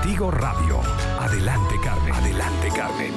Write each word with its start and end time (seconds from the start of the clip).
Contigo 0.00 0.30
Radio. 0.30 0.80
Adelante, 1.18 1.74
Carmen. 1.84 2.14
Adelante, 2.14 2.68
Carmen. 2.74 3.12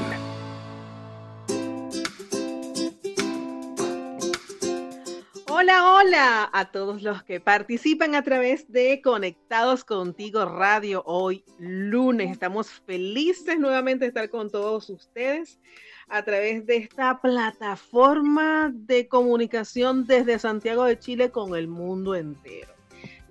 Hola, 5.48 5.94
hola 5.94 6.50
a 6.52 6.72
todos 6.72 7.02
los 7.02 7.24
que 7.24 7.40
participan 7.40 8.16
a 8.16 8.24
través 8.24 8.70
de 8.70 9.02
Conectados 9.02 9.86
Contigo 9.86 10.44
Radio. 10.44 11.04
Hoy 11.06 11.46
lunes 11.58 12.32
estamos 12.32 12.70
felices 12.70 13.58
nuevamente 13.58 14.04
de 14.04 14.10
estar 14.10 14.30
con 14.30 14.52
todos 14.52 14.90
ustedes 14.90 15.62
a 16.10 16.24
través 16.24 16.66
de 16.66 16.76
esta 16.76 17.22
plataforma 17.22 18.72
de 18.74 19.08
comunicación 19.08 20.06
desde 20.06 20.38
Santiago 20.38 20.84
de 20.84 21.00
Chile 21.00 21.32
con 21.32 21.56
el 21.56 21.70
mundo 21.70 22.14
entero. 22.14 22.74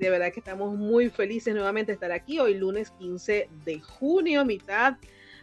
De 0.03 0.11
verdad 0.11 0.33
que 0.33 0.41
estamos 0.41 0.77
muy 0.77 1.11
felices 1.11 1.55
nuevamente 1.55 1.93
de 1.93 1.95
estar 1.95 2.11
aquí 2.11 2.41
hoy 2.41 2.55
lunes 2.55 2.91
15 2.99 3.49
de 3.65 3.81
junio, 3.81 4.45
mitad 4.45 4.97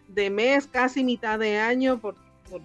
de 0.09 0.30
mes, 0.30 0.68
casi 0.68 1.02
mitad 1.02 1.40
de 1.40 1.58
año, 1.58 2.01
por, 2.01 2.16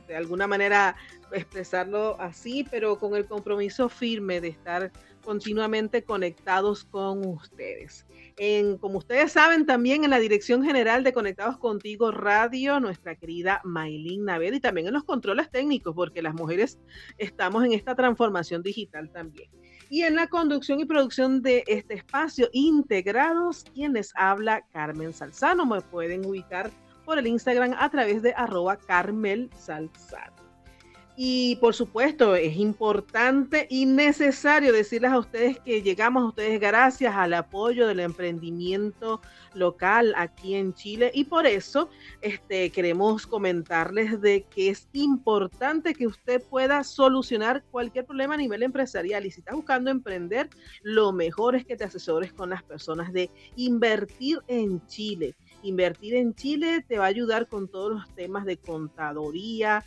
de 0.08 0.16
alguna 0.16 0.48
manera 0.48 0.96
expresarlo 1.30 2.20
así, 2.20 2.66
pero 2.68 2.98
con 2.98 3.14
el 3.14 3.26
compromiso 3.26 3.88
firme 3.88 4.40
de 4.40 4.48
estar 4.48 4.90
continuamente 5.24 6.02
conectados 6.02 6.82
con 6.82 7.24
ustedes. 7.24 8.04
En, 8.38 8.76
como 8.76 8.98
ustedes 8.98 9.30
saben, 9.30 9.64
también 9.64 10.02
en 10.02 10.10
la 10.10 10.18
Dirección 10.18 10.64
General 10.64 11.04
de 11.04 11.12
Conectados 11.12 11.58
Contigo 11.58 12.10
Radio, 12.10 12.80
nuestra 12.80 13.14
querida 13.14 13.60
Maylin 13.62 14.24
Naved 14.24 14.54
y 14.54 14.60
también 14.60 14.88
en 14.88 14.94
los 14.94 15.04
controles 15.04 15.48
técnicos, 15.48 15.94
porque 15.94 16.22
las 16.22 16.34
mujeres 16.34 16.76
estamos 17.18 17.64
en 17.64 17.72
esta 17.72 17.94
transformación 17.94 18.64
digital 18.64 19.12
también 19.12 19.48
y 19.90 20.02
en 20.02 20.16
la 20.16 20.26
conducción 20.26 20.80
y 20.80 20.84
producción 20.84 21.42
de 21.42 21.64
este 21.66 21.94
espacio 21.94 22.48
integrados, 22.52 23.64
quienes 23.74 24.12
habla 24.16 24.62
Carmen 24.72 25.12
Salzano. 25.12 25.66
Me 25.66 25.80
pueden 25.80 26.24
ubicar 26.26 26.70
por 27.04 27.18
el 27.18 27.26
Instagram 27.26 27.74
a 27.78 27.90
través 27.90 28.22
de 28.22 28.32
arroba 28.34 28.76
Carmel 28.76 29.50
Salzano. 29.56 30.43
Y 31.16 31.56
por 31.56 31.74
supuesto, 31.74 32.34
es 32.34 32.56
importante 32.56 33.68
y 33.70 33.86
necesario 33.86 34.72
decirles 34.72 35.12
a 35.12 35.18
ustedes 35.20 35.60
que 35.60 35.80
llegamos 35.80 36.24
a 36.24 36.26
ustedes 36.26 36.60
gracias 36.60 37.14
al 37.14 37.34
apoyo 37.34 37.86
del 37.86 38.00
emprendimiento 38.00 39.20
local 39.54 40.12
aquí 40.16 40.56
en 40.56 40.74
Chile 40.74 41.12
y 41.14 41.24
por 41.24 41.46
eso 41.46 41.88
este, 42.20 42.70
queremos 42.70 43.28
comentarles 43.28 44.20
de 44.20 44.42
que 44.42 44.70
es 44.70 44.88
importante 44.92 45.94
que 45.94 46.08
usted 46.08 46.42
pueda 46.42 46.82
solucionar 46.82 47.62
cualquier 47.70 48.06
problema 48.06 48.34
a 48.34 48.38
nivel 48.38 48.64
empresarial 48.64 49.24
y 49.24 49.30
si 49.30 49.38
está 49.38 49.54
buscando 49.54 49.92
emprender, 49.92 50.50
lo 50.82 51.12
mejor 51.12 51.54
es 51.54 51.64
que 51.64 51.76
te 51.76 51.84
asesores 51.84 52.32
con 52.32 52.50
las 52.50 52.64
personas 52.64 53.12
de 53.12 53.30
invertir 53.54 54.40
en 54.48 54.84
Chile. 54.86 55.36
Invertir 55.62 56.16
en 56.16 56.34
Chile 56.34 56.84
te 56.86 56.98
va 56.98 57.04
a 57.04 57.08
ayudar 57.08 57.46
con 57.46 57.68
todos 57.68 57.92
los 57.92 58.14
temas 58.14 58.44
de 58.44 58.56
contaduría, 58.56 59.84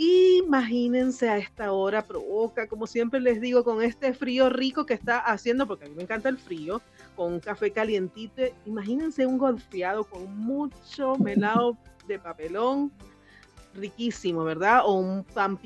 Imagínense 0.00 1.28
a 1.28 1.38
esta 1.38 1.72
hora, 1.72 2.06
provoca, 2.06 2.68
como 2.68 2.86
siempre 2.86 3.18
les 3.18 3.40
digo, 3.40 3.64
con 3.64 3.82
este 3.82 4.14
frío 4.14 4.48
rico 4.48 4.86
que 4.86 4.94
está 4.94 5.18
haciendo, 5.18 5.66
porque 5.66 5.86
a 5.86 5.88
mí 5.88 5.96
me 5.96 6.04
encanta 6.04 6.28
el 6.28 6.38
frío, 6.38 6.80
con 7.16 7.32
un 7.32 7.40
café 7.40 7.72
calientito. 7.72 8.42
Imagínense 8.64 9.26
un 9.26 9.38
golfeado 9.38 10.04
con 10.04 10.38
mucho 10.38 11.16
melado 11.16 11.76
de 12.06 12.20
papelón, 12.20 12.92
riquísimo, 13.78 14.44
¿verdad? 14.44 14.82
O 14.84 14.92
un 14.94 15.24
pan 15.24 15.58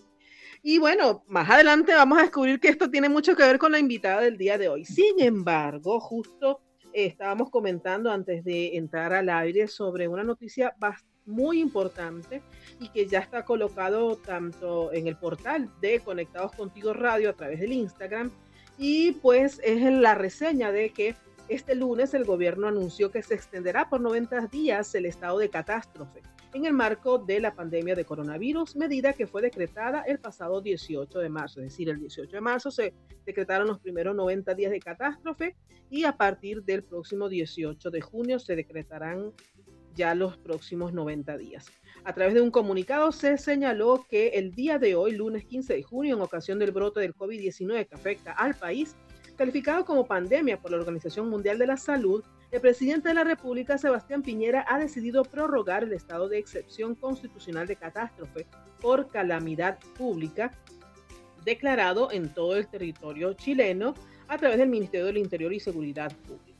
Y 0.68 0.80
bueno, 0.80 1.24
más 1.28 1.48
adelante 1.50 1.94
vamos 1.94 2.18
a 2.18 2.24
descubrir 2.24 2.60
que 2.60 2.70
esto 2.70 2.90
tiene 2.90 3.08
mucho 3.08 3.36
que 3.36 3.44
ver 3.44 3.60
con 3.60 3.72
la 3.72 3.78
invitada 3.78 4.22
del 4.22 4.36
día 4.36 4.58
de 4.58 4.68
hoy. 4.68 4.84
Sin 4.84 5.20
embargo, 5.20 6.00
justo 6.00 6.60
estábamos 6.92 7.52
comentando 7.52 8.10
antes 8.10 8.44
de 8.44 8.76
entrar 8.76 9.14
al 9.14 9.30
aire 9.30 9.68
sobre 9.68 10.08
una 10.08 10.24
noticia 10.24 10.74
bastante 10.80 11.15
muy 11.26 11.60
importante 11.60 12.42
y 12.80 12.90
que 12.90 13.08
ya 13.08 13.20
está 13.20 13.46
colocado 13.46 14.16
tanto 14.18 14.94
en 14.94 15.08
el 15.08 15.18
portal 15.18 15.70
de 15.82 16.00
Conectados 16.00 16.52
Contigo 16.54 16.94
Radio 16.94 17.30
a 17.30 17.34
través 17.34 17.60
del 17.60 17.74
Instagram 17.74 18.32
y 18.78 19.14
pues 19.14 19.60
es 19.64 19.82
la 19.82 20.16
reseña 20.16 20.72
de 20.72 20.90
que 20.90 21.16
este 21.48 21.76
lunes 21.76 22.14
el 22.14 22.26
gobierno 22.26 22.68
anunció 22.68 23.12
que 23.12 23.22
se 23.22 23.36
extenderá 23.36 23.90
por 23.90 24.02
90 24.02 24.48
días 24.48 24.94
el 24.96 25.06
estado 25.06 25.38
de 25.40 25.50
catástrofe 25.50 26.22
en 26.56 26.66
el 26.66 26.74
marco 26.74 27.18
de 27.18 27.42
la 27.42 27.54
pandemia 27.54 27.96
de 27.96 28.06
coronavirus, 28.06 28.78
medida 28.78 29.12
que 29.12 29.28
fue 29.28 29.42
decretada 29.42 30.04
el 30.04 30.20
pasado 30.20 30.62
18 30.62 31.20
de 31.20 31.28
marzo. 31.28 31.60
Es 31.60 31.72
decir, 31.72 31.90
el 31.90 32.00
18 32.00 32.32
de 32.32 32.42
marzo 32.42 32.72
se 32.72 32.94
decretaron 33.26 33.68
los 33.68 33.80
primeros 33.80 34.16
90 34.16 34.54
días 34.54 34.72
de 34.72 34.80
catástrofe 34.80 35.58
y 35.90 36.06
a 36.06 36.16
partir 36.16 36.64
del 36.64 36.84
próximo 36.84 37.28
18 37.28 37.92
de 37.92 38.00
junio 38.00 38.40
se 38.40 38.56
decretarán 38.56 39.34
ya 39.96 40.14
los 40.14 40.38
próximos 40.38 40.94
90 40.94 41.38
días. 41.38 41.72
A 42.04 42.14
través 42.14 42.36
de 42.36 42.42
un 42.42 42.52
comunicado 42.52 43.12
se 43.12 43.38
señaló 43.38 44.06
que 44.10 44.30
el 44.30 44.54
día 44.54 44.78
de 44.78 44.96
hoy, 44.96 45.14
lunes 45.14 45.46
15 45.46 45.74
de 45.74 45.84
junio, 45.84 46.16
en 46.16 46.22
ocasión 46.22 46.60
del 46.60 46.72
brote 46.72 47.00
del 47.00 47.16
COVID-19 47.16 47.88
que 47.88 47.96
afecta 47.96 48.32
al 48.34 48.54
país, 48.54 48.96
calificado 49.38 49.86
como 49.86 50.06
pandemia 50.06 50.60
por 50.60 50.72
la 50.72 50.78
Organización 50.78 51.30
Mundial 51.30 51.58
de 51.58 51.68
la 51.68 51.78
Salud, 51.78 52.24
el 52.52 52.62
presidente 52.62 53.10
de 53.10 53.16
la 53.16 53.24
República, 53.24 53.78
Sebastián 53.78 54.22
Piñera, 54.22 54.66
ha 54.70 54.78
decidido 54.78 55.24
prorrogar 55.24 55.84
el 55.84 55.94
estado 55.94 56.30
de 56.30 56.38
excepción 56.38 56.96
constitucional 56.96 57.68
de 57.68 57.76
catástrofe 57.76 58.46
por 58.80 59.10
calamidad 59.10 59.80
pública 59.98 60.52
declarado 61.44 62.12
en 62.12 62.34
todo 62.34 62.56
el 62.56 62.68
territorio 62.68 63.34
chileno 63.34 63.94
a 64.28 64.38
través 64.38 64.58
del 64.58 64.70
Ministerio 64.70 65.06
del 65.06 65.18
Interior 65.18 65.54
y 65.54 65.60
Seguridad 65.60 66.12
Pública. 66.28 66.55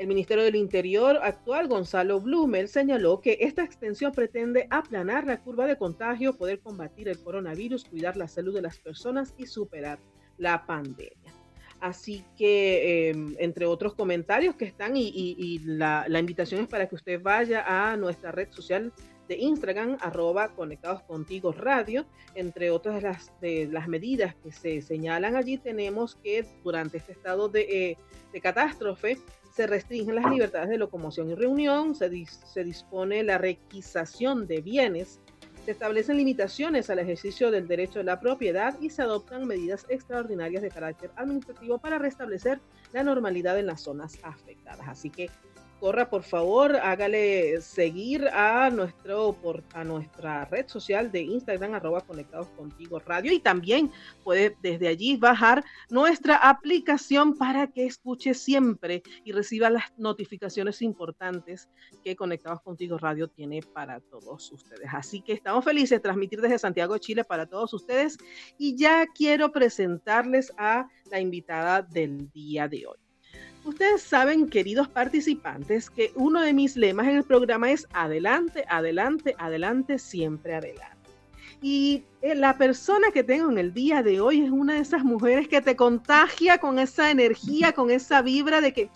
El 0.00 0.06
Ministerio 0.06 0.44
del 0.44 0.56
Interior 0.56 1.18
actual, 1.22 1.68
Gonzalo 1.68 2.22
Blumel, 2.22 2.68
señaló 2.68 3.20
que 3.20 3.36
esta 3.42 3.62
extensión 3.62 4.12
pretende 4.12 4.66
aplanar 4.70 5.26
la 5.26 5.42
curva 5.42 5.66
de 5.66 5.76
contagio, 5.76 6.38
poder 6.38 6.60
combatir 6.60 7.10
el 7.10 7.22
coronavirus, 7.22 7.84
cuidar 7.84 8.16
la 8.16 8.26
salud 8.26 8.54
de 8.54 8.62
las 8.62 8.78
personas 8.78 9.34
y 9.36 9.44
superar 9.44 9.98
la 10.38 10.64
pandemia. 10.64 11.34
Así 11.80 12.24
que, 12.38 13.10
em, 13.10 13.36
entre 13.40 13.66
otros 13.66 13.92
comentarios 13.92 14.54
que 14.54 14.64
están, 14.64 14.96
y, 14.96 15.60
la, 15.66 16.06
invitación 16.18 16.62
es 16.62 16.68
para 16.68 16.88
que 16.88 16.94
usted 16.94 17.20
vaya 17.20 17.62
a 17.66 17.94
nuestra 17.98 18.32
red 18.32 18.50
social 18.52 18.94
de 19.28 19.36
Instagram, 19.36 19.98
arroba 20.00 20.54
conectados 20.54 21.02
contigo 21.02 21.52
radio. 21.52 22.06
Entre 22.34 22.70
otras 22.70 22.94
de 22.94 23.02
las, 23.02 23.40
de 23.42 23.68
las 23.70 23.86
medidas 23.86 24.34
que 24.36 24.50
se 24.50 24.80
señalan 24.80 25.36
allí, 25.36 25.58
tenemos 25.58 26.16
que 26.16 26.46
durante 26.64 26.96
este 26.96 27.12
estado 27.12 27.50
de, 27.50 27.60
eh, 27.60 27.98
de 28.32 28.40
catástrofe, 28.40 29.18
se 29.52 29.66
restringen 29.66 30.14
las 30.14 30.30
libertades 30.30 30.68
de 30.68 30.78
locomoción 30.78 31.30
y 31.30 31.34
reunión, 31.34 31.94
se, 31.94 32.10
se 32.26 32.64
dispone 32.64 33.22
la 33.22 33.38
requisación 33.38 34.46
de 34.46 34.60
bienes, 34.60 35.20
se 35.64 35.72
establecen 35.72 36.16
limitaciones 36.16 36.88
al 36.88 37.00
ejercicio 37.00 37.50
del 37.50 37.68
derecho 37.68 37.98
de 37.98 38.04
la 38.04 38.20
propiedad 38.20 38.78
y 38.80 38.90
se 38.90 39.02
adoptan 39.02 39.46
medidas 39.46 39.86
extraordinarias 39.88 40.62
de 40.62 40.70
carácter 40.70 41.10
administrativo 41.16 41.78
para 41.78 41.98
restablecer 41.98 42.60
la 42.92 43.02
normalidad 43.02 43.58
en 43.58 43.66
las 43.66 43.82
zonas 43.82 44.18
afectadas. 44.22 44.88
Así 44.88 45.10
que 45.10 45.30
corra 45.80 46.10
por 46.10 46.22
favor, 46.22 46.76
hágale 46.76 47.60
seguir 47.62 48.28
a, 48.28 48.68
nuestro, 48.70 49.32
por, 49.32 49.64
a 49.72 49.82
nuestra 49.82 50.44
red 50.44 50.68
social 50.68 51.10
de 51.10 51.22
Instagram, 51.22 51.74
arroba 51.74 52.02
conectados 52.02 52.48
contigo 52.50 53.00
radio, 53.00 53.32
y 53.32 53.40
también 53.40 53.90
puede 54.22 54.56
desde 54.62 54.88
allí 54.88 55.16
bajar 55.16 55.64
nuestra 55.88 56.36
aplicación 56.36 57.36
para 57.36 57.66
que 57.68 57.86
escuche 57.86 58.34
siempre 58.34 59.02
y 59.24 59.32
reciba 59.32 59.70
las 59.70 59.84
notificaciones 59.96 60.82
importantes 60.82 61.68
que 62.04 62.20
Conectados 62.20 62.60
contigo 62.60 62.98
radio 62.98 63.28
tiene 63.28 63.62
para 63.62 63.98
todos 64.00 64.52
ustedes. 64.52 64.86
Así 64.92 65.22
que 65.22 65.32
estamos 65.32 65.64
felices 65.64 65.90
de 65.90 66.00
transmitir 66.00 66.40
desde 66.42 66.58
Santiago, 66.58 66.98
Chile 66.98 67.24
para 67.24 67.46
todos 67.46 67.72
ustedes 67.72 68.18
y 68.58 68.76
ya 68.76 69.06
quiero 69.06 69.50
presentarles 69.50 70.52
a 70.58 70.86
la 71.10 71.18
invitada 71.18 71.80
del 71.80 72.30
día 72.30 72.68
de 72.68 72.86
hoy. 72.86 73.09
Ustedes 73.64 74.02
saben, 74.02 74.48
queridos 74.48 74.88
participantes, 74.88 75.90
que 75.90 76.12
uno 76.14 76.40
de 76.40 76.54
mis 76.54 76.76
lemas 76.76 77.08
en 77.08 77.16
el 77.16 77.24
programa 77.24 77.70
es 77.70 77.86
adelante, 77.92 78.64
adelante, 78.68 79.34
adelante, 79.38 79.98
siempre 79.98 80.54
adelante. 80.54 80.96
Y 81.62 82.04
eh, 82.22 82.34
la 82.34 82.56
persona 82.56 83.08
que 83.12 83.22
tengo 83.22 83.50
en 83.50 83.58
el 83.58 83.74
día 83.74 84.02
de 84.02 84.20
hoy 84.20 84.40
es 84.40 84.50
una 84.50 84.74
de 84.74 84.80
esas 84.80 85.04
mujeres 85.04 85.46
que 85.46 85.60
te 85.60 85.76
contagia 85.76 86.58
con 86.58 86.78
esa 86.78 87.10
energía, 87.10 87.72
con 87.72 87.90
esa 87.90 88.22
vibra 88.22 88.62
de 88.62 88.72
que 88.72 88.90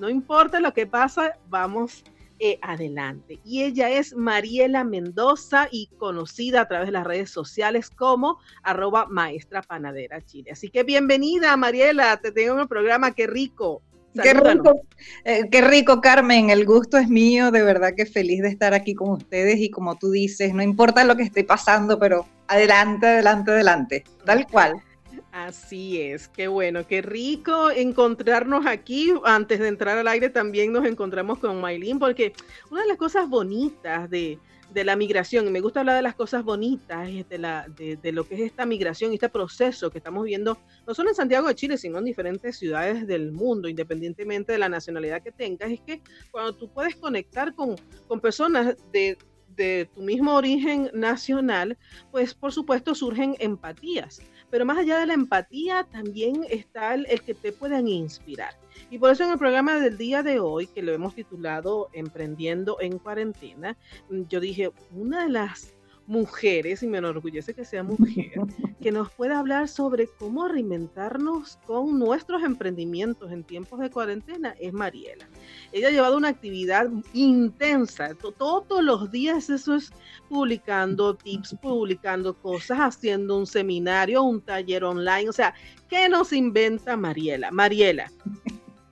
no 0.00 0.08
importa 0.08 0.60
lo 0.60 0.74
que 0.74 0.86
pasa, 0.86 1.38
vamos 1.48 2.04
eh, 2.40 2.58
adelante. 2.62 3.40
Y 3.44 3.64
ella 3.64 3.90
es 3.90 4.14
Mariela 4.14 4.84
Mendoza 4.84 5.68
y 5.72 5.88
conocida 5.98 6.60
a 6.60 6.68
través 6.68 6.86
de 6.86 6.92
las 6.92 7.04
redes 7.04 7.30
sociales 7.30 7.90
como 7.90 8.38
arroba 8.62 9.06
maestra 9.06 9.60
panadera 9.60 10.24
Chile. 10.24 10.52
Así 10.52 10.70
que 10.70 10.84
bienvenida 10.84 11.56
Mariela, 11.56 12.16
te 12.18 12.30
tengo 12.30 12.54
en 12.54 12.60
el 12.60 12.68
programa, 12.68 13.12
qué 13.12 13.26
rico. 13.26 13.82
Qué 14.22 14.34
rico, 14.34 14.80
eh, 15.24 15.48
qué 15.50 15.60
rico, 15.62 16.00
Carmen. 16.00 16.50
El 16.50 16.64
gusto 16.64 16.98
es 16.98 17.08
mío. 17.08 17.50
De 17.50 17.62
verdad 17.62 17.94
que 17.96 18.06
feliz 18.06 18.42
de 18.42 18.48
estar 18.48 18.74
aquí 18.74 18.94
con 18.94 19.10
ustedes. 19.10 19.58
Y 19.58 19.70
como 19.70 19.96
tú 19.96 20.10
dices, 20.10 20.54
no 20.54 20.62
importa 20.62 21.04
lo 21.04 21.16
que 21.16 21.22
esté 21.22 21.44
pasando, 21.44 21.98
pero 21.98 22.26
adelante, 22.46 23.06
adelante, 23.06 23.50
adelante. 23.50 24.04
Tal 24.24 24.46
cual. 24.50 24.82
Así 25.30 26.00
es, 26.00 26.26
qué 26.26 26.48
bueno, 26.48 26.86
qué 26.86 27.02
rico 27.02 27.70
encontrarnos 27.70 28.66
aquí. 28.66 29.12
Antes 29.24 29.60
de 29.60 29.68
entrar 29.68 29.98
al 29.98 30.08
aire 30.08 30.30
también 30.30 30.72
nos 30.72 30.86
encontramos 30.86 31.38
con 31.38 31.60
Maylin, 31.60 31.98
porque 31.98 32.32
una 32.70 32.82
de 32.82 32.88
las 32.88 32.96
cosas 32.96 33.28
bonitas 33.28 34.08
de, 34.10 34.38
de 34.72 34.84
la 34.84 34.96
migración, 34.96 35.46
y 35.46 35.50
me 35.50 35.60
gusta 35.60 35.80
hablar 35.80 35.96
de 35.96 36.02
las 36.02 36.14
cosas 36.14 36.44
bonitas, 36.44 37.08
de, 37.28 37.38
la, 37.38 37.66
de, 37.68 38.12
lo 38.12 38.24
que 38.28 38.34
es 38.34 38.40
esta 38.42 38.66
migración 38.66 39.12
y 39.12 39.14
este 39.14 39.28
proceso 39.28 39.90
que 39.90 39.98
estamos 39.98 40.24
viendo, 40.24 40.58
no 40.86 40.94
solo 40.94 41.08
en 41.08 41.14
Santiago 41.14 41.48
de 41.48 41.54
Chile, 41.54 41.78
sino 41.78 41.98
en 41.98 42.04
diferentes 42.04 42.58
ciudades 42.58 43.06
del 43.06 43.32
mundo, 43.32 43.68
independientemente 43.68 44.52
de 44.52 44.58
la 44.58 44.68
nacionalidad 44.68 45.22
que 45.22 45.32
tengas, 45.32 45.70
es 45.70 45.80
que 45.80 46.02
cuando 46.30 46.54
tú 46.54 46.70
puedes 46.70 46.96
conectar 46.96 47.54
con, 47.54 47.76
con 48.06 48.20
personas 48.20 48.76
de, 48.92 49.16
de 49.56 49.88
tu 49.94 50.02
mismo 50.02 50.34
origen 50.34 50.90
nacional, 50.92 51.76
pues 52.10 52.34
por 52.34 52.52
supuesto 52.52 52.94
surgen 52.94 53.36
empatías. 53.38 54.20
Pero 54.50 54.64
más 54.64 54.78
allá 54.78 54.98
de 54.98 55.06
la 55.06 55.14
empatía, 55.14 55.84
también 55.90 56.44
está 56.48 56.94
el, 56.94 57.06
el 57.06 57.22
que 57.22 57.34
te 57.34 57.52
puedan 57.52 57.88
inspirar. 57.88 58.54
Y 58.90 58.98
por 58.98 59.10
eso 59.10 59.24
en 59.24 59.30
el 59.30 59.38
programa 59.38 59.78
del 59.78 59.98
día 59.98 60.22
de 60.22 60.40
hoy, 60.40 60.66
que 60.66 60.82
lo 60.82 60.92
hemos 60.92 61.14
titulado 61.14 61.88
Emprendiendo 61.92 62.80
en 62.80 62.98
cuarentena, 62.98 63.76
mm, 64.10 64.22
yo 64.28 64.40
dije, 64.40 64.70
una 64.92 65.24
de 65.24 65.30
las 65.30 65.74
mujeres, 66.08 66.82
y 66.82 66.86
me 66.88 66.98
enorgullece 66.98 67.54
que 67.54 67.64
sea 67.64 67.82
mujer, 67.82 68.32
que 68.80 68.90
nos 68.90 69.10
pueda 69.12 69.38
hablar 69.38 69.68
sobre 69.68 70.08
cómo 70.08 70.48
reinventarnos 70.48 71.58
con 71.66 71.98
nuestros 71.98 72.42
emprendimientos 72.42 73.30
en 73.30 73.44
tiempos 73.44 73.78
de 73.78 73.90
cuarentena, 73.90 74.54
es 74.58 74.72
Mariela. 74.72 75.28
Ella 75.70 75.88
ha 75.88 75.92
llevado 75.92 76.16
una 76.16 76.28
actividad 76.28 76.88
intensa, 77.12 78.14
todos 78.14 78.82
los 78.82 79.10
días 79.12 79.50
eso 79.50 79.76
es 79.76 79.92
publicando 80.28 81.14
tips, 81.14 81.56
publicando 81.60 82.34
cosas, 82.34 82.78
haciendo 82.78 83.38
un 83.38 83.46
seminario, 83.46 84.22
un 84.22 84.40
taller 84.40 84.84
online, 84.84 85.28
o 85.28 85.32
sea, 85.32 85.54
¿qué 85.88 86.08
nos 86.08 86.32
inventa 86.32 86.96
Mariela? 86.96 87.50
Mariela, 87.50 88.10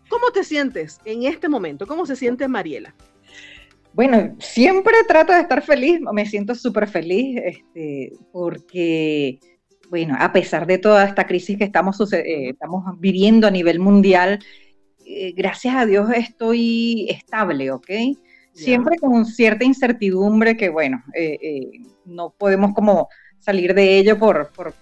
¿Cómo 0.09 0.31
te 0.31 0.45
sientes 0.45 1.01
en 1.05 1.25
este 1.25 1.49
momento? 1.49 1.87
¿Cómo 1.87 2.07
se 2.07 2.15
siente 2.15 2.47
Mariela? 2.47 2.95
Bueno, 3.96 4.37
siempre 4.40 4.93
trato 5.08 5.32
de 5.32 5.40
estar 5.40 5.62
feliz, 5.62 6.00
me 6.12 6.26
siento 6.26 6.54
súper 6.54 6.87
feliz, 6.87 7.40
este, 7.43 8.12
porque, 8.31 9.40
bueno, 9.88 10.14
a 10.19 10.34
pesar 10.34 10.66
de 10.66 10.76
toda 10.76 11.06
esta 11.06 11.26
crisis 11.26 11.56
que 11.56 11.64
estamos, 11.64 12.12
eh, 12.12 12.50
estamos 12.50 12.84
viviendo 13.00 13.46
a 13.46 13.50
nivel 13.50 13.81
mundial, 13.81 14.38
eh, 15.06 15.32
gracias 15.34 15.75
a 15.76 15.87
Dios 15.87 16.10
estoy 16.14 17.08
estable, 17.08 17.70
¿ok? 17.70 17.90
Siempre 18.52 18.98
con 18.98 19.25
cierta 19.25 19.64
incertidumbre 19.64 20.58
que, 20.58 20.69
bueno, 20.69 21.02
eh, 21.14 21.70
no 22.04 22.34
podemos 22.37 22.75
como 22.75 23.08
salir 23.38 23.72
de 23.72 23.96
ello 23.96 24.19
por, 24.19 24.52
por 24.52 24.75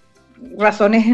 razones, 0.57 1.05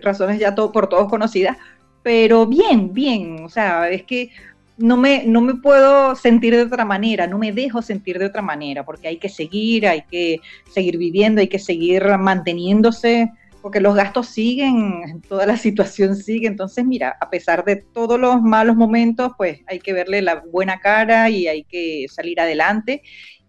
razones 0.00 0.38
ya 0.38 0.54
por 0.54 0.88
todos 0.88 1.10
conocidas, 1.10 1.58
pero 2.02 2.46
bien, 2.46 2.94
bien, 2.94 3.44
o 3.44 3.50
sea, 3.50 3.90
es 3.90 4.04
que 4.04 4.30
no 4.78 4.96
me, 4.96 5.24
no 5.26 5.40
me 5.40 5.54
puedo 5.54 6.14
sentir 6.16 6.54
de 6.54 6.62
otra 6.62 6.84
manera, 6.84 7.26
no 7.26 7.38
me 7.38 7.52
dejo 7.52 7.82
sentir 7.82 8.18
de 8.18 8.26
otra 8.26 8.42
manera, 8.42 8.84
porque 8.84 9.08
hay 9.08 9.18
que 9.18 9.28
seguir, 9.28 9.86
hay 9.86 10.02
que 10.02 10.40
seguir 10.70 10.98
viviendo, 10.98 11.40
hay 11.40 11.48
que 11.48 11.58
seguir 11.58 12.04
manteniéndose, 12.18 13.32
porque 13.62 13.80
los 13.80 13.94
gastos 13.94 14.28
siguen, 14.28 15.22
toda 15.28 15.46
la 15.46 15.56
situación 15.56 16.14
sigue. 16.16 16.46
Entonces, 16.46 16.84
mira, 16.84 17.16
a 17.20 17.30
pesar 17.30 17.64
de 17.64 17.76
todos 17.76 18.20
los 18.20 18.42
malos 18.42 18.76
momentos, 18.76 19.32
pues 19.36 19.60
hay 19.66 19.78
que 19.78 19.92
verle 19.92 20.22
la 20.22 20.42
buena 20.52 20.78
cara 20.78 21.30
y 21.30 21.48
hay 21.48 21.64
que 21.64 22.06
salir 22.08 22.40
adelante. 22.40 23.02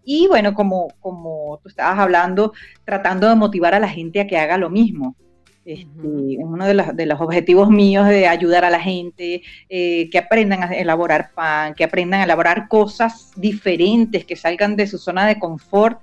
Y 0.04 0.26
bueno, 0.26 0.54
como, 0.54 0.88
como 1.00 1.60
tú 1.62 1.68
estabas 1.68 1.98
hablando, 1.98 2.54
tratando 2.84 3.28
de 3.28 3.34
motivar 3.34 3.74
a 3.74 3.80
la 3.80 3.88
gente 3.88 4.20
a 4.20 4.26
que 4.26 4.38
haga 4.38 4.56
lo 4.56 4.70
mismo. 4.70 5.14
Este, 5.64 6.38
uno 6.38 6.66
de 6.66 7.06
los, 7.06 7.20
objetivos 7.20 7.68
míos 7.68 8.08
de 8.08 8.26
ayudar 8.26 8.64
a 8.64 8.70
la 8.70 8.80
gente, 8.80 9.42
eh, 9.68 10.08
que 10.10 10.18
aprendan 10.18 10.62
a 10.62 10.72
elaborar 10.72 11.30
pan, 11.34 11.74
que 11.74 11.84
aprendan 11.84 12.20
a 12.20 12.24
elaborar 12.24 12.68
cosas 12.68 13.32
diferentes, 13.36 14.24
que 14.24 14.34
salgan 14.34 14.76
de 14.76 14.86
su 14.86 14.96
zona 14.96 15.26
de 15.26 15.38
confort, 15.38 16.00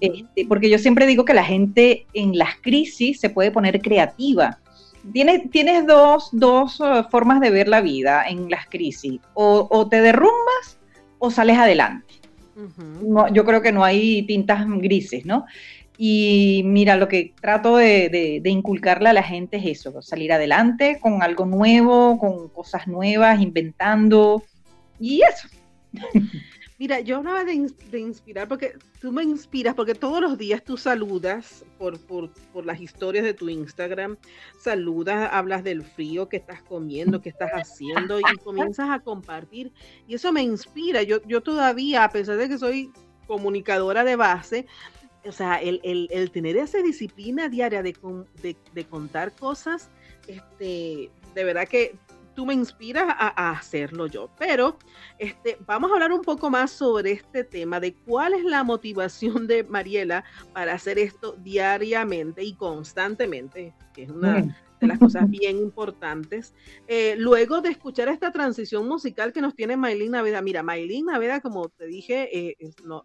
este, 0.00 0.44
porque 0.46 0.68
yo 0.68 0.78
siempre 0.78 1.06
digo 1.06 1.24
que 1.24 1.34
la 1.34 1.44
gente 1.44 2.06
en 2.12 2.36
las 2.36 2.56
crisis 2.56 3.18
se 3.18 3.30
puede 3.30 3.50
poner 3.50 3.80
creativa. 3.80 4.58
Tienes, 5.12 5.50
tienes 5.50 5.86
dos, 5.86 6.32
uh, 6.80 7.08
formas 7.10 7.40
de 7.40 7.50
ver 7.50 7.68
la 7.68 7.80
vida 7.80 8.24
en 8.28 8.50
las 8.50 8.66
crisis, 8.66 9.20
o, 9.34 9.88
te 9.88 10.00
derrumbas 10.02 10.78
o 11.18 11.30
sales 11.30 11.56
adelante. 11.56 12.14
yo 13.32 13.44
creo 13.44 13.62
que 13.62 13.72
no 13.72 13.84
hay 13.84 14.22
tintas 14.26 14.66
grises, 14.66 15.24
¿no? 15.24 15.46
Y 15.98 16.62
mira, 16.64 16.96
lo 16.96 17.08
que 17.08 17.32
trato 17.40 17.76
de, 17.76 18.42
inculcarle 18.44 19.08
a 19.08 19.14
la 19.14 19.22
gente 19.22 19.56
es 19.56 19.80
eso, 19.80 20.02
salir 20.02 20.32
adelante 20.32 20.98
con 21.00 21.22
algo 21.22 21.46
nuevo, 21.46 22.18
con 22.18 22.48
cosas 22.48 22.86
nuevas, 22.86 23.40
inventando 23.40 24.42
y 25.00 25.22
eso. 25.22 25.48
Mira, 26.78 27.00
yo 27.00 27.16
hablaba 27.16 27.42
de, 27.44 27.54
inspirar 27.54 28.48
porque 28.48 28.74
tú 29.00 29.10
me 29.10 29.22
inspiras, 29.22 29.74
porque 29.74 29.94
todos 29.94 30.20
los 30.20 30.36
días 30.36 30.62
tú 30.62 30.76
saludas 30.76 31.64
por, 31.78 31.98
por, 31.98 32.30
por, 32.52 32.66
las 32.66 32.82
historias 32.82 33.24
de 33.24 33.32
tu 33.32 33.48
Instagram, 33.48 34.18
saludas, 34.60 35.30
hablas 35.32 35.64
del 35.64 35.82
frío 35.82 36.28
que 36.28 36.36
estás 36.36 36.60
comiendo, 36.60 37.22
que 37.22 37.30
estás 37.30 37.50
haciendo 37.52 38.20
y 38.20 38.22
comienzas 38.44 38.90
a 38.90 39.00
compartir. 39.00 39.72
Y 40.06 40.16
eso 40.16 40.32
me 40.32 40.42
inspira. 40.42 41.02
Yo, 41.02 41.22
yo 41.26 41.40
todavía, 41.40 42.04
a 42.04 42.10
pesar 42.10 42.36
de 42.36 42.46
que 42.46 42.58
soy 42.58 42.92
comunicadora 43.26 44.04
de 44.04 44.16
base, 44.16 44.66
o 45.28 45.32
sea, 45.32 45.56
el, 45.56 46.30
tener 46.32 46.56
esa 46.56 46.78
disciplina 46.82 47.48
diaria 47.48 47.82
de, 47.82 47.94
contar 48.88 49.32
cosas, 49.32 49.90
este, 50.26 51.10
de 51.34 51.44
verdad 51.44 51.68
que 51.68 51.96
tú 52.34 52.46
me 52.46 52.54
inspiras 52.54 53.06
a, 53.08 53.50
hacerlo 53.50 54.06
yo. 54.06 54.30
Pero 54.38 54.78
este, 55.18 55.58
vamos 55.66 55.90
a 55.90 55.94
hablar 55.94 56.12
un 56.12 56.22
poco 56.22 56.50
más 56.50 56.70
sobre 56.70 57.12
este 57.12 57.42
tema 57.42 57.80
de 57.80 57.94
cuál 57.94 58.34
es 58.34 58.44
la 58.44 58.62
motivación 58.62 59.46
de 59.46 59.64
Mariela 59.64 60.22
para 60.52 60.74
hacer 60.74 60.98
esto 60.98 61.36
diariamente 61.42 62.44
y 62.44 62.54
constantemente, 62.54 63.74
que 63.94 64.04
es 64.04 64.10
una, 64.10 64.56
de 64.80 64.86
las 64.86 64.98
cosas 64.98 65.28
bien 65.30 65.58
importantes. 65.58 66.54
Eh, 66.86 67.14
luego 67.18 67.60
de 67.60 67.70
escuchar 67.70 68.08
esta 68.08 68.32
transición 68.32 68.86
musical 68.88 69.32
que 69.32 69.40
nos 69.40 69.54
tiene 69.54 69.76
Maylin 69.76 70.12
Naveda, 70.12 70.42
mira, 70.42 70.62
Maylin 70.62 71.06
Naveda, 71.06 71.40
como 71.40 71.68
te 71.68 71.86
dije, 71.86 72.36
eh, 72.36 72.56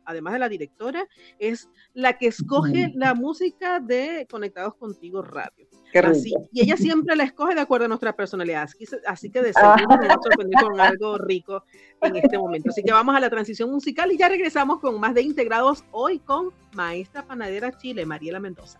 además 0.06 0.34
de 0.34 0.40
la 0.40 0.50
directora, 0.50 1.08
es 1.40 1.70
la 1.94 2.18
que 2.18 2.28
escoge 2.28 2.92
la 2.96 3.14
música 3.14 3.80
de 3.80 4.28
Conectados 4.30 4.76
Contigo 4.76 5.22
Radio. 5.22 5.68
Así, 5.94 6.34
y 6.54 6.62
ella 6.62 6.78
siempre 6.78 7.16
la 7.16 7.24
escoge 7.24 7.54
de 7.54 7.62
acuerdo 7.62 7.86
a 7.86 7.90
nuestra 7.90 8.16
personalidad. 8.16 8.64
Así, 8.64 8.86
así 9.06 9.30
que 9.30 9.42
de 9.42 9.54
seguro 9.54 9.98
nos 9.98 10.10
va 10.10 10.14
a 10.14 10.22
sorprender 10.22 10.62
con 10.62 10.80
algo 10.80 11.18
rico 11.18 11.64
en 12.02 12.16
este 12.16 12.38
momento. 12.38 12.70
Así 12.70 12.82
que 12.82 12.94
vamos 12.94 13.16
a 13.16 13.20
la 13.20 13.30
transición 13.30 13.70
musical 13.70 14.12
y 14.12 14.18
ya 14.18 14.30
regresamos 14.30 14.80
con 14.80 15.00
más 15.00 15.14
de 15.14 15.22
Integrados 15.22 15.84
hoy 15.92 16.20
con 16.20 16.52
Maestra 16.74 17.26
Panadera 17.26 17.78
Chile, 17.78 18.06
Mariela 18.06 18.40
Mendoza. 18.40 18.80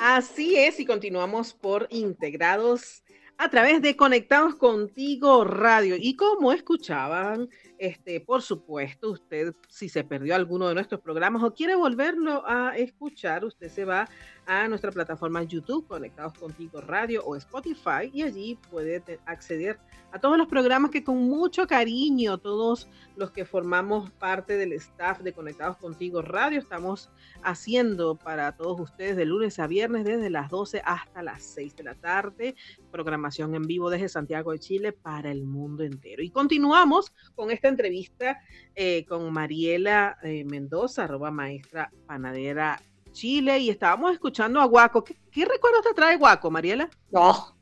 Así 0.00 0.56
es, 0.56 0.78
y 0.80 0.84
continuamos 0.84 1.54
por 1.54 1.88
integrados 1.90 3.02
a 3.38 3.50
través 3.50 3.82
de 3.82 3.96
Conectados 3.96 4.54
Contigo 4.56 5.44
Radio. 5.44 5.96
Y 5.98 6.16
como 6.16 6.52
escuchaban, 6.52 7.48
Este, 7.78 8.20
por 8.20 8.40
supuesto, 8.42 9.10
usted 9.10 9.54
si 9.68 9.88
se 9.88 10.02
perdió 10.02 10.34
alguno 10.34 10.68
de 10.68 10.74
nuestros 10.74 11.00
programas 11.00 11.42
o 11.42 11.52
quiere 11.52 11.74
volverlo 11.74 12.42
a 12.46 12.76
escuchar, 12.76 13.44
usted 13.44 13.68
se 13.68 13.84
va 13.84 14.08
a 14.46 14.68
nuestra 14.68 14.92
plataforma 14.92 15.42
YouTube, 15.42 15.86
Conectados 15.86 16.32
Contigo 16.38 16.80
Radio 16.80 17.22
o 17.24 17.36
Spotify, 17.36 18.10
y 18.12 18.22
allí 18.22 18.58
puede 18.70 19.02
acceder 19.26 19.78
a 20.12 20.20
todos 20.20 20.38
los 20.38 20.46
programas 20.46 20.90
que 20.90 21.04
con 21.04 21.18
mucho 21.18 21.66
cariño, 21.66 22.38
todos 22.38 22.88
los 23.16 23.32
que 23.32 23.44
formamos 23.44 24.10
parte 24.12 24.56
del 24.56 24.72
staff 24.72 25.20
de 25.20 25.32
Conectados 25.32 25.76
Contigo 25.76 26.22
Radio, 26.22 26.58
estamos 26.58 27.10
haciendo 27.42 28.16
para 28.16 28.56
todos 28.56 28.80
ustedes 28.80 29.16
de 29.16 29.26
lunes 29.26 29.58
a 29.58 29.66
viernes 29.66 30.04
desde 30.04 30.30
las 30.30 30.48
12 30.48 30.80
hasta 30.84 31.22
las 31.22 31.42
6 31.42 31.76
de 31.76 31.82
la 31.82 31.94
tarde, 31.96 32.54
programación 32.90 33.54
en 33.54 33.62
vivo 33.62 33.90
desde 33.90 34.08
Santiago 34.08 34.52
de 34.52 34.60
Chile 34.60 34.92
para 34.92 35.30
el 35.30 35.44
mundo 35.44 35.82
entero. 35.82 36.22
Y 36.22 36.30
continuamos 36.30 37.12
con 37.34 37.50
esta 37.66 37.68
entrevista 37.68 38.40
eh, 38.74 39.04
con 39.08 39.32
Mariela 39.32 40.18
eh, 40.22 40.44
Mendoza, 40.44 41.04
arroba 41.04 41.30
maestra 41.30 41.90
panadera 42.06 42.80
Chile 43.12 43.58
y 43.58 43.70
estábamos 43.70 44.12
escuchando 44.12 44.60
a 44.60 44.66
Guaco. 44.66 45.02
¿Qué, 45.02 45.14
recuerdos 45.44 45.82
te 45.82 45.94
trae 45.94 46.16
Guaco, 46.16 46.50
Mariela? 46.50 46.88
No, 47.10 47.56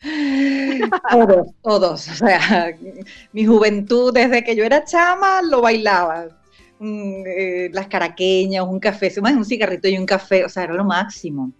todos, 1.10 1.48
todos. 1.62 2.08
O 2.08 2.14
sea, 2.14 2.76
mi 3.32 3.46
juventud 3.46 4.12
desde 4.12 4.42
que 4.42 4.56
yo 4.56 4.64
era 4.64 4.84
chama 4.84 5.42
lo 5.42 5.62
bailaba. 5.62 6.26
Eh, 6.80 7.70
las 7.72 7.86
caraqueñas, 7.86 8.66
un 8.66 8.80
café, 8.80 9.12
un 9.20 9.44
cigarrito 9.44 9.88
y 9.88 9.96
un 9.96 10.06
café, 10.06 10.44
o 10.44 10.48
sea, 10.48 10.64
era 10.64 10.74
lo 10.74 10.84
máximo. 10.84 11.52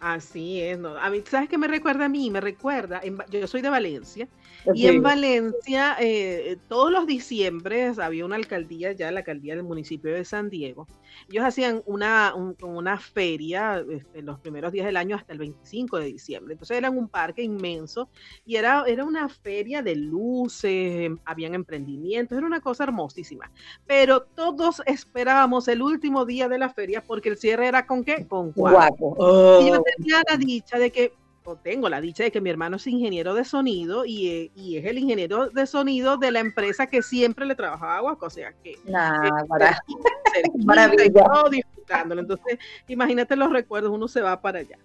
Así 0.00 0.60
es, 0.60 0.78
no. 0.78 0.96
A 0.96 1.10
mí, 1.10 1.22
¿sabes 1.28 1.48
qué 1.48 1.58
me 1.58 1.66
recuerda 1.66 2.04
a 2.04 2.08
mí? 2.08 2.30
Me 2.30 2.40
recuerda, 2.40 3.02
yo 3.28 3.46
soy 3.48 3.60
de 3.60 3.70
Valencia, 3.70 4.28
y 4.74 4.86
en 4.86 5.02
Valencia, 5.02 5.96
eh, 6.00 6.56
todos 6.68 6.90
los 6.90 7.06
diciembres 7.06 7.98
había 7.98 8.24
una 8.24 8.36
alcaldía, 8.36 8.92
ya 8.92 9.10
la 9.10 9.20
alcaldía 9.20 9.54
del 9.54 9.64
municipio 9.64 10.12
de 10.12 10.24
San 10.24 10.50
Diego. 10.50 10.86
Ellos 11.28 11.44
hacían 11.44 11.82
una, 11.86 12.34
una 12.34 12.98
feria 12.98 13.84
este, 13.90 14.22
los 14.22 14.38
primeros 14.40 14.72
días 14.72 14.86
del 14.86 14.96
año 14.96 15.16
hasta 15.16 15.32
el 15.32 15.38
25 15.38 15.98
de 15.98 16.06
diciembre. 16.06 16.54
Entonces 16.54 16.76
era 16.76 16.90
un 16.90 17.08
parque 17.08 17.42
inmenso 17.42 18.08
y 18.44 18.56
era, 18.56 18.84
era 18.86 19.04
una 19.04 19.28
feria 19.28 19.82
de 19.82 19.96
luces, 19.96 21.10
habían 21.24 21.54
emprendimientos, 21.54 22.36
era 22.36 22.46
una 22.46 22.60
cosa 22.60 22.84
hermosísima. 22.84 23.50
Pero 23.86 24.22
todos 24.22 24.82
esperábamos 24.86 25.68
el 25.68 25.82
último 25.82 26.24
día 26.24 26.48
de 26.48 26.58
la 26.58 26.70
feria 26.70 27.02
porque 27.02 27.28
el 27.30 27.36
cierre 27.36 27.66
era 27.68 27.86
con 27.86 28.04
qué? 28.04 28.26
Con 28.26 28.52
guapo. 28.52 29.16
Y 29.60 29.68
yo 29.68 29.80
oh. 29.80 29.84
tenía 29.96 30.22
la 30.28 30.36
dicha 30.36 30.78
de 30.78 30.90
que 30.90 31.12
tengo 31.54 31.88
la 31.88 32.00
dicha 32.00 32.24
de 32.24 32.32
que 32.32 32.40
mi 32.40 32.50
hermano 32.50 32.76
es 32.76 32.86
ingeniero 32.88 33.34
de 33.34 33.44
sonido 33.44 34.04
y, 34.04 34.28
eh, 34.28 34.50
y, 34.56 34.76
es 34.78 34.84
el 34.86 34.98
ingeniero 34.98 35.48
de 35.48 35.66
sonido 35.66 36.16
de 36.16 36.32
la 36.32 36.40
empresa 36.40 36.88
que 36.88 37.02
siempre 37.02 37.46
le 37.46 37.54
trabajaba 37.54 37.98
a 37.98 38.00
Guaco, 38.00 38.26
o 38.26 38.30
sea 38.30 38.52
que 38.64 38.76
Maravilla. 40.64 41.24
disfrutándolo. 41.50 42.22
Entonces, 42.22 42.58
imagínate 42.88 43.36
los 43.36 43.52
recuerdos, 43.52 43.92
uno 43.92 44.08
se 44.08 44.20
va 44.20 44.40
para 44.40 44.58
allá. 44.58 44.76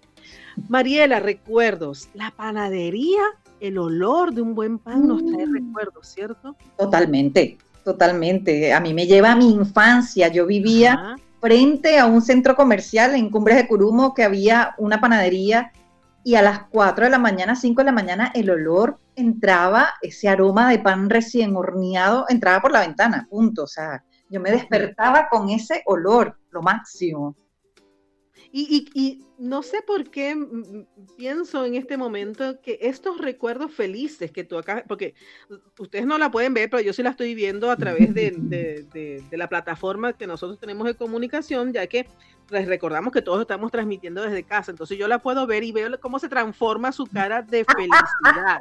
Mariela, 0.69 1.19
recuerdos, 1.19 2.09
la 2.13 2.31
panadería, 2.31 3.21
el 3.59 3.79
olor 3.79 4.33
de 4.33 4.41
un 4.41 4.53
buen 4.53 4.77
pan 4.77 5.07
nos 5.07 5.25
trae 5.25 5.47
mm. 5.47 5.53
recuerdos, 5.53 6.07
¿cierto? 6.07 6.55
Totalmente, 6.77 7.57
totalmente. 7.83 8.73
A 8.73 8.79
mí 8.79 8.93
me 8.93 9.07
lleva 9.07 9.31
a 9.31 9.35
mi 9.35 9.51
infancia. 9.51 10.27
Yo 10.27 10.45
vivía 10.45 11.15
frente 11.39 11.97
a 11.97 12.05
un 12.05 12.21
centro 12.21 12.55
comercial 12.55 13.15
en 13.15 13.29
Cumbres 13.29 13.57
de 13.57 13.67
Curumo 13.67 14.13
que 14.13 14.23
había 14.23 14.75
una 14.77 15.01
panadería 15.01 15.71
y 16.23 16.35
a 16.35 16.41
las 16.41 16.63
4 16.69 17.05
de 17.05 17.11
la 17.11 17.19
mañana, 17.19 17.55
5 17.55 17.81
de 17.81 17.85
la 17.85 17.91
mañana, 17.91 18.31
el 18.33 18.49
olor 18.49 18.99
entraba, 19.15 19.93
ese 20.01 20.29
aroma 20.29 20.69
de 20.69 20.79
pan 20.79 21.09
recién 21.09 21.55
horneado 21.55 22.25
entraba 22.29 22.61
por 22.61 22.71
la 22.71 22.81
ventana, 22.81 23.27
punto. 23.29 23.63
O 23.63 23.67
sea, 23.67 24.03
yo 24.29 24.39
me 24.39 24.51
despertaba 24.51 25.27
con 25.29 25.49
ese 25.49 25.81
olor, 25.85 26.37
lo 26.51 26.61
máximo. 26.61 27.35
Y, 28.53 29.23
no 29.37 29.63
sé 29.63 29.81
por 29.81 30.11
qué 30.11 30.35
pienso 31.17 31.65
en 31.65 31.75
este 31.75 31.97
momento 31.97 32.61
que 32.61 32.77
estos 32.81 33.17
recuerdos 33.17 33.73
felices 33.73 34.31
que 34.31 34.43
tú 34.43 34.57
acá, 34.57 34.83
porque 34.87 35.15
ustedes 35.79 36.05
no 36.05 36.17
la 36.19 36.29
pueden 36.29 36.53
ver, 36.53 36.69
pero 36.69 36.83
yo 36.83 36.93
sí 36.93 37.01
la 37.01 37.11
estoy 37.11 37.33
viendo 37.33 37.71
a 37.71 37.77
través 37.77 38.13
de, 38.13 39.23
la 39.31 39.49
plataforma 39.49 40.13
que 40.13 40.27
nosotros 40.27 40.59
tenemos 40.59 40.85
de 40.85 40.95
comunicación, 40.95 41.73
ya 41.73 41.87
que 41.87 42.07
les 42.49 42.67
recordamos 42.67 43.13
que 43.13 43.21
todos 43.21 43.41
estamos 43.41 43.71
transmitiendo 43.71 44.21
desde 44.21 44.43
casa, 44.43 44.71
entonces 44.71 44.97
yo 44.97 45.07
la 45.07 45.19
puedo 45.19 45.47
ver 45.47 45.63
y 45.63 45.71
veo 45.71 45.99
cómo 45.99 46.19
se 46.19 46.29
transforma 46.29 46.91
su 46.91 47.05
cara 47.07 47.41
de 47.41 47.65
felicidad. 47.77 48.59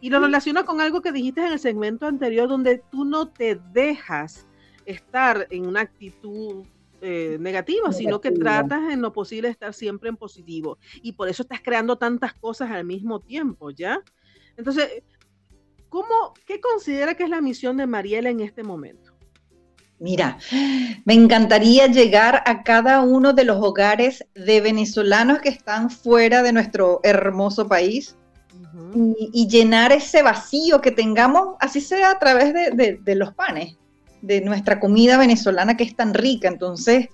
Y 0.00 0.10
lo 0.10 0.20
relaciono 0.20 0.64
con 0.64 0.80
algo 0.80 1.00
que 1.00 1.12
dijiste 1.12 1.40
en 1.40 1.52
el 1.52 1.58
segmento 1.60 2.06
anterior, 2.06 2.48
donde 2.48 2.82
tú 2.90 3.04
no 3.04 3.28
te 3.28 3.58
dejas 3.72 4.46
estar 4.84 5.46
en 5.50 5.66
una 5.66 5.82
actitud 5.82 6.66
eh, 7.00 7.36
negativa, 7.38 7.92
sino 7.92 8.20
que 8.20 8.32
tratas 8.32 8.92
en 8.92 9.00
lo 9.00 9.12
posible 9.12 9.48
de 9.48 9.52
estar 9.52 9.72
siempre 9.72 10.08
en 10.08 10.16
positivo. 10.16 10.78
Y 11.00 11.12
por 11.12 11.28
eso 11.28 11.42
estás 11.42 11.60
creando 11.62 11.96
tantas 11.96 12.34
cosas 12.34 12.72
al 12.72 12.84
mismo 12.84 13.20
tiempo, 13.20 13.70
¿ya? 13.70 14.02
Entonces, 14.56 15.04
¿cómo, 15.88 16.34
¿qué 16.44 16.60
considera 16.60 17.14
que 17.14 17.22
es 17.22 17.30
la 17.30 17.40
misión 17.40 17.76
de 17.76 17.86
Mariela 17.86 18.30
en 18.30 18.40
este 18.40 18.64
momento? 18.64 19.12
Mira, 20.00 20.38
me 21.04 21.14
encantaría 21.14 21.86
llegar 21.86 22.42
a 22.46 22.64
cada 22.64 23.00
uno 23.02 23.32
de 23.32 23.44
los 23.44 23.62
hogares 23.62 24.26
de 24.34 24.60
venezolanos 24.60 25.38
que 25.38 25.50
están 25.50 25.90
fuera 25.90 26.42
de 26.42 26.52
nuestro 26.52 27.00
hermoso 27.04 27.68
país 27.68 28.16
y, 28.94 29.46
llenar 29.48 29.92
ese 29.92 30.22
vacío 30.22 30.80
que 30.80 30.90
tengamos, 30.90 31.56
así 31.60 31.80
sea 31.80 32.12
a 32.12 32.18
través 32.18 32.52
de 32.54 33.14
los 33.14 33.34
panes 33.34 33.76
de 34.22 34.40
nuestra 34.40 34.80
comida 34.80 35.18
venezolana 35.18 35.76
que 35.76 35.84
es 35.84 35.94
tan 35.94 36.14
rica. 36.14 36.48
Entonces, 36.48 37.08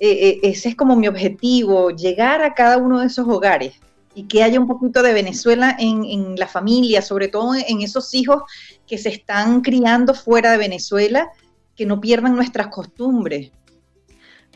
eh, 0.00 0.28
eh, 0.28 0.40
ese 0.42 0.70
es 0.70 0.76
como 0.76 0.96
mi 0.96 1.08
objetivo, 1.08 1.90
llegar 1.90 2.42
a 2.42 2.54
cada 2.54 2.78
uno 2.78 3.00
de 3.00 3.06
esos 3.06 3.28
hogares 3.28 3.74
y 4.14 4.24
que 4.24 4.42
haya 4.42 4.58
un 4.58 4.66
poquito 4.66 5.02
de 5.02 5.12
Venezuela 5.12 5.76
en, 5.78 6.36
la 6.36 6.48
familia, 6.48 7.02
sobre 7.02 7.28
todo 7.28 7.54
en 7.54 7.82
esos 7.82 8.12
hijos 8.14 8.42
que 8.86 8.98
se 8.98 9.10
están 9.10 9.60
criando 9.60 10.14
fuera 10.14 10.52
de 10.52 10.58
Venezuela, 10.58 11.30
que 11.76 11.86
no 11.86 12.00
pierdan 12.00 12.34
nuestras 12.34 12.68
costumbres. 12.68 13.52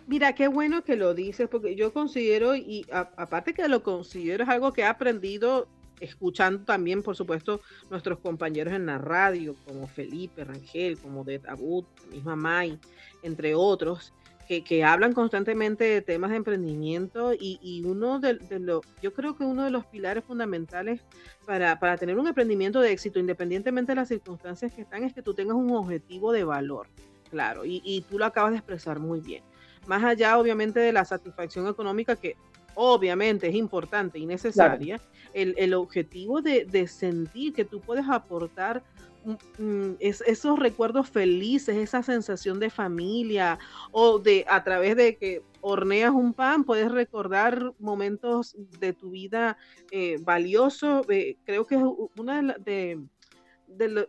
Mira, 0.06 0.34
qué 0.34 0.48
bueno 0.48 0.82
que 0.82 0.96
lo 0.96 1.14
dices, 1.14 1.48
porque 1.48 1.76
yo 1.76 1.92
considero, 1.92 2.56
y 2.56 2.84
aparte 2.90 3.54
que 3.54 3.68
lo 3.68 3.82
considero, 3.82 4.44
es 4.44 4.50
algo 4.50 4.72
que 4.72 4.82
he 4.82 4.86
aprendido 4.86 5.68
escuchando 6.00 6.64
también, 6.64 7.02
por 7.02 7.16
supuesto, 7.16 7.60
nuestros 7.90 8.18
compañeros 8.18 8.74
en 8.74 8.86
la 8.86 8.98
radio, 8.98 9.54
como 9.66 9.86
Felipe 9.86 10.44
Rangel, 10.44 10.98
como 10.98 11.24
de 11.24 11.38
Tabut, 11.38 11.86
misma 12.10 12.36
May, 12.36 12.78
entre 13.22 13.54
otros, 13.54 14.12
que, 14.46 14.84
hablan 14.84 15.12
constantemente 15.12 15.84
de 15.84 16.02
temas 16.02 16.30
de 16.30 16.36
emprendimiento 16.36 17.32
y, 17.32 17.82
uno 17.86 18.20
de, 18.20 18.38
los, 18.60 18.82
yo 19.02 19.14
creo 19.14 19.36
que 19.36 19.44
uno 19.44 19.64
de 19.64 19.70
los 19.70 19.86
pilares 19.86 20.24
fundamentales 20.24 21.00
para, 21.46 21.96
tener 21.96 22.18
un 22.18 22.28
emprendimiento 22.28 22.80
de 22.80 22.92
éxito, 22.92 23.18
independientemente 23.18 23.92
de 23.92 23.96
las 23.96 24.08
circunstancias 24.08 24.72
que 24.72 24.82
están, 24.82 25.04
es 25.04 25.14
que 25.14 25.22
tú 25.22 25.34
tengas 25.34 25.56
un 25.56 25.70
objetivo 25.72 26.32
de 26.32 26.44
valor, 26.44 26.88
claro, 27.30 27.64
y, 27.64 27.80
y 27.84 28.02
tú 28.02 28.18
lo 28.18 28.26
acabas 28.26 28.52
de 28.52 28.58
expresar 28.58 28.98
muy 28.98 29.20
bien. 29.20 29.42
Más 29.86 30.02
allá, 30.02 30.38
obviamente, 30.38 30.80
de 30.80 30.92
la 30.92 31.04
satisfacción 31.04 31.66
económica 31.68 32.16
que 32.16 32.36
obviamente 32.74 33.48
es 33.48 33.54
importante 33.54 34.18
y 34.18 34.26
necesaria, 34.26 35.00
el, 35.32 35.74
objetivo 35.74 36.40
de, 36.40 36.86
sentir 36.86 37.52
que 37.52 37.64
tú 37.64 37.80
puedes 37.80 38.08
aportar 38.08 38.82
esos 39.98 40.58
recuerdos 40.58 41.08
felices, 41.08 41.76
esa 41.76 42.02
sensación 42.02 42.60
de 42.60 42.68
familia 42.70 43.58
o 43.90 44.18
de 44.18 44.44
a 44.48 44.62
través 44.62 44.96
de 44.96 45.16
que 45.16 45.42
horneas 45.62 46.12
un 46.12 46.34
pan, 46.34 46.64
puedes 46.64 46.92
recordar 46.92 47.72
momentos 47.78 48.54
de 48.78 48.92
tu 48.92 49.10
vida 49.10 49.56
eh, 49.90 50.18
valiosos. 50.20 51.06
Eh, 51.08 51.38
creo 51.44 51.66
que 51.66 51.76
es 51.76 51.82
una 52.18 52.42
de, 52.42 53.00
de, 53.66 53.88
de 53.88 54.08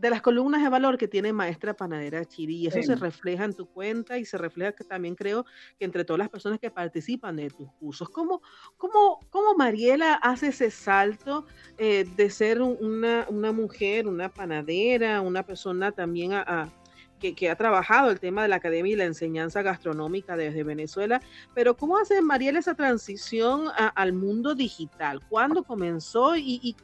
las 0.00 0.22
columnas 0.22 0.62
de 0.62 0.68
valor 0.68 0.96
que 0.96 1.08
tiene 1.08 1.32
Maestra 1.32 1.74
Panadera 1.74 2.24
Chiri 2.24 2.56
y 2.56 2.66
eso 2.68 2.82
se 2.82 2.94
refleja 2.94 3.44
en 3.44 3.54
tu 3.54 3.66
cuenta 3.66 4.18
y 4.18 4.24
se 4.24 4.38
refleja 4.38 4.72
que 4.72 4.84
también 4.84 5.14
creo 5.14 5.44
que 5.78 5.84
entre 5.84 6.04
todas 6.04 6.18
las 6.18 6.28
personas 6.28 6.58
que 6.58 6.70
participan 6.70 7.36
de 7.36 7.50
tus 7.50 7.72
cursos. 7.74 8.08
¿Cómo, 8.10 8.40
cómo, 8.76 9.20
cómo 9.30 9.54
Mariela 9.54 10.14
hace 10.14 10.48
ese 10.48 10.70
salto 10.70 11.46
eh, 11.78 12.06
de 12.16 12.30
ser 12.30 12.62
una, 12.62 13.26
una, 13.28 13.52
mujer, 13.52 14.06
una 14.06 14.28
panadera, 14.28 15.20
una 15.20 15.42
persona 15.42 15.92
también 15.92 16.32
a 16.32 16.72
que, 17.18 17.50
ha 17.50 17.56
trabajado 17.56 18.10
el 18.10 18.20
tema 18.20 18.42
de 18.42 18.48
la 18.48 18.56
academia 18.56 18.92
y 18.92 18.96
la 18.96 19.04
enseñanza 19.04 19.62
gastronómica 19.62 20.36
desde 20.36 20.62
Venezuela, 20.62 21.20
pero 21.54 21.76
¿cómo 21.76 21.98
hace 21.98 22.20
Mariel 22.22 22.56
esa 22.56 22.74
transición 22.74 23.66
al 23.94 24.12
mundo 24.12 24.54
digital? 24.54 25.20
¿Cuándo 25.28 25.64
comenzó 25.64 26.36
y, 26.36 26.76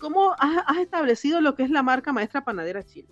cómo 0.00 0.34
has, 0.38 0.78
establecido 0.78 1.40
lo 1.40 1.54
que 1.54 1.62
es 1.62 1.70
la 1.70 1.82
marca 1.82 2.12
Maestra 2.12 2.44
Panadera 2.44 2.82
Chile? 2.82 3.08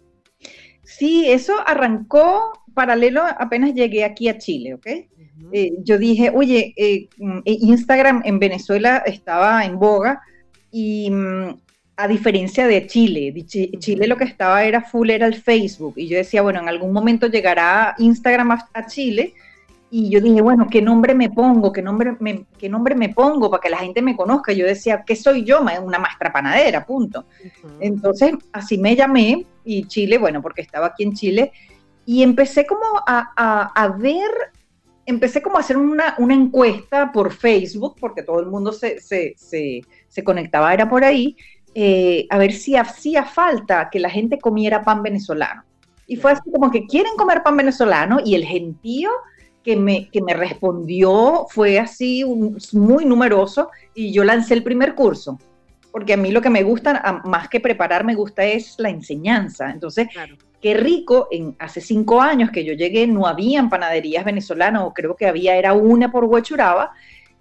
Sí, 0.83 1.31
eso 1.31 1.55
arrancó 1.67 2.53
paralelo 2.75 3.23
apenas 3.39 3.73
llegué 3.73 4.05
aquí 4.05 4.29
a 4.29 4.37
Chile, 4.37 4.75
¿ok? 4.75 4.87
Eh, 5.53 5.73
yo 5.83 5.99
dije, 5.99 6.31
oye, 6.35 6.75
eh, 6.77 7.09
mm, 7.19 7.41
Instagram 7.45 8.23
en 8.25 8.39
Venezuela 8.39 8.99
estaba 8.99 9.65
en 9.65 9.79
boga 9.79 10.21
y 10.71 11.11
mm, 11.11 11.61
a 11.97 12.09
diferencia 12.09 12.67
de 12.67 12.87
Chile, 12.87 13.33
Chile 13.47 14.07
lo 14.07 14.17
que 14.17 14.25
estaba 14.25 14.65
era 14.65 14.83
full, 14.83 15.11
era 15.11 15.27
el 15.27 15.35
Facebook, 15.35 15.95
y 15.97 16.09
yo 16.09 16.17
decía, 16.17 16.43
bueno, 16.43 16.61
en 16.61 16.69
algún 16.69 16.93
momento 16.93 17.29
llegará 17.29 17.95
Instagram 17.99 18.51
a, 18.51 18.87
Chile, 18.87 19.35
y 19.91 20.11
yo 20.11 20.21
dije, 20.21 20.41
bueno, 20.41 20.67
¿qué 20.69 20.83
nombre 20.83 21.15
me 21.15 21.31
pongo? 21.31 21.73
¿Qué 21.73 21.81
nombre 21.81 22.17
me, 22.19 22.47
¿Qué 22.59 22.69
nombre 22.69 22.97
me 22.97 23.11
pongo 23.11 23.49
para 23.49 23.61
que 23.61 23.71
la 23.71 23.79
gente 23.79 24.03
me 24.03 24.17
conozca? 24.17 24.53
Yo 24.53 24.67
decía, 24.67 25.05
¿qué 25.07 25.15
soy 25.15 25.45
yo? 25.45 25.61
Una 25.61 26.01
maestra 26.01 26.33
panadera, 26.33 26.85
punto. 26.85 27.27
Entonces, 27.79 28.33
así 28.53 28.77
me 28.77 28.97
llamé, 28.97 29.47
y 29.65 29.85
Chile, 29.85 30.19
bueno, 30.19 30.43
porque 30.43 30.63
estaba 30.63 30.87
aquí 30.87 31.05
en 31.05 31.13
Chile, 31.13 31.53
y 32.07 32.25
empecé 32.25 32.67
como 32.67 32.83
a, 33.07 33.73
a, 33.73 33.89
ver 33.97 34.31
empecé 35.07 35.43
como 35.43 35.59
a 35.59 35.61
hacer 35.61 35.77
una, 35.77 36.17
una, 36.19 36.35
encuesta 36.35 37.13
por 37.13 37.33
Facebook, 37.33 37.95
porque 38.01 38.23
todo 38.23 38.41
el 38.41 38.47
mundo 38.47 38.73
se, 38.73 39.01
se, 39.01 39.35
se, 39.37 39.83
se, 40.09 40.25
conectaba, 40.25 40.73
era 40.73 40.89
por 40.89 41.05
ahí, 41.05 41.37
eh, 41.75 42.27
a 42.31 42.39
ver 42.39 42.53
si 42.53 42.77
hacía 42.77 43.25
falta 43.25 43.89
que 43.91 43.99
la 43.99 44.09
gente 44.09 44.39
comiera 44.39 44.83
pan 44.83 45.03
venezolano. 45.03 45.65
Y 46.07 46.17
fue 46.17 46.33
así 46.33 46.51
como 46.53 46.71
que 46.71 46.87
quieren 46.87 47.17
comer 47.17 47.43
pan 47.43 47.57
venezolano 47.57 48.19
y 48.25 48.35
el 48.35 48.45
gentío 48.45 49.11
que 49.65 49.77
me, 49.77 50.09
que 50.11 50.23
me 50.23 50.35
respondió 50.35 51.47
fue 51.51 51.79
así 51.79 52.25
muy 52.73 53.05
numeroso 53.05 53.71
y 53.95 54.13
yo 54.13 54.23
lancé 54.23 54.55
el 54.55 54.63
primer 54.63 54.95
curso. 54.95 55.39
Porque 55.91 56.13
a 56.13 56.17
mí 56.17 56.31
lo 56.31 56.43
que 56.43 56.51
me 56.51 56.63
gusta, 56.63 57.23
más 57.25 57.49
que 57.49 57.61
preparar, 57.61 58.05
me 58.05 58.15
gusta 58.15 58.45
es 58.45 58.75
la 58.79 58.91
enseñanza. 58.91 59.71
Entonces, 59.71 60.09
qué 60.61 60.75
rico, 60.75 61.29
en, 61.31 61.55
hace 61.59 61.81
cinco 61.81 62.21
años 62.21 62.51
que 62.51 62.65
yo 62.65 62.75
llegué, 62.75 63.07
no 63.07 63.27
habían 63.27 63.71
panaderías 63.71 64.25
venezolanas, 64.25 64.83
o 64.85 64.93
creo 64.93 65.15
que 65.15 65.27
había, 65.27 65.57
era 65.57 65.73
una 65.73 66.11
por 66.11 66.25
Huechuraba, 66.25 66.93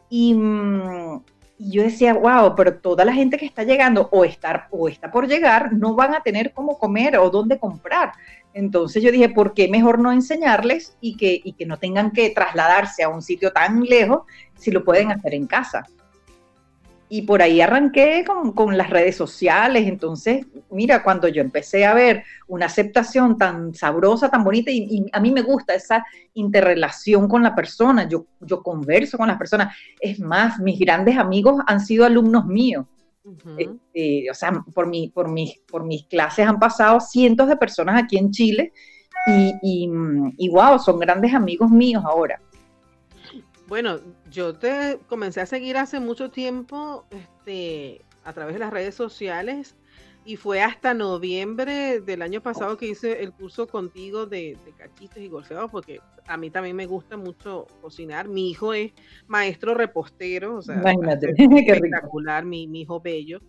y, 0.07 0.35
mm, 0.35 1.23
y 1.57 1.71
yo 1.71 1.83
decía, 1.83 2.13
wow, 2.13 2.55
pero 2.55 2.75
toda 2.79 3.05
la 3.05 3.13
gente 3.13 3.37
que 3.37 3.45
está 3.45 3.63
llegando 3.63 4.09
o 4.11 4.25
está, 4.25 4.67
o 4.71 4.87
está 4.87 5.11
por 5.11 5.27
llegar 5.27 5.71
no 5.73 5.93
van 5.93 6.15
a 6.15 6.21
tener 6.21 6.51
cómo 6.51 6.77
comer 6.77 7.17
o 7.17 7.29
dónde 7.29 7.59
comprar. 7.59 8.11
Entonces 8.53 9.01
yo 9.03 9.11
dije, 9.11 9.29
¿por 9.29 9.53
qué 9.53 9.67
mejor 9.67 9.99
no 9.99 10.11
enseñarles 10.11 10.97
y 10.99 11.15
que, 11.15 11.39
y 11.43 11.53
que 11.53 11.65
no 11.65 11.77
tengan 11.77 12.11
que 12.11 12.29
trasladarse 12.31 13.03
a 13.03 13.09
un 13.09 13.21
sitio 13.21 13.51
tan 13.51 13.81
lejos 13.81 14.23
si 14.57 14.71
lo 14.71 14.83
pueden 14.83 15.11
hacer 15.11 15.33
en 15.33 15.47
casa? 15.47 15.85
Y 17.15 17.21
por 17.21 17.43
ahí 17.43 17.61
arranqué 17.61 18.25
con, 18.55 18.75
las 18.75 18.89
redes 18.89 19.15
sociales. 19.15 19.85
Entonces, 19.85 20.47
mira, 20.71 21.03
cuando 21.03 21.27
yo 21.27 21.43
empecé 21.43 21.85
a 21.85 21.93
ver 21.93 22.23
una 22.47 22.65
aceptación 22.65 23.37
tan 23.37 23.75
sabrosa, 23.75 24.31
tan 24.31 24.43
bonita, 24.43 24.71
y, 24.71 25.05
a 25.11 25.19
mí 25.19 25.29
me 25.29 25.43
gusta 25.43 25.75
esa 25.75 26.03
interrelación 26.33 27.27
con 27.27 27.43
la 27.43 27.53
persona, 27.53 28.09
yo, 28.09 28.25
yo 28.41 28.63
converso 28.63 29.19
con 29.19 29.27
las 29.27 29.37
personas. 29.37 29.75
Es 30.01 30.19
más, 30.19 30.59
mis 30.59 30.79
grandes 30.79 31.15
amigos 31.15 31.61
han 31.67 31.81
sido 31.81 32.03
alumnos 32.03 32.47
míos. 32.47 32.87
Este, 33.59 34.31
o 34.31 34.33
sea, 34.33 34.51
por, 34.73 34.87
mi, 34.87 35.09
por, 35.09 35.29
mis, 35.29 35.59
por 35.67 35.85
mis 35.85 36.07
clases 36.07 36.47
han 36.47 36.57
pasado 36.57 36.99
cientos 36.99 37.47
de 37.47 37.57
personas 37.57 38.03
aquí 38.03 38.17
en 38.17 38.31
Chile 38.31 38.73
y, 39.27 39.53
y, 39.61 39.89
y 40.39 40.49
wow, 40.49 40.79
son 40.79 40.97
grandes 40.97 41.31
amigos 41.35 41.69
míos 41.69 42.03
ahora. 42.03 42.41
Bueno, 43.73 44.01
yo 44.29 44.53
te 44.53 44.99
comencé 45.07 45.41
a 45.41 45.47
seguir 45.47 45.77
hace 45.77 45.99
mucho 45.99 46.29
tiempo 46.29 47.07
este, 47.09 48.05
a 48.23 48.31
través 48.31 48.53
de 48.53 48.59
las 48.59 48.71
redes 48.71 48.93
sociales 48.93 49.75
y 50.25 50.37
fue 50.37 50.61
hasta 50.61 50.93
noviembre 50.93 51.99
del 51.99 52.21
año 52.21 52.41
pasado 52.41 52.77
que 52.77 52.87
hice 52.87 53.23
el 53.23 53.33
curso 53.33 53.67
contigo 53.67 54.25
de, 54.25 54.57
de 54.65 54.71
cachitos 54.71 55.17
y 55.17 55.27
golfeados, 55.27 55.69
porque 55.69 55.99
a 56.27 56.37
mí 56.37 56.49
también 56.49 56.75
me 56.75 56.85
gusta 56.85 57.17
mucho 57.17 57.67
cocinar. 57.81 58.27
Mi 58.27 58.49
hijo 58.49 58.73
es 58.73 58.93
maestro 59.27 59.73
repostero, 59.73 60.55
o 60.57 60.61
sea, 60.61 60.81
espectacular, 61.21 62.45
mi, 62.45 62.67
mi, 62.67 62.81
hijo 62.81 63.01
bello. 63.01 63.41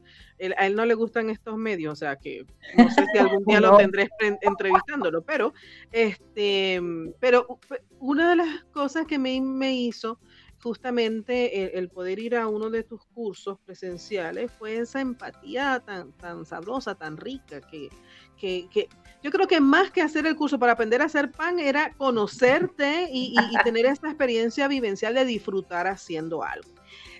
a 0.56 0.66
él 0.66 0.74
no 0.74 0.84
le 0.84 0.94
gustan 0.94 1.30
estos 1.30 1.56
medios, 1.56 1.92
o 1.92 1.96
sea 1.96 2.16
que 2.16 2.44
no 2.76 2.90
sé 2.90 3.04
si 3.12 3.18
algún 3.18 3.44
día 3.44 3.60
lo 3.60 3.76
tendré 3.76 4.08
entrevistándolo, 4.42 5.22
pero 5.22 5.54
este, 5.92 6.80
pero 7.20 7.60
una 8.00 8.30
de 8.30 8.36
las 8.36 8.64
cosas 8.72 9.06
que 9.06 9.18
me, 9.18 9.40
me 9.40 9.72
hizo 9.72 10.18
justamente 10.64 11.78
el, 11.78 11.90
poder 11.90 12.18
ir 12.18 12.34
a 12.34 12.48
uno 12.48 12.70
de 12.70 12.82
tus 12.82 13.04
cursos 13.04 13.58
presenciales 13.66 14.50
fue 14.58 14.78
esa 14.78 15.02
empatía 15.02 15.82
tan, 15.84 16.12
tan 16.12 16.46
sabrosa, 16.46 16.94
tan 16.94 17.18
rica, 17.18 17.60
que, 17.60 17.90
que, 18.38 18.88
yo 19.22 19.30
creo 19.30 19.46
que 19.46 19.60
más 19.60 19.90
que 19.90 20.00
hacer 20.00 20.24
el 20.24 20.36
curso 20.36 20.58
para 20.58 20.72
aprender 20.72 21.02
a 21.02 21.04
hacer 21.04 21.30
pan 21.30 21.60
era 21.60 21.92
conocerte 21.98 23.10
y, 23.12 23.36
tener 23.62 23.84
esa 23.84 24.08
experiencia 24.08 24.66
vivencial 24.66 25.14
de 25.14 25.26
disfrutar 25.26 25.86
haciendo 25.86 26.42
algo. 26.42 26.70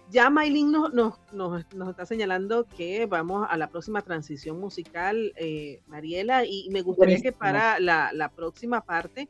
Ya 0.08 0.30
Maylin 0.30 0.72
nos, 0.72 0.94
nos, 0.94 1.18
nos, 1.32 1.90
está 1.90 2.06
señalando 2.06 2.66
que 2.66 3.04
vamos 3.04 3.46
a 3.50 3.58
la 3.58 3.68
próxima 3.68 4.00
transición 4.00 4.58
musical, 4.58 5.34
eh, 5.36 5.82
Mariela, 5.86 6.46
y 6.46 6.68
me 6.70 6.80
gustaría 6.80 7.20
que 7.20 7.32
para 7.32 7.78
la, 7.78 8.10
la 8.14 8.30
próxima 8.30 8.80
parte 8.80 9.28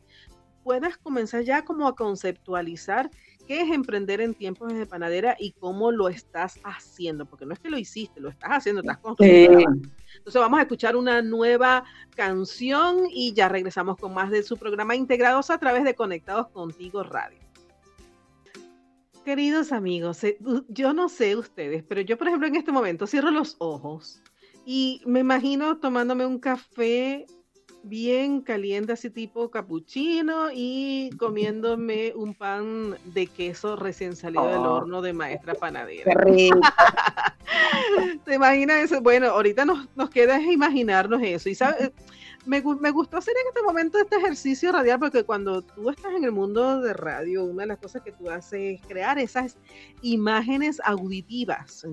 puedas 0.65 0.97
comenzar 0.97 1.43
ya 1.43 1.65
como 1.65 1.87
a 1.87 1.95
conceptualizar 1.95 3.11
qué 3.47 3.61
es 3.61 3.71
emprender 3.71 4.21
en 4.21 4.35
tiempos 4.35 4.73
de 4.73 4.87
panadera 4.87 5.37
y 5.39 5.53
cómo 5.53 5.91
lo 5.93 6.09
estás 6.09 6.59
haciendo, 6.65 7.27
porque 7.27 7.47
no 7.47 7.53
es 7.53 7.59
que 7.59 7.71
lo 7.71 7.79
hiciste, 7.79 8.21
lo 8.21 8.29
estás 8.31 8.51
haciendo, 8.51 8.81
estás 8.81 8.99
construyendo. 8.99 9.89
Entonces 10.17 10.41
vamos 10.41 10.59
a 10.59 10.63
escuchar 10.63 10.97
una 10.97 11.23
nueva 11.23 11.85
canción 12.15 13.05
y 13.11 13.33
ya 13.35 13.49
regresamos 13.49 13.97
con 13.97 14.15
más 14.15 14.31
de 14.31 14.43
su 14.43 14.57
programa 14.57 14.97
Integrados 14.97 15.51
a 15.51 15.59
través 15.59 15.85
de 15.85 15.95
Conectados 15.95 16.49
Contigo 16.49 17.03
Radio. 17.03 17.39
Queridos 19.25 19.73
amigos, 19.73 20.23
eh, 20.25 20.39
yo 20.69 20.93
no 20.93 21.09
sé 21.09 21.35
ustedes, 21.35 21.83
pero 21.83 22.03
yo 22.03 22.19
por 22.19 22.29
ejemplo 22.29 22.47
en 22.47 22.57
este 22.57 22.73
momento 22.73 23.07
cierro 23.07 23.31
los 23.31 23.57
ojos 23.59 24.21
y 24.67 25.01
me 25.07 25.21
imagino 25.21 25.79
tomándome 25.79 26.27
un 26.27 26.39
café 26.39 27.27
bien 27.85 28.41
caliente, 28.41 28.93
así 28.93 29.11
tipo 29.11 29.51
capuchino, 29.51 30.49
y 30.53 31.11
comiéndome 31.19 32.13
un 32.17 32.35
pan 32.35 32.97
de 33.05 33.27
queso 33.27 33.77
recién 33.77 34.17
salido 34.17 34.47
del 34.47 34.59
oh. 34.59 34.75
horno 34.75 35.03
de 35.03 35.13
maestra 35.13 35.55
panadera. 35.55 36.13
¿Te 38.25 38.35
imaginas 38.35 38.85
eso? 38.85 39.01
Bueno, 39.01 39.29
ahorita 39.29 39.65
nos, 39.65 39.87
nos 39.95 40.11
queda 40.11 40.41
imaginarnos 40.41 41.23
eso. 41.23 41.49
Y 41.49 41.55
sabes, 41.55 41.93
me, 42.47 42.63
me, 42.81 42.91
gustó 42.91 43.17
hacer 43.17 43.35
en 43.41 43.49
este 43.49 43.63
momento 43.63 43.99
este 43.99 44.17
ejercicio 44.17 44.73
radial 44.73 44.99
porque 44.99 45.25
cuando 45.25 45.63
tú 45.63 45.91
estás 45.91 46.13
en 46.15 46.25
el 46.25 46.33
mundo 46.33 46.81
de 46.81 46.93
radio, 46.93 47.45
una 47.45 47.63
de 47.63 47.69
las 47.69 47.79
cosas 47.79 48.03
que 48.03 48.13
tú 48.13 48.31
haces 48.31 48.81
es 48.81 48.87
crear 48.87 49.19
esas 49.19 49.57
imágenes 50.03 50.81
auditivas. 50.85 51.87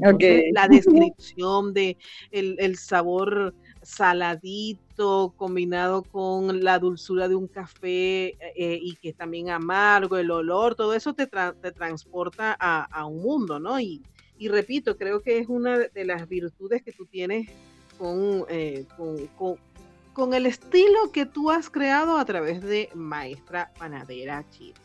La 0.53 0.67
descripción 0.67 1.73
de 1.73 1.97
el, 2.31 2.55
el 2.59 2.77
sabor 2.77 3.53
saladito 3.81 5.33
combinado 5.35 6.03
con 6.03 6.63
la 6.63 6.79
dulzura 6.79 7.27
de 7.27 7.35
un 7.35 7.47
café 7.47 8.37
eh, 8.55 8.79
y 8.81 8.95
que 8.95 9.13
también 9.13 9.49
amargo, 9.49 10.17
el 10.17 10.31
olor, 10.31 10.75
todo 10.75 10.93
eso 10.93 11.13
te, 11.13 11.27
te 11.27 11.71
transporta 11.71 12.55
a, 12.59 13.05
un 13.05 13.21
mundo, 13.21 13.59
¿no? 13.59 13.79
Y, 13.79 14.01
y, 14.37 14.47
repito, 14.47 14.97
creo 14.97 15.21
que 15.21 15.39
es 15.39 15.47
una 15.47 15.79
de 15.79 16.05
las 16.05 16.27
virtudes 16.27 16.83
que 16.83 16.91
tú 16.91 17.05
tienes 17.05 17.49
con, 17.97 18.45
eh, 18.49 18.85
con, 18.97 19.27
con, 19.27 19.55
el 20.33 20.45
estilo 20.45 21.11
que 21.11 21.25
tú 21.25 21.51
has 21.51 21.69
creado 21.69 22.17
a 22.17 22.25
través 22.25 22.61
de 22.61 22.89
Maestra 22.93 23.71
Panadera 23.77 24.45
Chile. 24.49 24.75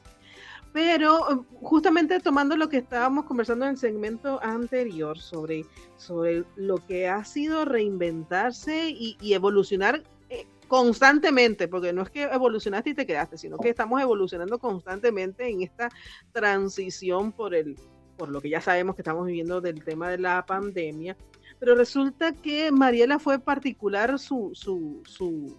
Pero 0.72 1.26
um, 1.28 1.44
justamente 1.62 2.20
tomando 2.20 2.56
lo 2.56 2.68
que 2.68 2.76
estábamos 2.76 3.24
conversando 3.24 3.64
en 3.64 3.72
el 3.72 3.78
segmento 3.78 4.38
anterior 4.42 5.18
sobre, 5.18 5.64
sobre 5.96 6.44
lo 6.54 6.76
que 6.86 7.08
ha 7.08 7.24
sido 7.24 7.64
reinventarse 7.64 8.90
y, 8.90 9.16
evolucionar 9.32 10.02
eh, 10.28 10.46
constantemente, 10.68 11.66
porque 11.66 11.94
no 11.94 12.02
es 12.02 12.10
que 12.10 12.24
evolucionaste 12.24 12.90
y 12.90 12.94
te 12.94 13.06
quedaste, 13.06 13.38
sino 13.38 13.56
que 13.56 13.70
estamos 13.70 14.02
evolucionando 14.02 14.58
constantemente 14.58 15.48
en 15.48 15.62
esta 15.62 15.88
transición 16.32 17.32
por 17.32 17.54
el 17.54 17.76
por 18.16 18.30
lo 18.30 18.40
que 18.40 18.48
ya 18.48 18.60
sabemos 18.60 18.94
que 18.94 19.02
estamos 19.02 19.26
viviendo 19.26 19.60
del 19.60 19.84
tema 19.84 20.08
de 20.08 20.18
la 20.18 20.44
pandemia, 20.46 21.16
pero 21.59 21.75
resulta 21.75 22.33
que 22.33 22.71
Mariela 22.71 23.19
fue 23.19 23.38
particular 23.38 24.19
su, 24.19 24.51
su, 24.55 25.03
su 25.07 25.57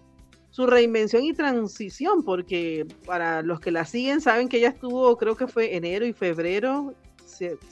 su 0.50 0.66
reinvención 0.66 1.22
y 1.22 1.34
transición, 1.34 2.24
porque 2.24 2.84
para 3.06 3.42
los 3.42 3.60
que 3.60 3.70
la 3.70 3.84
siguen 3.84 4.20
saben 4.20 4.48
que 4.48 4.58
ella 4.58 4.70
estuvo, 4.70 5.16
creo 5.16 5.36
que 5.36 5.46
fue 5.46 5.76
enero 5.76 6.04
y 6.04 6.12
febrero, 6.12 6.94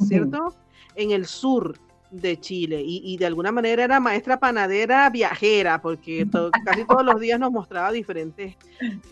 ¿cierto? 0.07 0.55
En 0.95 1.11
el 1.11 1.27
sur 1.27 1.77
de 2.13 2.39
Chile 2.39 2.83
y, 2.87 3.17
de 3.17 3.27
alguna 3.27 3.51
manera 3.51 3.83
era 3.83 3.99
maestra 3.99 4.39
panadera 4.39 5.11
viajera, 5.11 5.83
porque 5.83 6.27
casi 6.65 6.87
todos 6.87 7.05
los 7.05 7.19
días 7.19 7.41
nos 7.41 7.51
mostraba 7.51 7.91
diferentes, 7.91 8.55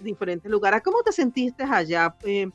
diferentes 0.02 0.48
lugares. 0.48 0.80
¿Cómo 0.84 1.02
te 1.02 1.10
sentiste 1.10 1.64
allá? 1.64 2.14
Eh, 2.22 2.48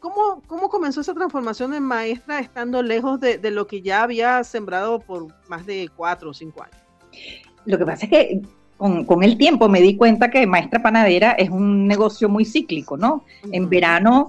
¿cómo, 0.00 0.42
¿Cómo 0.46 0.68
comenzó 0.68 1.00
esa 1.00 1.14
transformación 1.14 1.74
en 1.74 1.82
maestra 1.82 2.40
estando 2.40 2.82
lejos 2.82 3.20
de, 3.20 3.38
de 3.38 3.50
lo 3.50 3.66
que 3.66 3.82
ya 3.82 4.02
había 4.02 4.42
sembrado 4.44 5.00
por 5.00 5.28
más 5.48 5.66
de 5.66 5.88
cuatro 5.94 6.30
o 6.30 6.34
cinco 6.34 6.62
años? 6.62 6.76
Lo 7.64 7.78
que 7.78 7.84
pasa 7.84 8.04
es 8.04 8.10
que 8.10 8.42
con, 8.76 9.22
el 9.22 9.38
tiempo 9.38 9.68
me 9.68 9.80
di 9.80 9.96
cuenta 9.96 10.30
que 10.30 10.46
Maestra 10.46 10.82
Panadera 10.82 11.32
es 11.32 11.48
un 11.48 11.86
negocio 11.86 12.28
muy 12.28 12.44
cíclico, 12.44 12.96
¿no? 12.96 13.24
En 13.50 13.68
verano, 13.70 14.28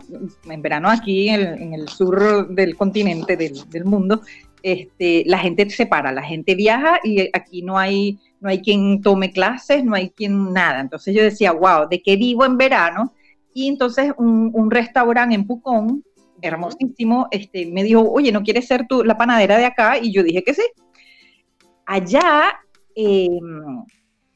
en 0.49 0.61
verano 0.61 0.89
aquí 0.89 1.29
en 1.29 1.73
el, 1.73 1.87
sur 1.89 2.47
del 2.49 2.75
continente, 2.77 3.35
del, 3.35 3.85
mundo, 3.85 4.21
este, 4.63 5.23
la 5.25 5.39
gente 5.39 5.69
se 5.69 5.85
para, 5.85 6.11
la 6.11 6.23
gente 6.23 6.55
viaja 6.55 6.99
y 7.03 7.29
aquí 7.33 7.61
no 7.61 7.77
hay, 7.77 8.19
no 8.39 8.49
hay 8.49 8.61
quien 8.61 9.01
tome 9.01 9.31
clases, 9.31 9.83
no 9.83 9.95
hay 9.95 10.09
quien 10.11 10.53
nada. 10.53 10.79
Entonces 10.79 11.13
yo 11.13 11.23
decía, 11.23 11.51
wow, 11.51 11.89
¿de 11.89 12.01
qué 12.01 12.15
vivo 12.15 12.45
en 12.45 12.57
verano? 12.57 13.13
Y 13.57 13.67
entonces 13.67 14.13
un, 14.19 14.51
un 14.53 14.69
restaurante 14.69 15.33
en 15.33 15.47
Pucón, 15.47 16.03
hermosísimo, 16.43 17.27
este, 17.31 17.65
me 17.65 17.83
dijo, 17.83 18.01
oye, 18.01 18.31
¿no 18.31 18.43
quieres 18.43 18.67
ser 18.67 18.85
tú 18.87 19.03
la 19.03 19.17
panadera 19.17 19.57
de 19.57 19.65
acá? 19.65 19.97
Y 19.97 20.11
yo 20.11 20.21
dije 20.21 20.43
que 20.43 20.53
sí. 20.53 20.61
Allá 21.83 22.59
em, 22.93 23.83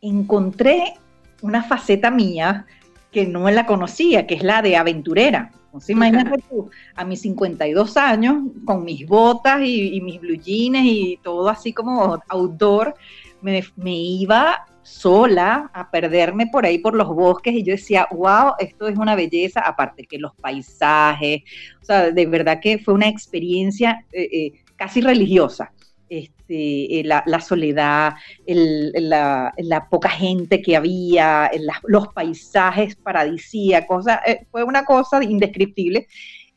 encontré 0.01 0.95
una 1.43 1.61
faceta 1.61 2.09
mía 2.09 2.65
que 3.11 3.27
no 3.27 3.47
la 3.51 3.67
conocía, 3.67 4.25
que 4.25 4.33
es 4.33 4.41
la 4.41 4.63
de 4.63 4.75
aventurera. 4.75 5.51
Entonces, 5.65 5.91
imagínate 5.91 6.43
tú, 6.49 6.71
a 6.95 7.05
mis 7.05 7.21
52 7.21 7.97
años, 7.97 8.45
con 8.65 8.83
mis 8.83 9.05
botas 9.05 9.61
y, 9.63 10.01
mis 10.01 10.19
blue 10.19 10.33
jeans 10.33 10.79
y 10.81 11.19
todo 11.21 11.47
así 11.47 11.73
como 11.73 12.19
outdoor, 12.27 12.95
me, 13.39 13.63
me, 13.75 13.93
iba 13.93 14.65
sola 14.91 15.71
a 15.73 15.89
perderme 15.89 16.47
por 16.47 16.65
ahí 16.65 16.77
por 16.77 16.95
los 16.95 17.07
bosques 17.07 17.53
y 17.53 17.63
yo 17.63 17.71
decía, 17.71 18.07
wow, 18.11 18.53
esto 18.59 18.87
es 18.87 18.97
una 18.97 19.15
belleza, 19.15 19.61
aparte 19.61 20.05
que 20.05 20.19
los 20.19 20.35
paisajes, 20.35 21.41
o 21.81 21.85
sea, 21.85 22.11
de 22.11 22.25
verdad 22.25 22.59
que 22.61 22.77
fue 22.77 22.93
una 22.93 23.07
experiencia 23.07 24.05
eh, 24.11 24.29
eh, 24.31 24.51
casi 24.75 25.01
religiosa. 25.01 25.71
Este, 26.09 26.99
eh, 26.99 27.03
la, 27.05 27.39
soledad, 27.39 28.15
la, 28.45 29.87
poca 29.89 30.09
gente 30.09 30.61
que 30.61 30.75
había, 30.75 31.49
los 31.83 32.09
paisajes 32.09 32.97
paradisíacos, 32.97 34.05
fue 34.51 34.65
una 34.65 34.83
cosa 34.83 35.23
indescriptible. 35.23 36.07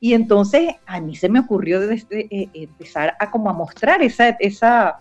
Y 0.00 0.12
entonces 0.14 0.74
a 0.86 1.00
mí 1.00 1.14
se 1.14 1.28
me 1.28 1.38
ocurrió 1.38 1.80
desde, 1.80 2.26
empezar 2.52 3.14
a 3.20 3.30
como 3.30 3.48
a 3.48 3.52
mostrar 3.52 4.02
esa, 4.02 4.30
esa, 4.40 4.98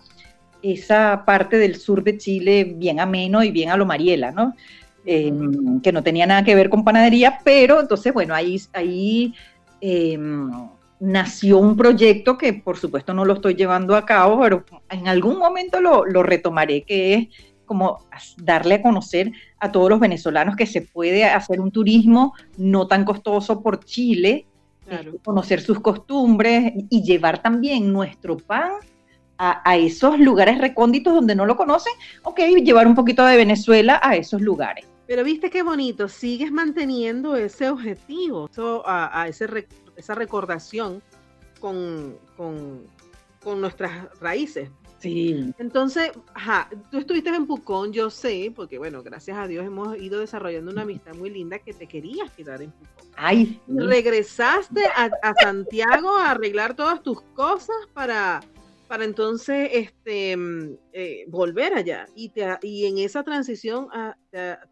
esa 0.64 1.24
parte 1.26 1.58
del 1.58 1.76
sur 1.76 2.02
de 2.02 2.16
Chile 2.16 2.74
bien 2.76 2.98
ameno 2.98 3.44
y 3.44 3.50
bien 3.50 3.70
a 3.70 3.76
lo 3.76 3.84
Mariela, 3.86 4.32
¿no? 4.32 4.54
Em, 5.04 5.80
que 5.82 5.92
no 5.92 6.02
tenía 6.02 6.26
nada 6.26 6.44
que 6.44 6.54
ver 6.54 6.70
con 6.70 6.82
panadería, 6.82 7.38
pero 7.44 7.80
entonces, 7.80 8.12
bueno, 8.14 8.34
ahí, 8.34 8.58
ahí 8.72 9.34
em, 9.82 10.50
nació 10.98 11.58
un 11.58 11.76
proyecto 11.76 12.38
que 12.38 12.54
por 12.54 12.78
supuesto 12.78 13.12
no 13.12 13.26
lo 13.26 13.34
estoy 13.34 13.54
llevando 13.54 13.96
a 13.96 14.06
cabo, 14.06 14.40
pero 14.40 14.64
en 14.88 15.06
algún 15.06 15.38
momento 15.38 15.80
lo, 15.80 16.06
lo 16.06 16.22
retomaré, 16.22 16.82
que 16.84 17.14
es 17.14 17.28
como 17.66 18.06
darle 18.38 18.76
a 18.76 18.82
conocer 18.82 19.32
a 19.58 19.70
todos 19.70 19.90
los 19.90 20.00
venezolanos 20.00 20.56
que 20.56 20.66
se 20.66 20.82
puede 20.82 21.24
hacer 21.24 21.60
un 21.60 21.70
turismo 21.70 22.34
no 22.56 22.86
tan 22.86 23.04
costoso 23.04 23.62
por 23.62 23.84
Chile, 23.84 24.46
conocer 25.22 25.60
sus 25.60 25.80
costumbres 25.80 26.72
y 26.90 27.02
llevar 27.02 27.42
también 27.42 27.92
nuestro 27.92 28.36
pan 28.36 28.72
a, 29.38 29.76
esos 29.76 30.18
lugares 30.18 30.58
recónditos 30.58 31.14
donde 31.14 31.34
no 31.34 31.46
lo 31.46 31.56
conocen, 31.56 31.92
ok, 32.22 32.40
llevar 32.62 32.86
un 32.86 32.94
poquito 32.94 33.24
de 33.24 33.36
Venezuela 33.36 34.00
a 34.02 34.16
esos 34.16 34.40
lugares. 34.40 34.86
Pero 35.06 35.24
viste 35.24 35.50
qué 35.50 35.62
bonito, 35.62 36.08
sigues 36.08 36.50
manteniendo 36.50 37.36
ese 37.36 37.68
objetivo, 37.68 38.48
a, 38.86 39.26
ese, 39.28 39.66
esa 39.96 40.14
recordación 40.14 41.02
con, 41.60 42.16
con, 42.36 42.86
nuestras 43.60 44.08
raíces. 44.20 44.70
Sí. 44.98 45.52
Entonces, 45.58 46.12
ajá, 46.32 46.70
tú 46.90 46.96
estuviste 46.96 47.28
en 47.28 47.46
Pucón, 47.46 47.92
yo 47.92 48.08
sé, 48.08 48.50
porque 48.56 48.78
bueno, 48.78 49.02
gracias 49.02 49.36
a 49.36 49.46
Dios 49.46 49.66
hemos 49.66 49.98
ido 49.98 50.20
desarrollando 50.20 50.70
una 50.70 50.80
amistad 50.80 51.14
muy 51.14 51.28
linda 51.28 51.58
que 51.58 51.74
te 51.74 51.86
querías 51.86 52.30
quedar 52.30 52.62
en 52.62 52.70
Pucón. 52.70 53.10
Ay. 53.14 53.60
Regresaste 53.68 54.86
a, 54.86 55.10
a 55.22 55.34
Santiago 55.34 56.16
a 56.16 56.30
arreglar 56.30 56.74
todas 56.74 57.02
tus 57.02 57.20
cosas 57.20 57.76
para 57.92 58.40
para 58.88 59.04
entonces 59.04 59.70
este, 59.72 60.36
eh, 60.92 61.24
volver 61.28 61.74
allá. 61.74 62.06
Y, 62.14 62.30
te, 62.30 62.46
y 62.62 62.86
en 62.86 62.98
esa 62.98 63.22
transición 63.22 63.88
ah, 63.92 64.16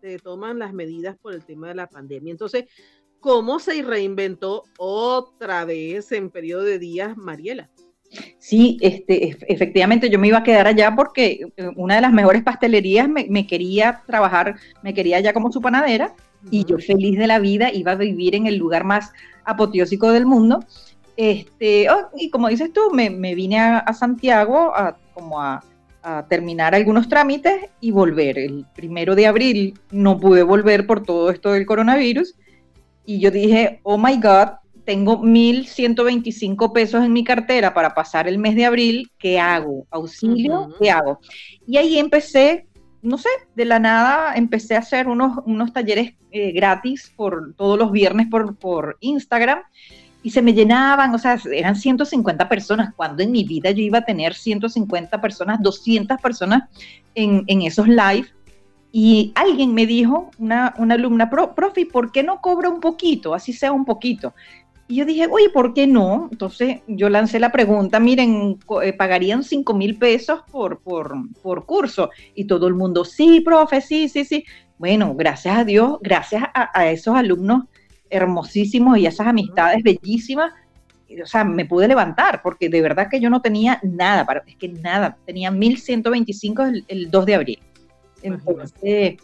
te, 0.00 0.18
toman 0.18 0.58
las 0.58 0.72
medidas 0.72 1.16
por 1.18 1.34
el 1.34 1.44
tema 1.44 1.68
de 1.68 1.74
la 1.74 1.88
pandemia. 1.88 2.30
Entonces, 2.30 2.64
¿cómo 3.20 3.58
se 3.58 3.82
reinventó 3.82 4.64
otra 4.78 5.64
vez 5.64 6.12
en 6.12 6.30
periodo 6.30 6.62
de 6.62 6.78
días 6.78 7.16
Mariela? 7.16 7.70
Sí, 8.38 8.76
este, 8.82 9.38
efectivamente 9.48 10.10
yo 10.10 10.18
me 10.18 10.28
iba 10.28 10.38
a 10.38 10.42
quedar 10.42 10.66
allá 10.66 10.94
porque 10.94 11.46
eh, 11.56 11.70
una 11.76 11.94
de 11.94 12.02
las 12.02 12.12
mejores 12.12 12.42
pastelerías 12.42 13.08
me, 13.08 13.26
me 13.30 13.46
quería 13.46 14.02
trabajar, 14.06 14.56
me 14.82 14.92
quería 14.92 15.16
allá 15.16 15.32
como 15.32 15.50
su 15.50 15.62
panadera 15.62 16.14
y 16.50 16.64
yo 16.64 16.78
feliz 16.78 17.18
de 17.18 17.26
la 17.26 17.38
vida 17.38 17.72
iba 17.72 17.92
a 17.92 17.96
vivir 17.96 18.34
en 18.34 18.46
el 18.46 18.56
lugar 18.56 18.84
más 18.84 19.12
apoteósico 19.44 20.12
del 20.12 20.26
mundo 20.26 20.60
este, 21.16 21.90
oh, 21.90 22.08
y 22.16 22.30
como 22.30 22.48
dices 22.48 22.72
tú, 22.72 22.90
me, 22.92 23.08
vine 23.34 23.60
a, 23.60 23.92
Santiago 23.92 24.74
a, 24.74 24.96
como 25.14 25.40
a, 25.40 25.62
terminar 26.28 26.74
algunos 26.74 27.08
trámites 27.08 27.70
y 27.80 27.92
volver. 27.92 28.36
El 28.36 28.66
primero 28.74 29.14
de 29.14 29.28
abril 29.28 29.78
no 29.92 30.18
pude 30.18 30.42
volver 30.42 30.84
por 30.84 31.04
todo 31.04 31.30
esto 31.30 31.52
del 31.52 31.64
coronavirus 31.64 32.34
y 33.06 33.20
yo 33.20 33.30
dije, 33.30 33.78
oh 33.84 33.98
my 33.98 34.16
God, 34.16 34.54
tengo 34.84 35.20
1.125 35.22 36.72
pesos 36.72 37.04
en 37.04 37.12
mi 37.12 37.22
cartera 37.22 37.72
para 37.72 37.94
pasar 37.94 38.26
el 38.26 38.38
mes 38.38 38.56
de 38.56 38.64
abril, 38.64 39.12
¿qué 39.16 39.38
hago? 39.38 39.86
¿Auxilio? 39.90 40.74
¿Qué 40.80 40.90
hago? 40.90 41.20
Y 41.68 41.76
ahí 41.76 41.98
empecé, 41.98 42.66
no 43.00 43.16
sé, 43.16 43.28
de 43.54 43.64
la 43.64 43.78
nada 43.78 44.34
empecé 44.34 44.74
a 44.74 44.80
hacer 44.80 45.06
unos, 45.06 45.38
unos 45.46 45.72
talleres 45.72 46.14
eh, 46.32 46.50
gratis 46.50 47.12
por 47.14 47.54
todos 47.54 47.78
los 47.78 47.92
viernes 47.92 48.26
por, 48.28 48.56
por 48.56 48.96
Instagram 49.00 49.60
y 50.22 50.30
se 50.30 50.42
me 50.42 50.54
llenaban, 50.54 51.14
o 51.14 51.18
sea, 51.18 51.38
eran 51.52 51.74
150 51.74 52.48
personas, 52.48 52.94
cuando 52.94 53.22
en 53.22 53.32
mi 53.32 53.44
vida 53.44 53.70
yo 53.72 53.82
iba 53.82 53.98
a 53.98 54.04
tener 54.04 54.34
150 54.34 55.20
personas, 55.20 55.60
200 55.60 56.20
personas 56.20 56.64
en, 57.14 57.62
esos 57.62 57.88
live. 57.88 58.26
Y 58.92 59.32
alguien 59.34 59.74
me 59.74 59.86
dijo, 59.86 60.30
una, 60.38 60.74
una 60.78 60.94
alumna, 60.94 61.28
Pro, 61.28 61.54
profe, 61.54 61.86
¿por 61.86 62.12
qué 62.12 62.22
no 62.22 62.40
cobra 62.40 62.68
un 62.68 62.80
poquito? 62.80 63.34
Así 63.34 63.52
sea 63.52 63.72
un 63.72 63.84
poquito. 63.84 64.34
Y 64.86 64.96
yo 64.96 65.04
dije, 65.06 65.26
oye, 65.30 65.48
¿por 65.50 65.72
qué 65.74 65.86
no? 65.86 66.28
Entonces 66.30 66.82
yo 66.86 67.08
lancé 67.08 67.40
la 67.40 67.50
pregunta, 67.50 67.98
miren, 67.98 68.58
eh, 68.82 68.92
¿pagarían 68.92 69.42
5 69.42 69.74
mil 69.74 69.96
pesos 69.96 70.42
por, 70.50 70.80
por, 70.80 71.14
por, 71.42 71.64
curso? 71.64 72.10
Y 72.34 72.44
todo 72.44 72.68
el 72.68 72.74
mundo, 72.74 73.04
sí, 73.04 73.40
profe, 73.40 73.80
sí, 73.80 74.08
sí, 74.08 74.24
sí. 74.24 74.44
Bueno, 74.78 75.14
gracias 75.14 75.58
a 75.58 75.64
Dios, 75.64 75.98
gracias 76.02 76.44
a, 76.54 76.78
a 76.78 76.90
esos 76.90 77.16
alumnos 77.16 77.64
hermosísimos 78.12 78.98
y 78.98 79.06
esas 79.06 79.26
amistades 79.26 79.82
bellísimas, 79.82 80.52
o 81.22 81.26
sea, 81.26 81.44
me 81.44 81.64
pude 81.64 81.88
levantar, 81.88 82.40
porque 82.42 82.68
de 82.68 82.80
verdad 82.80 83.08
que 83.10 83.20
yo 83.20 83.30
no 83.30 83.42
tenía 83.42 83.80
nada, 83.82 84.24
para, 84.24 84.42
es 84.46 84.56
que 84.56 84.68
nada, 84.68 85.16
tenía 85.26 85.50
1125 85.50 86.62
el, 86.62 86.84
el 86.88 87.10
2 87.10 87.26
de 87.26 87.34
abril. 87.34 87.58
Entonces, 88.22 89.16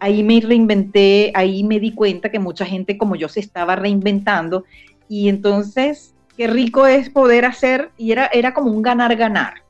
ahí 0.00 0.22
me 0.22 0.40
reinventé, 0.40 1.32
ahí 1.34 1.64
me 1.64 1.80
di 1.80 1.92
cuenta 1.92 2.30
que 2.30 2.38
mucha 2.38 2.64
gente 2.64 2.96
como 2.96 3.16
yo 3.16 3.28
se 3.28 3.40
estaba 3.40 3.76
reinventando, 3.76 4.64
y 5.08 5.28
entonces, 5.28 6.14
qué 6.36 6.46
rico 6.46 6.86
es 6.86 7.10
poder 7.10 7.44
hacer, 7.44 7.90
y 7.98 8.12
era, 8.12 8.26
era 8.26 8.54
como 8.54 8.70
un 8.70 8.82
ganar-ganar. 8.82 9.62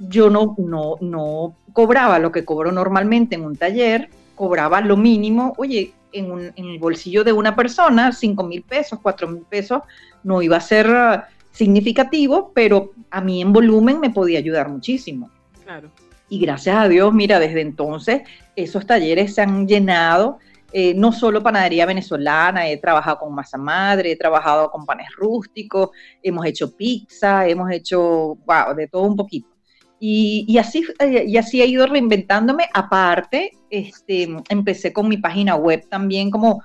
Yo 0.00 0.30
no, 0.30 0.54
no, 0.58 0.96
no 1.00 1.56
cobraba 1.72 2.18
lo 2.18 2.30
que 2.30 2.44
cobro 2.44 2.70
normalmente 2.70 3.34
en 3.34 3.44
un 3.44 3.56
taller, 3.56 4.08
cobraba 4.36 4.80
lo 4.80 4.96
mínimo, 4.96 5.54
oye, 5.56 5.92
en, 6.12 6.52
el 6.56 6.78
bolsillo 6.78 7.24
de 7.24 7.32
una 7.32 7.54
persona, 7.54 8.12
5 8.12 8.42
mil 8.44 8.62
pesos, 8.62 8.98
4 9.02 9.28
mil 9.28 9.42
pesos, 9.42 9.82
no 10.22 10.42
iba 10.42 10.56
a 10.56 10.60
ser 10.60 10.88
uh, 10.88 11.20
significativo, 11.50 12.52
pero 12.54 12.92
a 13.10 13.20
mí 13.20 13.42
en 13.42 13.52
volumen 13.52 14.00
me 14.00 14.10
podía 14.10 14.38
ayudar 14.38 14.68
muchísimo. 14.68 15.30
Claro. 15.64 15.90
Y 16.28 16.40
gracias 16.40 16.76
a 16.76 16.88
Dios, 16.88 17.12
mira, 17.12 17.38
desde 17.38 17.62
entonces 17.62 18.22
esos 18.54 18.86
talleres 18.86 19.34
se 19.34 19.42
han 19.42 19.66
llenado. 19.66 20.38
Eh, 20.70 20.92
no 20.94 21.12
solo 21.12 21.42
panadería 21.42 21.86
venezolana, 21.86 22.68
he 22.68 22.76
trabajado 22.76 23.20
con 23.20 23.34
masa 23.34 23.56
madre, 23.56 24.12
he 24.12 24.16
trabajado 24.16 24.70
con 24.70 24.84
panes 24.84 25.08
rústicos, 25.16 25.90
hemos 26.22 26.44
hecho 26.44 26.76
pizza, 26.76 27.46
hemos 27.46 27.70
hecho, 27.70 28.36
wow, 28.44 28.74
de 28.76 28.86
todo 28.86 29.02
un 29.04 29.16
poquito. 29.16 29.48
Y, 30.00 30.56
así, 30.58 30.84
eh, 31.00 31.24
y 31.26 31.36
así 31.38 31.60
he 31.60 31.66
ido 31.66 31.86
reinventándome. 31.86 32.68
Aparte, 32.72 33.52
este, 33.70 34.28
empecé 34.48 34.92
con 34.92 35.08
mi 35.08 35.16
página 35.16 35.56
web 35.56 35.86
también 35.88 36.30
como 36.30 36.62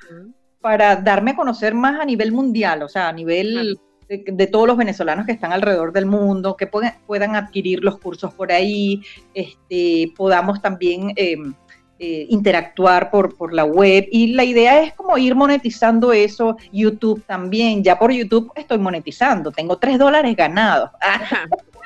para 0.62 0.96
darme 0.96 1.32
a 1.32 1.36
conocer 1.36 1.74
más 1.74 2.00
a 2.00 2.06
nivel 2.06 2.32
mundial, 2.32 2.84
o 2.84 2.88
sea, 2.88 3.10
a 3.10 3.14
nivel 3.14 3.78
de, 4.08 4.48
todos 4.48 4.68
los 4.68 4.78
venezolanos 4.78 5.26
que 5.26 5.34
están 5.34 5.52
alrededor 5.52 5.92
del 5.92 6.06
mundo, 6.06 6.56
que 6.56 6.68
puedan, 6.68 6.94
puedan 7.06 7.36
adquirir 7.36 7.84
los 7.84 8.00
cursos 8.00 8.34
por 8.34 8.52
ahí, 8.52 9.02
este, 9.34 10.14
podamos 10.16 10.62
también 10.62 11.12
em, 11.16 11.54
eh, 12.00 12.26
interactuar 12.30 13.12
por, 13.12 13.36
por 13.36 13.54
la 13.54 13.66
web. 13.66 14.08
Y 14.12 14.34
la 14.34 14.44
idea 14.44 14.82
es 14.82 14.94
como 14.94 15.18
ir 15.18 15.36
monetizando 15.36 16.12
eso, 16.12 16.58
YouTube 16.72 17.24
también. 17.26 17.84
Ya 17.84 17.98
por 17.98 18.12
YouTube 18.12 18.52
estoy 18.56 18.78
monetizando, 18.78 19.52
tengo 19.52 19.78
tres 19.78 20.00
dólares 20.00 20.36
ganados. 20.36 20.90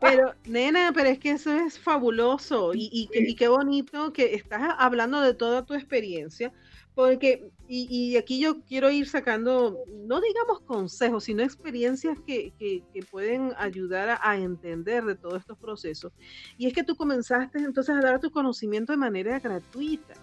Pero, 0.00 0.34
nena, 0.46 0.92
pero 0.94 1.08
es 1.08 1.18
que 1.18 1.32
eso 1.32 1.52
es 1.52 1.78
fabuloso 1.78 2.72
y, 2.74 3.08
y, 3.12 3.34
qué 3.34 3.48
bonito 3.48 4.12
que 4.12 4.34
estás 4.34 4.74
hablando 4.78 5.20
de 5.20 5.34
toda 5.34 5.64
tu 5.64 5.74
experiencia, 5.74 6.52
Porque, 6.94 7.50
y, 7.68 8.16
aquí 8.16 8.40
yo 8.40 8.62
quiero 8.62 8.90
ir 8.90 9.06
sacando, 9.06 9.78
no 10.06 10.20
digamos 10.20 10.60
consejos, 10.62 11.24
sino 11.24 11.42
experiencias 11.42 12.18
que, 12.26 12.52
que, 12.58 12.82
pueden 13.10 13.52
ayudar 13.58 14.18
a, 14.22 14.36
entender 14.36 15.04
de 15.04 15.14
todos 15.14 15.40
estos 15.40 15.58
procesos. 15.58 16.12
Y 16.56 16.66
es 16.66 16.72
que 16.72 16.82
tú 16.82 16.96
comenzaste 16.96 17.58
entonces 17.58 17.94
a 17.94 18.00
dar 18.00 18.20
tu 18.20 18.30
conocimiento 18.30 18.92
de 18.92 18.98
manera 18.98 19.38
gratuita. 19.38 20.14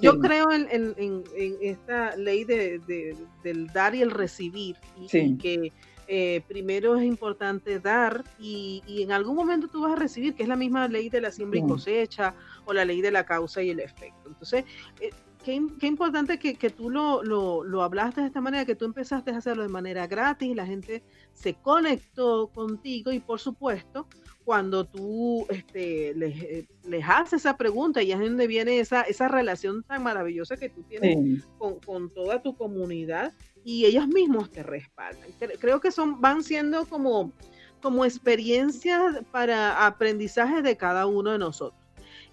yo 0.00 0.18
creo 0.20 0.50
en, 0.52 0.68
en, 0.70 1.24
en, 1.36 1.56
esta 1.60 2.16
ley 2.16 2.44
de, 2.44 3.16
del 3.42 3.66
dar 3.68 3.94
y 3.94 4.02
el 4.02 4.10
recibir, 4.10 4.76
y, 4.98 5.36
que 5.36 5.72
eh, 6.08 6.42
primero 6.46 6.96
es 6.96 7.04
importante 7.04 7.80
dar 7.80 8.24
y, 8.38 8.82
y, 8.86 9.02
en 9.02 9.12
algún 9.12 9.36
momento 9.36 9.68
tú 9.68 9.82
vas 9.82 9.92
a 9.92 9.96
recibir, 9.96 10.34
que 10.34 10.42
es 10.42 10.48
la 10.48 10.56
misma 10.56 10.88
ley 10.88 11.08
de 11.08 11.20
la 11.20 11.30
siembra 11.30 11.58
y 11.58 11.66
cosecha 11.66 12.34
o 12.64 12.72
la 12.72 12.84
ley 12.84 13.00
de 13.00 13.10
la 13.10 13.24
causa 13.24 13.62
y 13.62 13.70
el 13.70 13.80
efecto. 13.80 14.28
Entonces, 14.28 14.64
eh, 15.00 15.10
qué, 15.44 15.86
importante 15.86 16.38
que, 16.38 16.70
tú 16.70 16.90
lo, 16.90 17.22
lo, 17.22 17.82
hablaste 17.82 18.22
de 18.22 18.28
esta 18.28 18.40
manera, 18.40 18.64
que 18.64 18.74
tú 18.74 18.86
empezaste 18.86 19.30
a 19.30 19.38
hacerlo 19.38 19.62
de 19.62 19.68
manera 19.68 20.06
gratis, 20.06 20.56
la 20.56 20.66
gente 20.66 21.02
se 21.32 21.54
conectó 21.54 22.48
contigo 22.48 23.12
y 23.12 23.20
por 23.20 23.40
supuesto, 23.40 24.06
cuando 24.44 24.84
tú 24.84 25.46
este, 25.48 26.14
les, 26.14 26.42
eh, 26.42 26.68
les 26.86 27.04
haces 27.06 27.40
esa 27.40 27.56
pregunta 27.56 28.02
y 28.02 28.12
es 28.12 28.18
donde 28.18 28.46
viene 28.46 28.78
esa, 28.78 29.02
esa 29.02 29.28
relación 29.28 29.82
tan 29.82 30.02
maravillosa 30.02 30.56
que 30.56 30.68
tú 30.68 30.82
tienes 30.82 31.44
con, 31.58 31.78
con, 31.80 32.10
toda 32.10 32.42
tu 32.42 32.54
comunidad 32.54 33.32
y 33.64 33.86
ellos 33.86 34.06
mismos 34.06 34.50
te 34.50 34.62
respaldan. 34.62 35.28
Creo 35.58 35.80
que 35.80 35.90
son, 35.90 36.20
van 36.20 36.42
siendo 36.42 36.84
como, 36.86 37.32
como 37.80 38.04
experiencias 38.04 39.16
para 39.30 39.86
aprendizaje 39.86 40.62
de 40.62 40.76
cada 40.76 41.06
uno 41.06 41.32
de 41.32 41.38
nosotros. 41.38 41.80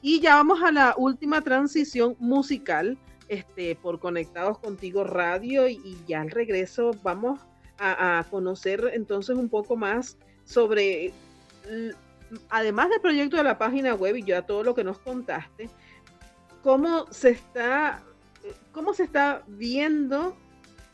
Y 0.01 0.19
ya 0.19 0.35
vamos 0.35 0.61
a 0.61 0.71
la 0.71 0.95
última 0.97 1.41
transición 1.41 2.15
musical 2.19 2.97
este, 3.29 3.75
por 3.75 3.99
Conectados 3.99 4.57
Contigo 4.59 5.03
Radio 5.03 5.67
y, 5.69 5.97
ya 6.07 6.21
al 6.21 6.31
regreso 6.31 6.91
vamos 7.01 7.39
a, 7.79 8.25
conocer 8.29 8.91
entonces 8.93 9.35
un 9.37 9.49
poco 9.49 9.75
más 9.75 10.17
sobre, 10.43 11.13
además 12.49 12.89
del 12.89 13.01
proyecto 13.01 13.37
de 13.37 13.43
la 13.43 13.57
página 13.57 13.95
web 13.95 14.17
y 14.17 14.23
ya 14.23 14.43
todo 14.43 14.63
lo 14.63 14.75
que 14.75 14.83
nos 14.83 14.99
contaste, 14.99 15.69
cómo 16.61 17.07
se 17.11 17.29
está, 17.29 18.03
cómo 18.71 18.93
se 18.93 19.03
está 19.03 19.43
viendo 19.47 20.35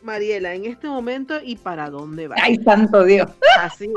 Mariela 0.01 0.53
en 0.53 0.65
este 0.65 0.87
momento 0.87 1.39
y 1.43 1.55
para 1.55 1.89
dónde 1.89 2.27
va. 2.27 2.35
Ay, 2.41 2.57
santo 2.63 3.03
Dios. 3.03 3.29
Así 3.59 3.91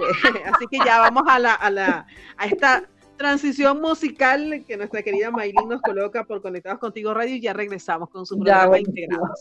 Así 0.53 0.67
que 0.71 0.79
ya 0.85 1.01
vamos 1.01 1.25
a 1.27 1.39
la, 1.39 1.55
a 1.55 1.71
la, 1.71 2.07
a 2.37 2.47
esta 2.47 2.85
transición 3.17 3.81
musical 3.81 4.65
que 4.67 4.77
nuestra 4.79 5.03
querida 5.03 5.31
Maylin 5.31 5.69
nos 5.69 5.83
coloca 5.83 6.25
por 6.25 6.41
Conectados 6.41 6.79
Contigo 6.79 7.13
Radio 7.13 7.37
y 7.37 7.41
ya 7.41 7.53
regresamos 7.53 8.09
con 8.09 8.25
su 8.25 8.39
programa 8.39 8.79
Integrados. 8.79 9.39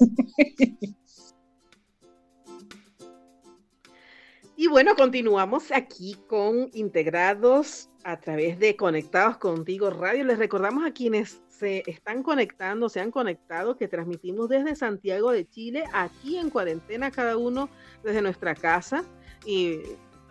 Y 4.62 4.68
bueno, 4.68 4.94
continuamos 4.98 5.72
aquí 5.72 6.18
con 6.28 6.70
Integrados 6.74 7.90
a 8.04 8.20
través 8.20 8.60
de 8.60 8.76
Conectados 8.76 9.38
Contigo 9.38 9.90
Radio. 9.90 10.26
Les 10.26 10.38
recordamos 10.38 10.86
a 10.86 10.92
quienes 10.92 11.40
se 11.60 11.84
están 11.88 12.24
conectando, 12.24 12.88
se 12.88 13.02
han 13.02 13.12
conectado, 13.12 13.76
que 13.76 13.88
transmitimos 13.88 14.48
desde 14.48 14.76
Santiago 14.76 15.32
de 15.32 15.48
Chile, 15.48 15.84
aquí 15.94 16.38
en 16.38 16.50
cuarentena, 16.50 17.12
cada 17.12 17.36
uno 17.36 17.70
desde 18.02 18.22
nuestra 18.22 18.56
casa. 18.56 19.04
Y 19.46 19.82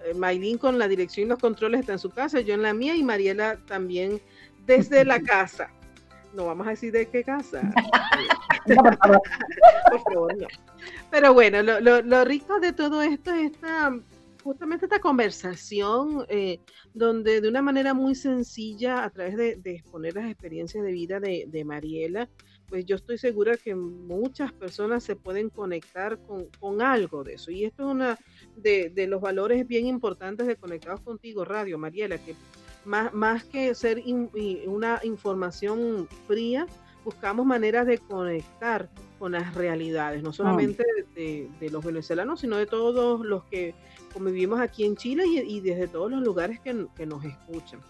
eh, 0.05 0.14
Maylin 0.17 0.57
con 0.59 0.79
la 0.79 0.88
dirección 0.88 1.27
y 1.27 1.29
los 1.29 1.38
controles 1.38 1.81
está 1.81 1.93
en 1.93 1.99
su 1.99 2.11
casa, 2.11 2.41
yo 2.41 2.55
en 2.55 2.62
la 2.62 2.73
mía 2.73 2.97
y 2.97 3.03
Mariela 3.03 3.59
también 3.67 4.21
desde 4.64 5.05
la 5.05 5.21
casa. 5.23 5.71
No 6.33 6.47
vamos 6.47 6.67
a 6.67 6.71
decir 6.71 6.93
de 6.93 7.07
qué 7.07 7.23
casa. 7.23 7.61
por, 8.67 10.03
favor. 10.03 10.37
no. 10.37 10.47
Pero 11.11 11.35
bueno, 11.35 11.62
lo, 11.62 12.25
rico 12.25 12.59
de 12.61 12.73
todo 12.73 13.03
esto 13.03 13.33
es 13.33 13.53
esta, 13.53 13.93
justamente 14.48 14.87
esta 14.87 14.98
conversación 14.98 16.24
eh, 16.30 16.58
donde 16.94 17.42
de 17.42 17.48
una 17.50 17.61
manera 17.61 17.92
muy 17.92 18.14
sencilla, 18.14 19.04
a 19.04 19.11
través 19.11 19.37
de, 19.37 19.61
exponer 19.62 20.14
las 20.14 20.30
experiencias 20.30 20.82
de 20.82 20.90
vida 20.90 21.20
de, 21.20 21.44
de 21.48 21.64
Mariela, 21.66 22.30
pues 22.66 22.87
yo 22.87 22.96
estoy 22.96 23.18
segura 23.18 23.58
que 23.58 23.74
muchas 23.74 24.50
personas 24.52 25.04
se 25.04 25.16
pueden 25.16 25.50
conectar 25.50 26.18
con, 26.61 26.80
algo 26.80 27.24
de 27.24 27.34
eso. 27.34 27.50
Y 27.50 27.66
esto 27.66 27.82
es 27.82 27.94
una 27.94 28.18
de, 28.56 29.06
los 29.06 29.20
valores 29.20 29.68
bien 29.68 29.87
importantes 29.87 30.46
de 30.46 30.56
Conectados 30.56 31.00
Contigo 31.00 31.44
Radio, 31.44 31.76
Mariela, 31.76 32.16
que 32.16 32.34
más, 32.87 33.12
más 33.12 33.44
que 33.44 33.74
ser 33.74 34.02
una 34.66 34.98
información 35.02 36.08
fría, 36.26 36.66
buscamos 37.04 37.46
maneras 37.46 37.87
de 37.87 37.98
conectar 37.98 38.88
con 39.18 39.32
las 39.32 39.54
realidades, 39.54 40.22
no 40.22 40.32
solamente 40.32 40.84
de, 41.14 41.70
los 41.70 41.84
venezolanos, 41.84 42.40
sino 42.40 42.56
de 42.56 42.66
todos 42.66 43.24
los 43.24 43.44
que 43.44 43.74
convivimos 44.12 44.61
aquí 44.61 44.85
en 44.85 44.97
Chile 44.97 45.25
y, 45.27 45.61
desde 45.61 45.88
todos 45.88 46.11
los 46.11 46.23
lugares 46.23 46.61
que 46.61 46.75
nos 46.75 47.25
escuchan. 47.25 47.81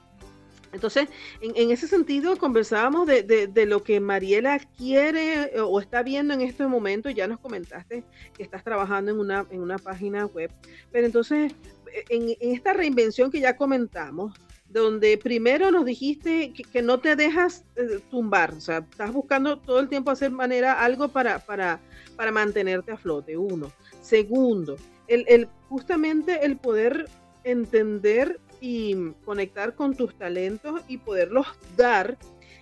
Entonces, 0.73 1.09
en, 1.41 1.71
ese 1.71 1.89
sentido, 1.89 2.37
conversábamos 2.37 3.07
de, 3.07 3.67
lo 3.67 3.83
que 3.83 4.01
Mariela 4.01 4.59
quiere 4.77 5.57
eh, 5.57 5.61
o 5.61 5.81
está 5.81 6.03
viendo 6.03 6.35
en 6.35 6.41
este 6.41 6.67
momento. 6.67 7.11
Ya 7.11 7.27
nos 7.27 7.41
comentaste 7.41 8.05
que 8.37 8.43
estás 8.43 8.65
trabajando 8.65 9.11
en 9.11 9.19
una, 9.19 9.47
en 9.51 9.61
una 9.61 9.79
página 9.79 10.27
web. 10.27 10.51
Pero 10.93 11.07
entonces, 11.07 11.53
eh, 11.93 12.05
en, 12.11 12.37
esta 12.41 12.73
reinvención 12.73 13.31
que 13.31 13.41
ya 13.41 13.57
comentamos, 13.57 14.35
donde 14.69 15.17
primero 15.17 15.71
nos 15.71 15.87
dijiste 15.87 16.53
que, 16.53 16.83
no 16.83 17.01
te 17.01 17.17
dejas 17.17 17.65
eh, 17.77 18.01
tumbar, 18.11 18.53
o 18.53 18.61
sea, 18.61 18.79
estás 18.91 19.11
buscando 19.13 19.59
todo 19.59 19.81
el 19.81 19.89
tiempo 19.89 20.11
hacer 20.11 20.31
manera 20.31 20.85
algo 20.85 21.09
para, 21.09 21.39
para, 21.39 21.81
para 22.17 22.31
mantenerte 22.31 22.93
a 22.93 22.99
flote, 22.99 23.39
uno. 23.39 23.73
Segundo, 24.03 24.77
el, 25.09 25.25
el, 25.29 25.49
justamente 25.69 26.45
el 26.45 26.57
poder 26.57 27.09
entender 27.45 28.41
y 28.61 29.13
conectar 29.25 29.75
con 29.75 29.95
tus 29.95 30.15
talentos 30.17 30.81
y 30.89 30.99
poderlos 30.99 31.47
dar. 31.77 32.19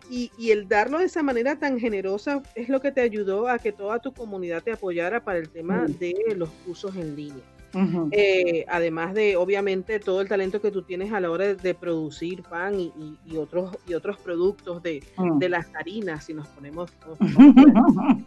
Y, 0.08 0.30
el 0.52 0.68
darlo 0.68 0.98
de 0.98 1.06
esa 1.06 1.24
manera 1.24 1.58
tan 1.58 1.80
generosa 1.80 2.40
es 2.54 2.68
lo 2.68 2.80
que 2.80 2.92
te 2.92 3.00
ayudó 3.00 3.48
a 3.48 3.58
que 3.58 3.72
toda 3.72 3.98
tu 3.98 4.12
comunidad 4.12 4.62
te 4.62 4.70
apoyara 4.70 5.24
para 5.24 5.40
el 5.40 5.48
tema 5.48 5.84
de 5.86 6.14
los 6.36 6.48
cursos 6.64 6.94
en 6.94 7.16
línea. 7.16 7.42
Eh, 8.12 8.64
además 8.68 9.14
de, 9.14 9.36
obviamente, 9.36 9.98
todo 9.98 10.20
el 10.20 10.28
talento 10.28 10.62
que 10.62 10.70
tú 10.70 10.82
tienes 10.82 11.12
a 11.12 11.18
la 11.18 11.30
hora 11.30 11.54
de, 11.54 11.74
producir 11.74 12.42
pan 12.44 12.78
y, 12.78 13.36
otros, 13.36 13.76
y 13.86 13.94
otros 13.94 14.16
productos 14.18 14.80
de, 14.82 15.02
de, 15.38 15.48
las 15.48 15.66
harinas, 15.74 16.24
si 16.24 16.34
nos 16.34 16.46
ponemos... 16.48 16.90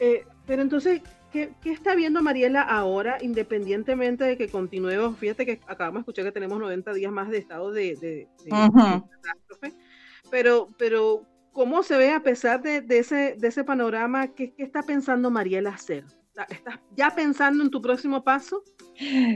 Eh, 0.00 0.24
pero 0.46 0.62
entonces, 0.62 1.02
¿Qué, 1.32 1.52
está 1.64 1.94
viendo 1.94 2.22
Mariela 2.22 2.62
ahora, 2.62 3.18
independientemente 3.20 4.24
de 4.24 4.38
que 4.38 4.48
continuemos? 4.48 5.18
Fíjate 5.18 5.44
que 5.44 5.60
acabamos 5.66 5.98
de 5.98 6.00
escuchar 6.00 6.24
que 6.24 6.32
tenemos 6.32 6.58
90 6.58 6.92
días 6.94 7.12
más 7.12 7.28
de 7.28 7.38
estado 7.38 7.70
de, 7.70 8.28
catástrofe, 8.48 9.74
pero, 10.30 10.70
pero 10.78 11.26
¿cómo 11.52 11.82
se 11.82 11.98
ve 11.98 12.12
a 12.12 12.22
pesar 12.22 12.62
de, 12.62 12.84
ese, 12.88 13.36
de 13.38 13.48
ese 13.48 13.62
panorama? 13.62 14.28
¿qué, 14.28 14.54
está 14.56 14.82
pensando 14.82 15.30
Mariela 15.30 15.70
hacer? 15.70 16.04
¿Estás 16.48 16.78
ya 16.96 17.10
pensando 17.14 17.62
en 17.62 17.70
tu 17.70 17.82
próximo 17.82 18.22
paso? 18.22 18.62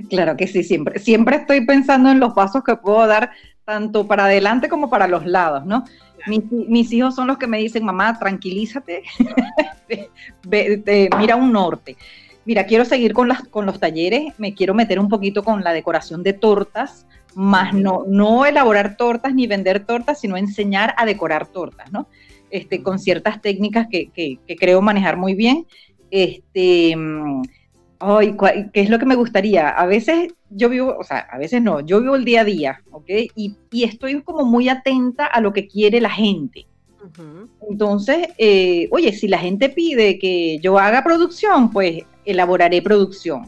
Claro 0.09 0.37
que 0.37 0.47
sí, 0.47 0.63
siempre, 0.63 0.99
siempre 0.99 1.37
estoy 1.37 1.67
pensando 1.67 2.11
en 2.11 2.21
los 2.21 2.33
pasos 2.33 2.65
que 2.65 2.77
puedo 2.77 3.07
dar 3.07 3.33
tanto 3.65 4.07
para 4.07 4.25
adelante 4.25 4.69
como 4.69 4.91
para 4.91 5.07
los 5.07 5.27
lados, 5.27 5.65
¿no? 5.65 5.85
Mis, 6.27 6.93
hijos 6.93 7.17
son 7.17 7.27
los 7.27 7.39
que 7.39 7.49
me 7.49 7.59
dicen, 7.59 7.85
mamá, 7.85 8.19
tranquilízate, 8.19 9.03
mira 11.19 11.37
un 11.37 11.53
norte. 11.53 11.97
Mira, 12.45 12.65
quiero 12.65 12.85
seguir 12.85 13.13
con, 13.13 13.29
las, 13.29 13.43
con 13.49 13.67
los 13.67 13.81
talleres, 13.81 14.35
me 14.39 14.55
quiero 14.55 14.75
meter 14.75 14.99
un 14.99 15.09
poquito 15.09 15.43
con 15.43 15.65
la 15.65 15.73
decoración 15.73 16.23
de 16.23 16.33
tortas, 16.33 17.07
más 17.35 17.73
no, 17.73 18.05
no 18.07 18.47
elaborar 18.47 18.97
tortas 18.97 19.35
ni 19.35 19.47
vender 19.47 19.85
tortas, 19.85 20.21
sino 20.21 20.37
enseñar 20.37 20.95
a 20.97 21.07
decorar 21.07 21.47
tortas, 21.47 21.91
¿no? 21.91 22.09
Este, 22.51 22.83
con 22.83 22.99
ciertas 22.99 23.41
técnicas 23.41 23.87
que, 23.91 24.11
que, 24.11 24.39
que 24.47 24.57
creo 24.57 24.83
manejar 24.83 25.17
muy 25.17 25.35
bien. 25.35 25.67
Este, 26.11 26.95
mm, 26.95 27.43
Ay, 28.05 28.37
¿qué 28.73 28.81
es 28.81 28.91
lo 28.91 28.99
que 28.99 29.07
me 29.07 29.15
gustaría? 29.15 29.69
A 29.69 29.87
veces 29.87 30.35
yo 30.51 30.69
vivo, 30.69 30.97
o 30.99 31.05
sea, 31.05 31.19
a 31.31 31.39
veces 31.39 31.63
no, 31.63 31.79
yo 31.79 32.01
vivo 32.01 32.17
el 32.17 32.25
día 32.25 32.41
a 32.41 32.45
día, 32.45 32.83
¿ok? 32.91 33.09
Y, 33.37 33.55
estoy 33.71 34.21
como 34.23 34.45
muy 34.45 34.69
atenta 34.69 35.27
a 35.27 35.41
lo 35.41 35.53
que 35.53 35.69
quiere 35.69 36.01
la 36.01 36.11
gente. 36.11 36.67
Entonces, 37.71 38.29
eh, 38.39 38.89
oye, 38.91 39.13
si 39.13 39.29
la 39.29 39.39
gente 39.39 39.69
pide 39.69 40.19
que 40.19 40.59
yo 40.59 40.81
haga 40.81 41.05
producción, 41.05 41.71
pues 41.71 42.03
elaboraré 42.25 42.83
producción. 42.83 43.45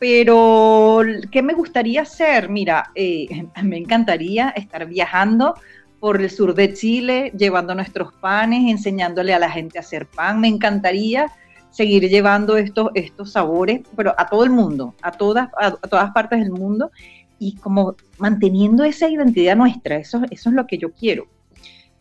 Pero, 0.00 1.02
¿qué 1.30 1.42
me 1.42 1.54
gustaría 1.54 2.02
hacer? 2.02 2.48
Mira, 2.48 2.90
eh, 2.96 3.46
me 3.62 3.76
encantaría 3.76 4.50
estar 4.50 4.86
viajando 4.86 5.54
por 6.00 6.20
el 6.20 6.28
sur 6.28 6.54
de 6.54 6.74
Chile, 6.74 7.32
llevando 7.38 7.72
nuestros 7.74 8.12
panes, 8.14 8.68
enseñándole 8.68 9.32
a 9.32 9.38
la 9.38 9.50
gente 9.50 9.78
a 9.78 9.82
hacer 9.82 10.06
pan. 10.06 10.40
Me 10.40 10.48
encantaría 10.48 11.30
seguir 11.76 12.08
llevando 12.08 12.56
estos, 12.56 12.88
estos 12.94 13.32
sabores, 13.32 13.82
pero 13.94 14.14
a 14.16 14.26
todo 14.26 14.44
el 14.44 14.50
mundo, 14.50 14.94
a 15.02 15.12
todas, 15.12 15.50
a, 15.60 15.72
todas 15.72 16.10
partes 16.12 16.40
del 16.40 16.50
mundo, 16.50 16.90
y 17.38 17.56
como 17.56 17.96
manteniendo 18.16 18.82
esa 18.82 19.10
identidad 19.10 19.56
nuestra, 19.56 19.96
eso, 19.96 20.22
eso 20.30 20.48
es 20.48 20.54
lo 20.54 20.66
que 20.66 20.78
yo 20.78 20.92
quiero. 20.92 21.26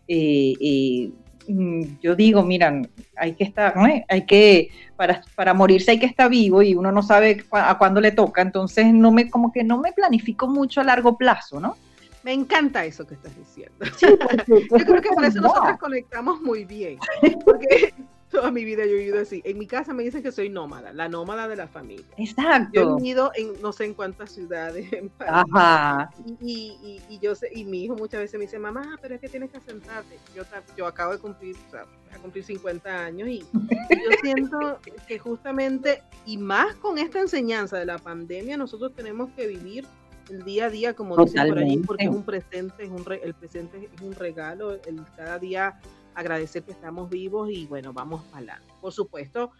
Eh, 0.07 0.53
eh, 0.61 1.11
mm, 1.49 1.99
yo 2.01 2.15
digo, 2.15 2.41
miran, 2.41 2.87
hay 3.17 3.33
que 3.33 3.43
estar, 3.43 3.73
hay 4.07 4.25
que, 4.25 4.69
para, 4.95 5.21
para 5.35 5.53
morirse 5.53 5.91
hay 5.91 5.99
que 5.99 6.05
estar 6.05 6.29
vivo 6.29 6.61
y 6.61 6.73
uno 6.73 6.93
no 6.93 7.03
sabe 7.03 7.43
a 7.51 7.77
cuándo 7.77 7.99
le 7.99 8.13
toca, 8.13 8.41
entonces 8.41 8.93
no 8.93 9.11
me, 9.11 9.29
como 9.29 9.51
que 9.51 9.65
no 9.65 9.77
me 9.81 9.91
planifico 9.91 10.47
mucho 10.47 10.79
a 10.79 10.85
largo 10.85 11.17
plazo, 11.17 11.59
¿no? 11.59 11.75
Me 12.23 12.31
encanta 12.31 12.85
eso 12.85 13.05
que 13.05 13.15
estás 13.15 13.37
diciendo. 13.37 13.75
yo 14.47 14.85
creo 14.85 15.01
que 15.01 15.09
por 15.09 15.25
eso 15.25 15.41
nosotros 15.41 15.77
conectamos 15.79 16.41
muy 16.41 16.63
bien, 16.63 16.97
porque 17.45 17.93
toda 18.35 18.51
mi 18.51 18.65
vida 18.65 18.85
yo 18.85 18.91
he 18.91 18.97
vivido 18.99 19.21
así. 19.21 19.41
En 19.45 19.57
mi 19.57 19.65
casa 19.65 19.93
me 19.93 20.03
dicen 20.03 20.21
que 20.21 20.31
soy 20.31 20.49
nómada, 20.49 20.91
la 20.93 21.07
nómada 21.07 21.47
de 21.47 21.55
la 21.55 21.67
familia. 21.67 22.05
Exacto. 22.17 22.71
Yo 22.73 22.81
he 22.81 22.95
vivido 22.95 23.31
en 23.35 23.61
no 23.61 23.71
sé 23.71 23.85
en 23.85 23.93
cuántas 23.93 24.31
ciudades. 24.31 24.91
En 24.93 25.11
Ajá. 25.19 26.11
Y, 26.41 27.01
y, 27.09 27.19
yo 27.19 27.35
sé, 27.35 27.49
y 27.53 27.63
mi 27.63 27.83
hijo 27.83 27.95
muchas 27.95 28.21
veces 28.21 28.37
me 28.37 28.45
dice, 28.45 28.59
mamá, 28.59 28.97
pero 29.01 29.15
es 29.15 29.21
que 29.21 29.29
tienes 29.29 29.51
que 29.51 29.59
sentarte. 29.61 30.17
Yo, 30.35 30.43
yo 30.77 30.85
acabo 30.87 31.13
de 31.13 31.19
cumplir, 31.19 31.55
o 31.67 31.71
sea, 31.71 31.85
a 32.13 32.17
cumplir 32.19 32.43
50 32.43 33.05
años 33.05 33.27
y, 33.27 33.39
yo 33.39 34.11
siento 34.21 34.79
que 35.07 35.19
justamente, 35.19 36.01
y 36.25 36.37
más 36.37 36.75
con 36.75 36.97
esta 36.97 37.19
enseñanza 37.19 37.77
de 37.77 37.85
la 37.85 37.97
pandemia, 37.97 38.57
nosotros 38.57 38.93
tenemos 38.93 39.29
que 39.31 39.47
vivir 39.47 39.85
el 40.29 40.43
día 40.43 40.65
a 40.65 40.69
día, 40.69 40.93
como 40.93 41.15
dicen 41.23 41.47
por 41.47 41.57
ahí, 41.59 41.77
porque 41.77 42.05
es 42.05 42.09
un 42.09 42.23
presente, 42.23 42.83
es 42.83 42.89
un 42.89 43.05
el 43.23 43.33
presente 43.33 43.89
es 43.93 44.01
un 44.01 44.15
regalo, 44.15 44.73
el 44.73 45.01
cada 45.15 45.37
día 45.39 45.79
agradecer 46.15 46.63
que 46.63 46.71
estamos 46.71 47.09
vivos 47.09 47.49
y 47.51 47.65
bueno, 47.65 47.93
vamos 47.93 48.23
para 48.25 48.37
adelante. 48.37 48.73
Por 48.81 48.91
supuesto, 48.91 49.51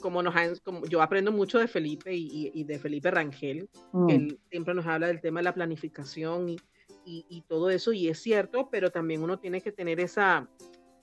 como 0.00 0.22
nos 0.22 0.60
como 0.60 0.86
yo 0.86 1.02
aprendo 1.02 1.32
mucho 1.32 1.58
de 1.58 1.68
Felipe 1.68 2.14
y, 2.14 2.64
de 2.64 2.78
Felipe 2.78 3.10
Rangel, 3.10 3.68
que 3.68 3.98
mm. 3.98 4.10
él 4.10 4.40
siempre 4.50 4.74
nos 4.74 4.86
habla 4.86 5.08
del 5.08 5.20
tema 5.20 5.40
de 5.40 5.44
la 5.44 5.54
planificación 5.54 6.48
y, 6.48 6.58
y, 7.04 7.42
todo 7.48 7.70
eso, 7.70 7.92
y 7.92 8.08
es 8.08 8.20
cierto, 8.20 8.68
pero 8.70 8.90
también 8.90 9.22
uno 9.22 9.38
tiene 9.38 9.60
que 9.60 9.72
tener 9.72 9.98
esa, 9.98 10.46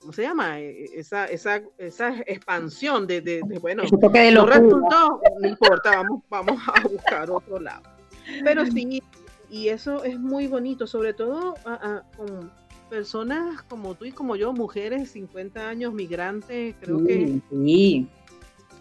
¿cómo 0.00 0.12
se 0.12 0.22
llama? 0.22 0.60
E, 0.60 0.84
e, 0.84 1.00
esa, 1.00 1.26
esa, 1.26 1.62
esa 1.78 2.20
expansión 2.26 3.06
de, 3.06 3.20
de, 3.20 3.42
bueno, 3.60 3.82
no 3.82 4.46
resultó, 4.46 5.20
no 5.40 5.48
importa, 5.48 5.96
vamos, 5.96 6.22
vamos 6.30 6.62
a 6.72 6.88
buscar 6.88 7.30
otro 7.30 7.58
lado. 7.58 7.82
Pero 8.44 8.64
sí, 8.66 9.02
y 9.50 9.68
eso 9.68 10.04
es 10.04 10.18
muy 10.18 10.46
bonito, 10.46 10.86
sobre 10.86 11.12
todo 11.12 11.54
con 12.16 12.52
personas 12.88 13.62
como 13.62 13.94
tú 13.94 14.04
y 14.04 14.12
como 14.12 14.36
yo, 14.36 14.52
mujeres, 14.52 15.10
50 15.10 15.68
años, 15.68 15.92
migrantes, 15.92 16.74
creo 16.80 17.04
que 17.04 17.40
sí. 17.50 18.08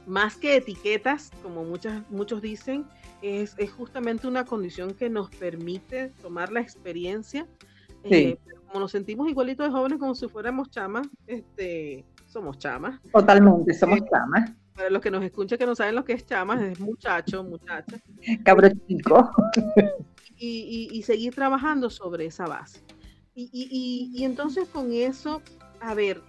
más 0.07 0.37
que 0.37 0.57
etiquetas, 0.57 1.31
como 1.43 1.63
muchas, 1.63 2.09
muchos 2.09 2.41
dicen, 2.41 2.85
es, 3.21 3.55
es, 3.57 3.71
justamente 3.71 4.27
una 4.27 4.45
condición 4.45 4.93
que 4.93 5.09
nos 5.09 5.29
permite 5.29 6.09
tomar 6.21 6.51
la 6.51 6.61
experiencia. 6.61 7.47
Eh, 8.03 8.37
como 8.67 8.81
nos 8.81 8.91
sentimos 8.91 9.27
igualitos 9.29 9.65
de 9.65 9.71
jóvenes 9.71 9.97
como 9.97 10.13
si 10.13 10.27
fuéramos 10.27 10.69
chamas, 10.69 11.07
este, 11.25 12.05
somos 12.27 12.57
chamas. 12.59 13.01
Totalmente, 13.11 13.73
somos 13.73 13.99
eh, 13.99 14.05
chamas. 14.11 14.51
Para 14.75 14.89
los 14.89 15.01
que 15.01 15.09
nos 15.09 15.23
escuchan 15.23 15.57
que 15.57 15.65
no 15.65 15.73
saben 15.73 15.95
lo 15.95 16.03
que 16.03 16.13
es 16.13 16.25
chamas, 16.25 16.61
es 16.61 16.79
muchacho, 16.79 17.43
muchacha. 17.43 17.97
Cabro 18.43 18.69
chico. 18.87 19.31
y, 20.37 20.89
y, 20.91 21.01
seguir 21.03 21.33
trabajando 21.33 21.89
sobre 21.89 22.25
esa 22.25 22.45
base. 22.45 22.81
Y, 23.35 24.23
entonces 24.23 24.67
con 24.69 24.93
eso, 24.93 25.41
a 25.81 25.93
ver, 25.93 26.21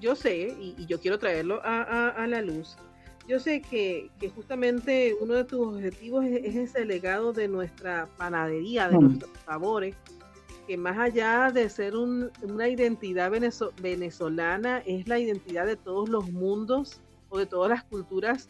yo 0.00 0.14
sé, 0.14 0.54
y, 0.60 0.86
yo 0.86 1.00
quiero 1.00 1.18
traerlo 1.18 1.60
a, 1.64 2.26
la 2.28 2.42
luz, 2.42 2.76
yo 3.26 3.40
sé 3.40 3.62
que, 3.62 4.10
justamente 4.34 5.16
uno 5.20 5.34
de 5.34 5.44
tus 5.44 5.66
objetivos 5.66 6.24
es, 6.26 6.54
ese 6.54 6.84
legado 6.84 7.32
de 7.32 7.48
nuestra 7.48 8.08
panadería, 8.18 8.88
de 8.88 8.98
nuestros 8.98 9.30
sabores, 9.46 9.96
que 10.66 10.76
más 10.76 10.98
allá 10.98 11.50
de 11.50 11.68
ser 11.70 11.96
una 11.96 12.68
identidad 12.68 13.32
venezolana, 13.80 14.78
es 14.86 15.08
la 15.08 15.18
identidad 15.18 15.66
de 15.66 15.76
todos 15.76 16.08
los 16.08 16.30
mundos 16.30 17.00
o 17.30 17.38
de 17.38 17.46
todas 17.46 17.70
las 17.70 17.82
culturas 17.84 18.46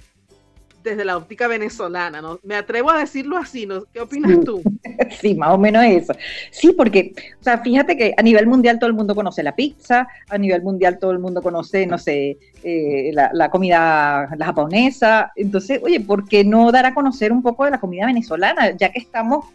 desde 0.83 1.05
la 1.05 1.17
óptica 1.17 1.47
venezolana, 1.47 2.21
¿no? 2.21 2.39
Me 2.43 2.55
atrevo 2.55 2.91
a 2.91 2.99
decirlo 2.99 3.37
así, 3.37 3.67
¿no? 3.67 3.85
¿Qué 3.93 4.01
opinas 4.01 4.41
tú? 4.45 4.63
Sí, 5.21 5.35
más 5.35 5.51
o 5.51 5.59
menos 5.59 5.85
eso. 5.85 6.13
Sí, 6.51 6.73
porque, 6.77 7.13
o 7.41 7.43
sea, 7.43 7.59
fíjate 7.59 7.97
que 7.97 8.15
a 8.17 8.23
nivel 8.23 8.47
mundial 8.47 8.79
todo 8.79 8.89
el 8.89 8.95
mundo 8.95 9.15
conoce 9.15 9.43
la 9.43 9.55
pizza, 9.55 10.07
a 10.29 10.39
nivel 10.39 10.63
mundial 10.63 10.99
todo 10.99 11.13
el 11.13 11.19
mundo 11.19 11.43
conoce, 11.43 11.87
no 11.87 11.99
sé, 11.99 12.39
eh, 12.63 13.11
la, 13.13 13.51
comida 13.51 14.29
la 14.37 14.47
japonesa. 14.47 15.33
Entonces, 15.37 15.81
oye, 15.83 16.01
¿por 16.01 16.29
qué 16.29 16.45
no 16.45 16.71
dar 16.73 16.87
a 16.87 16.95
conocer 16.95 17.33
un 17.33 17.43
poco 17.43 17.65
de 17.65 17.73
la 17.73 17.81
comida 17.81 18.07
venezolana, 18.07 18.77
ya 18.77 18.91
que 18.91 18.99
estamos 18.99 19.47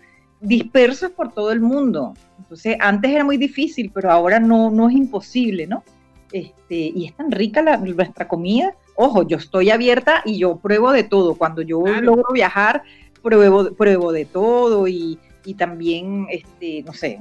dispersos 0.42 1.12
por 1.12 1.34
todo 1.34 1.52
el 1.52 1.60
mundo? 1.60 2.14
Entonces, 2.40 2.78
antes 2.80 3.12
era 3.12 3.24
muy 3.24 3.38
difícil, 3.38 3.92
pero 3.94 4.12
ahora 4.12 4.40
no, 4.40 4.72
no 4.72 4.90
es 4.90 4.96
imposible, 4.96 5.68
¿no? 5.68 5.84
Este, 6.32 6.76
y 6.76 7.06
es 7.06 7.16
tan 7.16 7.32
rica 7.32 7.62
la, 7.62 7.78
nuestra 7.78 8.28
comida 8.28 8.74
ojo, 8.98 9.26
yo 9.26 9.38
estoy 9.38 9.70
abierta 9.70 10.22
y 10.26 10.40
yo 10.40 10.58
pruebo 10.58 10.92
de 10.92 11.04
todo. 11.04 11.36
Cuando 11.36 11.62
yo 11.62 11.86
logro 12.02 12.34
viajar, 12.34 12.84
pruebo, 13.22 13.72
pruebo 13.72 14.12
de 14.12 14.26
todo 14.26 14.88
y, 14.88 15.18
también, 15.58 16.28
este, 16.30 16.84
no 16.84 16.92
sé, 16.92 17.20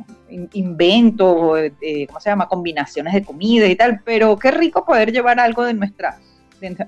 invento, 0.53 1.57
eh, 1.57 2.07
¿cómo 2.09 2.19
se 2.19 2.29
llama? 2.29 2.49
Combinaciones 2.49 3.15
de 3.15 3.23
comida 3.23 3.69
y 3.69 3.77
tal, 3.77 4.01
pero 4.05 4.37
qué 4.37 4.51
rico 4.51 4.85
poder 4.85 5.13
llevar 5.13 5.39
algo 5.39 5.63
de 5.63 5.75
nuestra, 5.75 6.19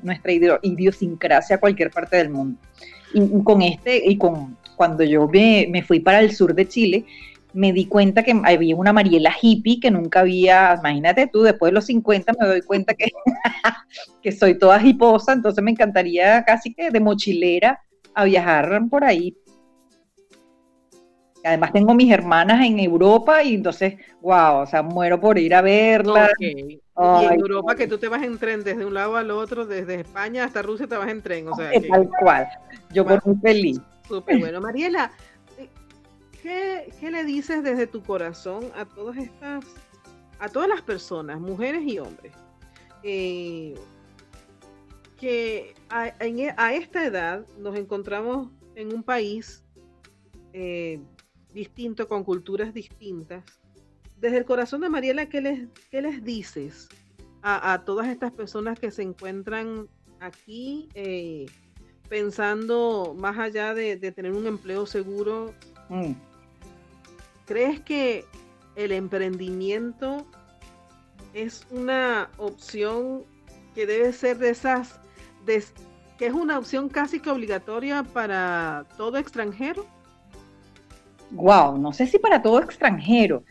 nuestra 0.02 0.32
idiosincrasia 0.62 1.54
a 1.54 1.60
cualquier 1.60 1.92
parte 1.92 2.16
del 2.16 2.30
mundo. 2.30 2.58
Y, 3.14 3.44
con 3.44 3.62
este, 3.62 4.02
y 4.04 4.18
con 4.18 4.56
cuando 4.74 5.04
yo 5.04 5.28
me, 5.28 5.68
me 5.70 5.82
fui 5.82 6.00
para 6.00 6.18
el 6.18 6.34
sur 6.34 6.54
de 6.54 6.66
Chile, 6.66 7.04
me 7.52 7.72
di 7.72 7.86
cuenta 7.86 8.22
que 8.22 8.38
había 8.44 8.76
una 8.76 8.92
Mariela 8.92 9.34
hippie 9.40 9.80
que 9.80 9.90
nunca 9.90 10.20
había, 10.20 10.76
imagínate 10.78 11.26
tú, 11.26 11.42
después 11.42 11.70
de 11.70 11.74
los 11.74 11.86
50 11.86 12.32
me 12.38 12.46
doy 12.46 12.62
cuenta 12.62 12.94
que, 12.94 13.10
que 14.22 14.32
soy 14.32 14.58
toda 14.58 14.82
hiposa, 14.84 15.32
entonces 15.32 15.62
me 15.64 15.70
encantaría 15.70 16.44
casi 16.44 16.74
que 16.74 16.90
de 16.90 17.00
mochilera 17.00 17.80
a 18.14 18.24
viajar 18.24 18.82
por 18.90 19.04
ahí. 19.04 19.36
Además 21.44 21.72
tengo 21.72 21.94
mis 21.94 22.12
hermanas 22.12 22.64
en 22.66 22.80
Europa 22.80 23.42
y 23.42 23.54
entonces, 23.54 23.94
wow, 24.20 24.56
o 24.62 24.66
sea, 24.66 24.82
muero 24.82 25.20
por 25.20 25.38
ir 25.38 25.54
a 25.54 25.62
verlas. 25.62 26.30
y 26.40 26.80
en 26.98 27.40
Europa 27.40 27.76
que 27.76 27.86
tú 27.86 27.96
te 27.96 28.08
vas 28.08 28.22
en 28.24 28.38
tren 28.38 28.64
desde 28.64 28.84
un 28.84 28.92
lado 28.92 29.16
al 29.16 29.30
otro, 29.30 29.64
desde 29.64 30.00
España 30.00 30.44
hasta 30.44 30.62
Rusia 30.62 30.86
te 30.88 30.96
vas 30.96 31.08
en 31.08 31.22
tren, 31.22 31.48
o 31.48 31.54
sea. 31.54 31.70
Tal 31.88 32.08
cual, 32.20 32.48
yo 32.92 33.06
por 33.06 33.24
muy 33.24 33.36
feliz. 33.36 33.80
Súper 34.08 34.38
bueno. 34.38 34.60
Mariela, 34.60 35.12
¿qué, 36.98 37.10
le 37.10 37.24
dices 37.24 37.62
desde 37.62 37.86
tu 37.86 38.02
corazón 38.02 38.70
a 38.74 38.84
todas 38.84 39.16
estas, 39.18 39.64
a 40.38 40.48
todas 40.48 40.68
las 40.68 40.82
personas, 40.82 41.40
mujeres 41.40 41.82
y 41.84 41.98
hombres, 41.98 42.32
eh, 43.02 43.74
que 45.16 45.74
e, 46.20 46.54
a, 46.56 46.74
esta 46.74 47.04
edad 47.04 47.46
nos 47.58 47.76
encontramos 47.76 48.48
en 48.74 48.94
un 48.94 49.02
país 49.02 49.64
eh, 50.52 51.00
distinto, 51.52 52.08
con 52.08 52.24
culturas 52.24 52.72
distintas? 52.72 53.44
Desde 54.16 54.38
el 54.38 54.44
corazón 54.44 54.80
de 54.80 54.88
Mariela, 54.88 55.28
¿qué 55.28 55.40
les, 55.40 55.68
les 55.92 56.24
dices 56.24 56.88
a, 57.42 57.82
todas 57.84 58.08
estas 58.08 58.32
personas 58.32 58.78
que 58.78 58.90
se 58.90 59.02
encuentran 59.02 59.88
aquí 60.18 60.88
eh, 60.94 61.46
pensando 62.08 63.14
más 63.16 63.38
allá 63.38 63.74
de, 63.74 63.96
tener 64.12 64.32
un 64.32 64.46
empleo 64.46 64.86
seguro? 64.86 65.54
Mm. 65.88 66.27
¿Crees 67.48 67.80
que 67.80 68.26
el 68.76 68.92
emprendimiento 68.92 70.26
es 71.32 71.66
una 71.70 72.28
opción 72.36 73.24
que 73.74 73.86
debe 73.86 74.12
ser 74.12 74.36
de 74.36 74.50
esas, 74.50 75.00
que 76.18 76.26
es 76.26 76.34
una 76.34 76.58
opción 76.58 76.90
casi 76.90 77.20
que 77.20 77.30
obligatoria 77.30 78.02
para 78.02 78.84
todo 78.98 79.16
extranjero? 79.16 79.86
Wow, 81.30 81.78
no 81.78 81.94
sé 81.94 82.06
si 82.06 82.18
para 82.18 82.42
todo 82.42 82.60
extranjero. 82.60 83.42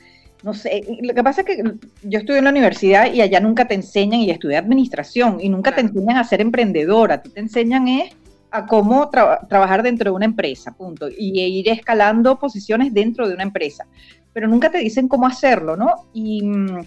No 0.44 0.54
sé, 0.54 0.84
lo 1.02 1.16
que 1.16 1.24
pasa 1.24 1.42
es 1.42 1.48
que 1.48 1.64
yo 2.04 2.20
estudié 2.20 2.38
en 2.38 2.44
la 2.44 2.52
universidad 2.52 3.12
y 3.12 3.22
allá 3.22 3.40
nunca 3.40 3.68
te 3.68 3.74
enseñan, 3.74 4.20
y 4.20 4.30
estudié 4.30 4.58
administración, 4.58 5.40
y 5.42 5.50
nunca 5.50 5.74
te 5.74 5.82
enseñan 5.82 6.18
a 6.18 6.24
ser 6.24 6.40
emprendedora, 6.42 7.24
ti 7.24 7.32
te 7.32 7.40
enseñan 7.40 7.88
es 7.88 8.14
a 8.52 8.66
cómo 8.66 9.10
trabajar 9.10 9.84
dentro 9.84 10.12
de 10.12 10.16
una 10.16 10.26
empresa, 10.26 10.72
punto, 10.72 11.10
y 11.10 11.40
ir 11.42 11.70
escalando 11.70 12.40
posiciones 12.40 12.94
dentro 12.94 13.28
de 13.28 13.34
una 13.34 13.44
empresa, 13.44 13.86
pero 14.34 14.48
nunca 14.48 14.70
te 14.72 14.80
dicen 14.80 15.08
cómo 15.08 15.28
hacerlo, 15.28 15.76
¿no? 15.76 16.08
Y 16.14 16.44
mm, 16.44 16.80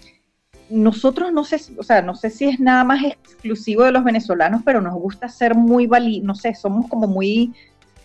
nosotros 0.71 1.31
no 1.31 1.43
sé, 1.43 1.59
o 1.77 1.83
sea, 1.83 2.01
no 2.01 2.15
sé 2.15 2.29
si 2.29 2.45
es 2.45 2.59
nada 2.59 2.83
más 2.83 3.03
exclusivo 3.03 3.83
de 3.83 3.91
los 3.91 4.03
venezolanos, 4.03 4.61
pero 4.63 4.81
nos 4.81 4.93
gusta 4.93 5.27
ser 5.27 5.53
muy 5.53 5.85
vali, 5.85 6.21
no 6.21 6.33
sé, 6.33 6.55
somos 6.55 6.87
como 6.87 7.07
muy 7.07 7.53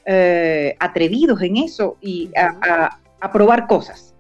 eh, 0.05 0.77
atrevidos 0.79 1.41
en 1.43 1.57
eso 1.57 1.97
y 2.01 2.31
a, 2.37 2.99
probar 3.33 3.67
cosas. 3.67 4.15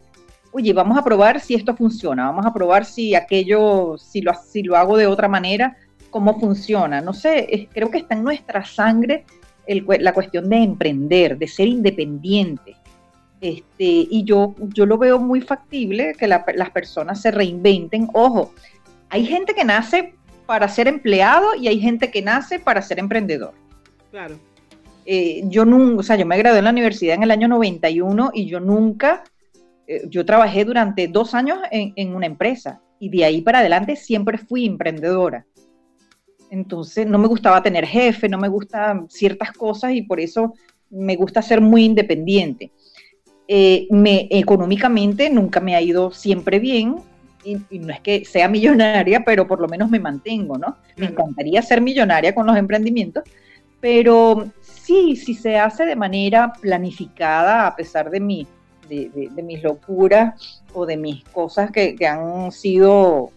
Oye, 0.51 0.73
vamos 0.73 0.98
a 0.98 1.04
probar 1.04 1.40
si 1.40 1.54
esto 1.54 1.77
funciona, 1.77 2.27
vamos 2.27 2.44
a 2.44 2.52
probar 2.52 2.85
si 2.85 3.15
aquello, 3.15 3.96
si 3.98 4.21
lo, 4.21 4.33
si 4.35 4.63
lo 4.63 4.77
hago 4.77 4.96
de 4.96 5.06
otra 5.06 5.29
manera, 5.29 5.77
cómo 6.17 6.40
funciona. 6.40 7.02
No 7.02 7.12
sé, 7.12 7.69
creo 7.75 7.90
que 7.90 7.98
está 7.98 8.14
en 8.14 8.25
nuestra 8.25 8.64
sangre 8.64 9.27
la 9.69 10.14
cuestión 10.14 10.48
de 10.48 10.56
emprender, 10.56 11.37
de 11.37 11.46
ser 11.46 11.69
independiente. 11.69 12.75
Este, 13.38 13.85
y 13.85 14.25
yo, 14.25 14.54
yo 14.73 14.87
lo 14.87 14.96
veo 14.96 15.19
muy 15.19 15.42
factible 15.42 16.14
que 16.19 16.27
las 16.27 16.71
personas 16.71 17.21
se 17.21 17.31
reinventen. 17.31 18.08
Ojo, 18.14 18.54
hay 19.10 19.27
gente 19.27 19.54
que 19.54 19.62
nace 19.62 20.14
para 20.46 20.69
ser 20.69 20.88
empleado 20.88 21.54
y 21.54 21.69
hay 21.69 21.79
gente 21.81 22.10
que 22.10 22.23
nace 22.23 22.58
para 22.60 22.81
ser 22.81 22.98
emprendedor. 22.98 23.52
Claro. 24.10 24.38
Eh, 25.04 25.42
yo 25.48 25.67
nunca, 25.67 26.00
o 26.00 26.02
sea, 26.02 26.17
yo 26.17 26.25
me 26.25 26.38
gradué 26.38 26.60
en 26.60 26.64
la 26.64 26.71
universidad 26.71 27.14
en 27.14 27.25
el 27.25 27.31
año 27.31 27.46
91 27.46 28.31
y 28.33 28.46
yo 28.46 28.58
nunca, 28.58 29.23
eh, 29.87 30.04
yo 30.08 30.25
trabajé 30.25 30.64
durante 30.64 31.08
dos 31.08 31.35
años 31.35 31.58
en, 31.71 31.92
en, 31.94 32.14
una 32.14 32.25
empresa 32.25 32.81
y 32.98 33.10
de 33.10 33.27
ahí 33.27 33.42
para 33.42 33.58
adelante 33.58 33.96
siempre 33.96 34.38
fui 34.38 34.64
emprendedora. 34.64 35.44
Entonces 36.51 37.07
no 37.07 37.19
me 37.19 37.29
gustaba 37.29 37.63
tener 37.63 37.87
jefe, 37.87 38.29
no 38.29 38.38
me 38.38 38.49
gustan 38.49 39.09
ciertas 39.11 39.53
cosas 39.53 39.92
y 39.92 40.03
por 40.03 40.21
eso 40.21 40.55
me 40.90 41.17
gusta 41.17 41.42
ser 41.42 41.61
muy 41.61 41.85
independiente. 41.85 42.71
Eh, 43.49 43.87
me, 43.90 44.29
económicamente 44.31 45.31
nunca 45.31 45.61
me 45.61 45.77
ha 45.77 45.81
ido 45.81 46.11
siempre 46.11 46.59
bien, 46.59 46.97
y, 47.44 47.79
no 47.79 47.92
es 47.92 48.01
que 48.01 48.25
sea 48.25 48.49
millonaria, 48.49 49.23
pero 49.25 49.47
por 49.47 49.61
lo 49.61 49.69
menos 49.69 49.88
me 49.88 50.01
mantengo, 50.01 50.59
¿no? 50.59 50.77
Me 50.97 51.07
encantaría 51.07 51.63
ser 51.63 51.81
millonaria 51.81 52.35
con 52.35 52.44
los 52.44 52.57
emprendimientos, 52.57 53.23
pero 53.81 54.51
sí, 54.61 55.15
si 55.15 55.35
se 55.35 55.57
hace 55.57 55.87
de 55.87 55.94
manera 55.94 56.53
planificada, 56.53 57.69
a 57.69 57.77
pesar 57.77 58.11
de, 58.11 58.19
mi, 58.19 58.49
de, 58.88 59.31
mis 59.44 59.63
locuras 59.63 60.65
o 60.75 60.87
de 60.87 60.97
mis 60.97 61.23
cosas 61.25 61.71
que, 61.71 61.94
que 61.94 62.07
han 62.07 62.51
sido 62.51 63.31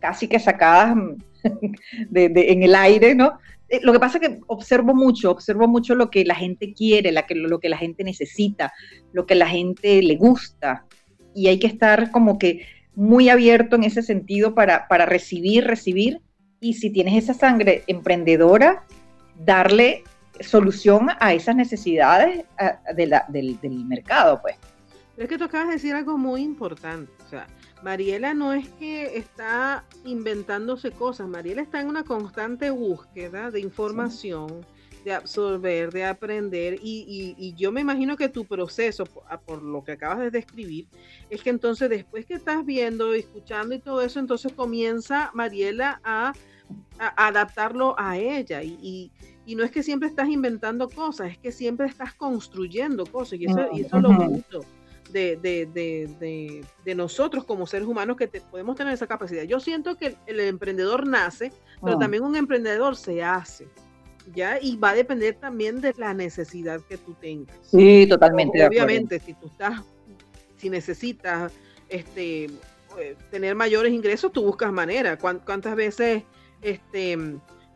casi 0.00 0.28
que 0.28 0.38
sacadas 0.38 0.94
en 2.14 2.62
el 2.62 2.74
aire, 2.74 3.14
¿no? 3.14 3.38
Eh, 3.70 3.80
lo 3.82 3.92
que 3.92 4.00
pasa 4.00 4.18
es 4.18 4.28
que 4.28 4.40
observo 4.48 4.94
mucho, 4.94 5.30
observo 5.30 5.68
mucho 5.68 5.94
lo 5.94 6.10
que 6.10 6.24
la 6.24 6.34
gente 6.34 6.74
quiere, 6.74 7.12
la 7.12 7.26
que, 7.26 7.36
lo 7.36 7.60
que 7.60 7.68
la 7.68 7.78
gente 7.78 8.02
necesita, 8.02 8.72
lo 9.12 9.26
que 9.26 9.36
la 9.36 9.46
gente 9.46 10.02
le 10.02 10.16
gusta. 10.16 10.84
Y 11.34 11.46
hay 11.46 11.58
que 11.58 11.68
estar 11.68 12.10
como 12.10 12.38
que 12.38 12.66
muy 12.96 13.28
abierto 13.28 13.76
en 13.76 13.84
ese 13.84 14.02
sentido 14.02 14.54
para, 14.54 14.88
para 14.88 15.06
recibir, 15.06 15.64
recibir. 15.64 16.20
Y 16.60 16.74
si 16.74 16.90
tienes 16.90 17.22
esa 17.22 17.32
sangre 17.32 17.84
emprendedora, 17.86 18.84
darle 19.44 20.02
solución 20.40 21.08
a 21.20 21.32
esas 21.32 21.54
necesidades 21.54 22.44
del, 22.96 23.14
del, 23.28 23.84
mercado, 23.84 24.40
pues. 24.42 24.56
es 25.16 25.28
que 25.28 25.38
tú 25.38 25.44
acabas 25.44 25.68
de 25.68 25.74
decir 25.74 25.94
algo 25.94 26.18
muy 26.18 26.42
importante. 26.42 27.12
O 27.24 27.28
sea, 27.28 27.46
Mariela 27.82 28.34
no 28.34 28.52
es 28.52 28.68
que 28.68 29.16
está 29.16 29.84
inventándose 30.04 30.90
cosas, 30.90 31.28
Mariela 31.28 31.62
está 31.62 31.80
en 31.80 31.88
una 31.88 32.04
constante 32.04 32.70
búsqueda 32.70 33.50
de 33.50 33.60
información, 33.60 34.66
de 35.04 35.14
absorber, 35.14 35.90
de 35.90 36.04
aprender, 36.04 36.78
y, 36.82 37.54
yo 37.56 37.72
me 37.72 37.80
imagino 37.80 38.16
que 38.16 38.28
tu 38.28 38.44
proceso, 38.44 39.04
por, 39.46 39.62
lo 39.62 39.82
que 39.82 39.92
acabas 39.92 40.18
de 40.18 40.30
describir, 40.30 40.88
es 41.30 41.42
que 41.42 41.50
entonces 41.50 41.88
después 41.88 42.26
que 42.26 42.34
estás 42.34 42.66
viendo, 42.66 43.14
escuchando 43.14 43.74
y 43.74 43.78
todo 43.78 44.02
eso, 44.02 44.20
entonces 44.20 44.52
comienza 44.52 45.30
Mariela 45.32 46.00
a, 46.04 46.34
adaptarlo 46.98 47.94
a 47.98 48.18
ella, 48.18 48.62
y, 48.62 49.10
no 49.46 49.64
es 49.64 49.72
que 49.72 49.82
siempre 49.82 50.08
estás 50.08 50.28
inventando 50.28 50.88
cosas, 50.88 51.32
es 51.32 51.38
que 51.38 51.50
siempre 51.50 51.86
estás 51.86 52.14
construyendo 52.14 53.06
cosas, 53.06 53.40
y 53.40 53.46
eso, 53.46 53.68
y 53.72 53.80
eso 53.80 53.96
es 53.96 54.02
lo 54.02 54.12
bonito 54.12 54.64
de, 55.12 56.64
nosotros 56.96 57.44
como 57.44 57.66
seres 57.66 57.86
humanos 57.86 58.16
que 58.16 58.28
podemos 58.28 58.76
tener 58.76 58.92
esa 58.92 59.06
capacidad. 59.06 59.42
Yo 59.44 59.60
siento 59.60 59.96
que 59.96 60.16
el, 60.26 60.40
emprendedor 60.40 61.06
nace, 61.06 61.52
pero 61.82 61.96
ah. 61.96 61.98
también 61.98 62.22
un 62.22 62.36
emprendedor 62.36 62.96
se 62.96 63.22
hace. 63.22 63.68
¿Ya? 64.34 64.58
Y 64.60 64.76
va 64.76 64.90
a 64.90 64.94
depender 64.94 65.34
también 65.34 65.80
de 65.80 65.94
la 65.96 66.14
necesidad 66.14 66.80
que 66.88 66.98
tú 66.98 67.14
tengas. 67.14 67.56
Sí, 67.62 68.06
totalmente. 68.08 68.64
Obviamente, 68.64 69.18
si 69.18 69.34
tú 69.34 69.46
estás, 69.46 69.82
si 70.56 70.70
necesitas 70.70 71.52
este, 71.88 72.44
eh, 72.98 73.16
tener 73.30 73.54
mayores 73.54 73.92
ingresos, 73.92 74.30
tú 74.30 74.42
buscas 74.42 74.72
manera. 74.72 75.18
¿Cuántas 75.18 75.74
veces 75.74 76.22
este, 76.62 77.18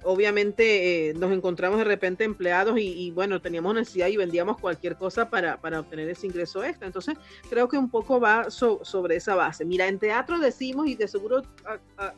obviamente 0.05 1.11
eh, 1.11 1.15
nos 1.15 1.33
encontramos 1.33 1.79
de 1.79 1.85
repente 1.85 2.25
empleados 2.25 2.79
y, 2.79 3.11
bueno, 3.11 3.41
teníamos 3.41 3.75
necesidad 3.75 4.09
y 4.09 4.17
vendíamos 4.17 4.59
cualquier 4.59 4.97
cosa 4.97 5.29
para, 5.31 5.59
obtener 5.81 6.09
ese 6.09 6.27
ingreso 6.27 6.63
extra. 6.63 6.87
Entonces, 6.87 7.17
creo 7.49 7.69
que 7.69 7.79
un 7.79 7.91
poco 7.91 8.21
va 8.21 8.51
sobre 8.51 9.17
esa 9.17 9.35
base. 9.35 9.65
Mira, 9.65 9.89
en 9.89 9.99
teatro 9.99 10.39
decimos, 10.39 10.87
y 10.87 10.95
de 10.95 11.09
seguro 11.09 11.43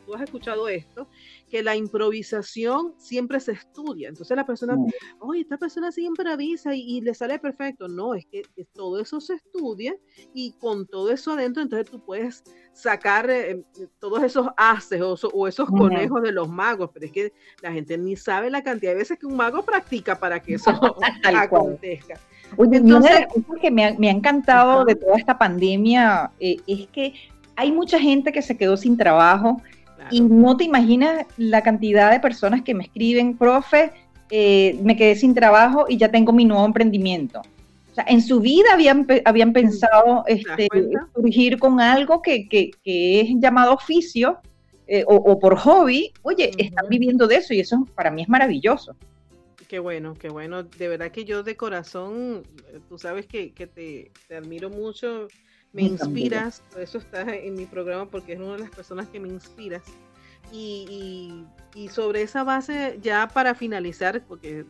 tú 0.05 0.15
has 0.15 0.21
escuchado 0.21 0.67
esto, 0.67 1.07
que 1.49 1.63
la 1.63 1.75
improvisación 1.75 2.93
siempre 2.97 3.39
se 3.39 3.53
estudia. 3.53 4.09
Entonces 4.09 4.35
la 4.35 4.45
persona, 4.45 4.77
oye, 5.19 5.41
esta 5.41 5.57
persona 5.57 5.91
sí 5.91 6.05
improvisa 6.05 6.75
y, 6.75 7.01
le 7.01 7.13
sale 7.13 7.39
perfecto. 7.39 7.87
No, 7.87 8.13
es 8.13 8.25
que, 8.25 8.43
todo 8.73 8.99
eso 8.99 9.21
se 9.21 9.35
estudia 9.35 9.95
y 10.33 10.53
con 10.53 10.87
todo 10.87 11.09
eso 11.11 11.31
adentro, 11.31 11.63
entonces 11.63 11.89
tú 11.89 12.03
puedes 12.03 12.43
sacar 12.73 13.29
eh, 13.29 13.63
todos 13.99 14.23
esos 14.23 14.47
haces 14.57 15.01
o, 15.01 15.47
esos 15.47 15.69
conejos 15.69 16.21
de 16.21 16.31
los 16.31 16.49
magos, 16.49 16.91
pero 16.93 17.05
es 17.05 17.11
que 17.11 17.33
la 17.61 17.71
gente 17.71 17.97
ni 17.97 18.15
sabe 18.15 18.49
la 18.49 18.61
cantidad 18.61 18.91
de 18.91 18.99
veces 18.99 19.17
que 19.17 19.25
un 19.25 19.35
mago 19.35 19.63
practica 19.63 20.19
para 20.19 20.41
que 20.41 20.55
eso 20.55 20.69
acontezca. 21.23 22.19
una 22.57 22.79
de 22.79 23.09
las 23.09 23.33
cosas 23.33 23.61
que 23.61 23.71
me 23.71 23.85
ha, 23.85 24.11
encantado 24.11 24.85
de 24.85 24.95
toda 24.95 25.17
esta 25.17 25.37
pandemia 25.37 26.31
eh, 26.39 26.57
es 26.67 26.87
que 26.87 27.13
hay 27.55 27.71
mucha 27.71 27.99
gente 27.99 28.31
que 28.31 28.41
se 28.41 28.57
quedó 28.57 28.77
sin 28.77 28.97
trabajo 28.97 29.61
y 30.11 30.21
no 30.21 30.57
te 30.57 30.63
imaginas 30.63 31.25
la 31.37 31.61
cantidad 31.61 32.11
de 32.11 32.19
personas 32.19 32.61
que 32.61 32.73
me 32.73 32.83
escriben, 32.83 33.37
profe, 33.37 33.91
eh, 34.29 34.77
me 34.83 34.97
quedé 34.97 35.15
sin 35.15 35.33
trabajo 35.33 35.85
y 35.87 35.97
ya 35.97 36.11
tengo 36.11 36.33
mi 36.33 36.45
nuevo 36.45 36.65
emprendimiento. 36.65 37.41
O 37.91 37.95
sea, 37.95 38.05
en 38.07 38.21
su 38.21 38.39
vida 38.39 38.73
habían, 38.73 39.07
habían 39.25 39.53
pensado 39.53 40.23
este, 40.27 40.67
surgir 41.15 41.57
con 41.57 41.79
algo 41.79 42.21
que, 42.21 42.47
que, 42.47 42.71
es 43.21 43.29
llamado 43.39 43.73
oficio 43.73 44.37
eh, 44.87 45.03
o, 45.07 45.39
por 45.39 45.57
hobby. 45.57 46.11
Oye, 46.21 46.51
están 46.57 46.87
viviendo 46.89 47.27
de 47.27 47.37
eso 47.37 47.53
y 47.53 47.59
eso 47.59 47.87
para 47.95 48.11
mí 48.11 48.21
es 48.21 48.29
maravilloso. 48.29 48.95
Qué 49.67 49.79
bueno, 49.79 50.13
qué 50.13 50.29
bueno. 50.29 50.63
De 50.63 50.87
verdad 50.87 51.11
que 51.11 51.25
yo 51.25 51.43
de 51.43 51.57
corazón, 51.57 52.43
tú 52.87 52.97
sabes 52.97 53.25
que, 53.25 53.51
que 53.51 53.67
te, 53.67 54.11
te 54.27 54.35
admiro 54.35 54.69
mucho 54.69 55.27
me 55.77 55.83
inspiras, 55.83 56.63
por 56.71 56.81
eso 56.81 56.97
estás 56.97 57.27
en 57.27 57.53
mi 57.53 57.67
programa, 57.67 58.07
porque 58.07 58.33
es 58.33 58.39
una 58.39 58.53
de 58.53 58.59
las 58.61 58.71
personas 58.71 59.07
que 59.09 59.19
me 59.19 59.27
inspiras. 59.27 59.83
Y, 60.51 61.45
sobre 61.91 62.23
esa 62.23 62.43
base, 62.43 62.97
ya 63.03 63.27
para 63.27 63.53
finalizar, 63.53 64.23
porque 64.25 64.65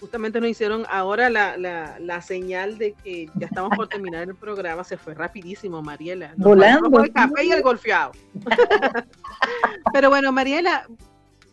justamente 0.00 0.40
nos 0.40 0.48
hicieron 0.48 0.86
ahora 0.88 1.28
la, 1.28 2.22
señal 2.22 2.78
de 2.78 2.94
que 2.94 3.28
ya 3.34 3.46
estamos 3.46 3.76
por 3.76 3.88
terminar 3.88 4.26
el 4.26 4.34
programa, 4.34 4.82
se 4.84 4.96
fue 4.96 5.12
rapidísimo, 5.12 5.82
Mariela. 5.82 6.32
Volando. 6.38 7.04
El 7.04 7.12
café 7.12 7.44
y 7.44 7.52
el 7.52 7.62
golfeado. 7.62 8.12
Pero 9.92 10.08
bueno, 10.08 10.32
Mariela, 10.32 10.86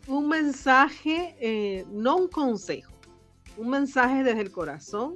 un 0.08 0.30
mensaje, 0.30 1.36
eh, 1.42 1.86
no 1.92 2.16
un 2.16 2.30
consejo, 2.30 2.94
un 3.58 3.72
mensaje 3.72 4.24
desde 4.24 4.40
el 4.40 4.52
corazón 4.52 5.16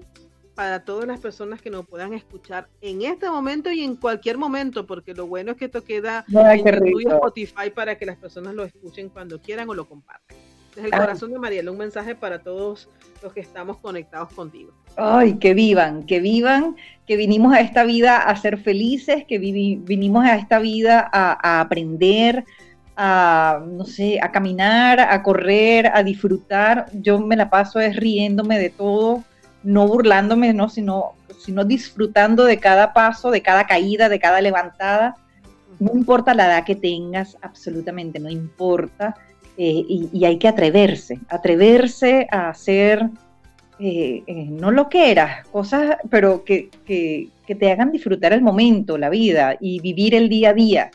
para 0.56 0.84
todas 0.84 1.08
las 1.08 1.20
personas 1.20 1.62
que 1.62 1.70
nos 1.70 1.88
puedan 1.88 2.14
escuchar 2.14 2.68
en 2.82 3.02
este 3.02 3.30
momento 3.30 3.72
y 3.72 3.84
en 3.84 3.96
cualquier 3.96 4.38
momento, 4.38 4.86
porque 4.86 5.14
lo 5.14 5.28
bueno 5.28 5.52
es 5.52 5.58
que 5.58 5.66
esto 5.66 5.84
queda 5.84 6.26
en 6.28 6.68
Spotify 7.12 7.70
para 7.74 7.98
que 7.98 8.06
las 8.06 8.18
personas 8.18 8.54
lo 8.54 8.64
escuchen 8.64 9.10
cuando 9.10 9.42
quieran 9.42 9.70
o 9.70 9.74
lo 9.74 9.86
compartan. 9.86 10.38
Desde 10.76 10.88
el 10.88 10.94
corazón 10.94 11.32
de 11.32 11.38
Mariela, 11.38 11.70
un 11.70 11.78
mensaje 11.78 12.16
para 12.16 12.40
todos 12.40 12.90
los 13.22 13.32
que 13.32 13.42
estamos 13.42 13.78
conectados 13.78 14.34
contigo. 14.34 14.72
Ay, 14.96 15.36
que 15.36 15.54
vivan, 15.54 16.04
que 16.04 16.20
vivan, 16.20 16.76
que 17.06 17.16
vinimos 17.16 17.54
a 17.54 17.60
esta 17.60 17.84
vida 17.84 18.18
a 18.18 18.36
ser 18.36 18.58
felices, 18.58 19.24
que 19.26 19.38
vinimos 19.38 20.26
a 20.26 20.36
esta 20.36 20.58
vida 20.58 21.08
a, 21.14 21.38
a 21.48 21.62
aprender, 21.62 22.44
a, 22.96 23.64
no 23.68 23.86
sé, 23.86 24.20
a 24.20 24.32
caminar, 24.32 25.00
a 25.00 25.22
correr, 25.22 25.92
a 25.94 26.02
disfrutar. 26.02 26.88
Yo 26.94 27.20
me 27.20 27.36
la 27.36 27.52
paso 27.52 27.80
es 27.80 27.96
riéndome 27.96 28.58
de 28.58 28.72
todo 28.72 29.24
no 29.64 29.88
burlándome, 29.88 30.54
¿no? 30.54 30.70
Sino, 30.70 31.14
sino 31.40 31.64
disfrutando 31.64 32.46
de 32.46 32.60
cada 32.60 32.94
paso, 32.94 33.32
de 33.32 33.42
cada 33.42 33.66
caída, 33.66 34.10
de 34.10 34.20
cada 34.20 34.42
levantada. 34.42 35.16
No 35.80 35.92
importa 35.94 36.34
la 36.34 36.48
edad 36.48 36.66
que 36.66 36.76
tengas, 36.76 37.38
absolutamente 37.42 38.20
no 38.20 38.30
importa. 38.30 39.16
Eh, 39.58 39.86
y, 39.88 40.26
hay 40.26 40.40
que 40.40 40.48
atreverse, 40.48 41.20
atreverse 41.30 42.28
a 42.32 42.50
hacer 42.50 43.08
eh, 43.80 44.24
eh, 44.26 44.48
no 44.50 44.72
lo 44.72 44.90
que 44.90 45.12
eras, 45.12 45.48
cosas, 45.48 45.98
pero 46.10 46.44
que, 46.44 46.70
que, 46.86 47.30
te 47.46 47.72
hagan 47.72 47.92
disfrutar 47.92 48.34
el 48.34 48.42
momento, 48.42 48.98
la 48.98 49.10
vida 49.10 49.56
y 49.60 49.80
vivir 49.80 50.16
el 50.16 50.28
día 50.28 50.50
a 50.50 50.54
día. 50.54 50.92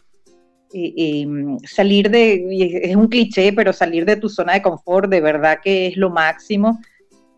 Em, 0.72 1.56
salir 1.60 2.10
de, 2.10 2.80
es 2.82 2.96
un 2.96 3.06
cliché, 3.06 3.52
pero 3.52 3.72
salir 3.72 4.04
de 4.04 4.16
tu 4.16 4.28
zona 4.28 4.54
de 4.54 4.62
confort 4.62 5.08
de 5.08 5.20
verdad 5.20 5.60
que 5.62 5.86
es 5.86 5.96
lo 5.96 6.10
máximo 6.10 6.80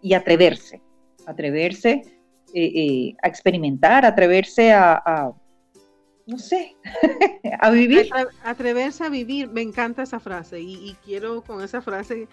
y 0.02 0.14
atreverse, 0.14 0.80
atreverse 1.30 2.02
eh, 2.52 2.72
eh, 2.74 3.14
a 3.22 3.28
experimentar, 3.28 4.04
atreverse 4.04 4.72
a, 4.72 5.32
no 6.26 6.38
sé, 6.38 6.76
a 7.60 7.70
vivir. 7.70 8.10
Atreverse 8.44 9.04
a 9.04 9.08
vivir, 9.08 9.48
me 9.48 9.62
encanta 9.62 10.02
esa 10.02 10.20
frase 10.20 10.60
y, 10.60 10.96
quiero 11.04 11.42
con 11.42 11.62
esa 11.62 11.80
frase 11.80 12.28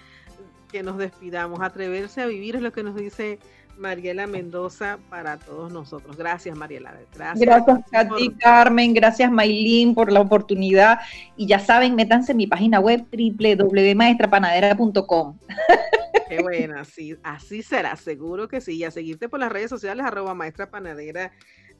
que 0.71 0.81
nos 0.83 0.97
despidamos. 0.97 1.59
Atreverse 1.61 2.21
a 2.21 2.25
vivir 2.25 2.55
es 2.55 2.61
lo 2.61 2.71
que 2.71 2.83
nos 2.83 2.95
dice 2.95 3.39
Mariela 3.77 4.27
Mendoza 4.27 4.97
para 5.09 5.37
todos 5.37 5.71
nosotros. 5.71 6.17
Gracias, 6.17 6.57
Mariela. 6.57 6.95
Gracias, 7.13 7.39
gracias 7.39 7.79
a 7.93 8.09
ti, 8.15 8.33
Carmen. 8.39 8.93
Gracias, 8.93 9.31
Maylin, 9.31 9.93
por 9.93 10.11
la 10.11 10.21
oportunidad. 10.21 10.99
Y 11.35 11.45
ya 11.45 11.59
saben, 11.59 11.95
métanse 11.95 12.31
en 12.31 12.37
mi 12.37 12.47
página 12.47 12.79
web 12.79 13.05
www.maestrapanadera.com. 13.11 15.37
Qué 16.29 16.41
buena, 16.41 16.83
sí, 16.85 17.15
así 17.23 17.63
será, 17.63 17.95
seguro 17.95 18.47
que 18.47 18.61
sí. 18.61 18.77
Y 18.77 18.83
a 18.83 18.91
seguirte 18.91 19.29
por 19.29 19.39
las 19.39 19.51
redes 19.51 19.69
sociales, 19.69 20.05
arroba 20.05 20.33
maestra 20.33 20.69
panadera 20.69 21.31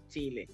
Chile. 0.08 0.50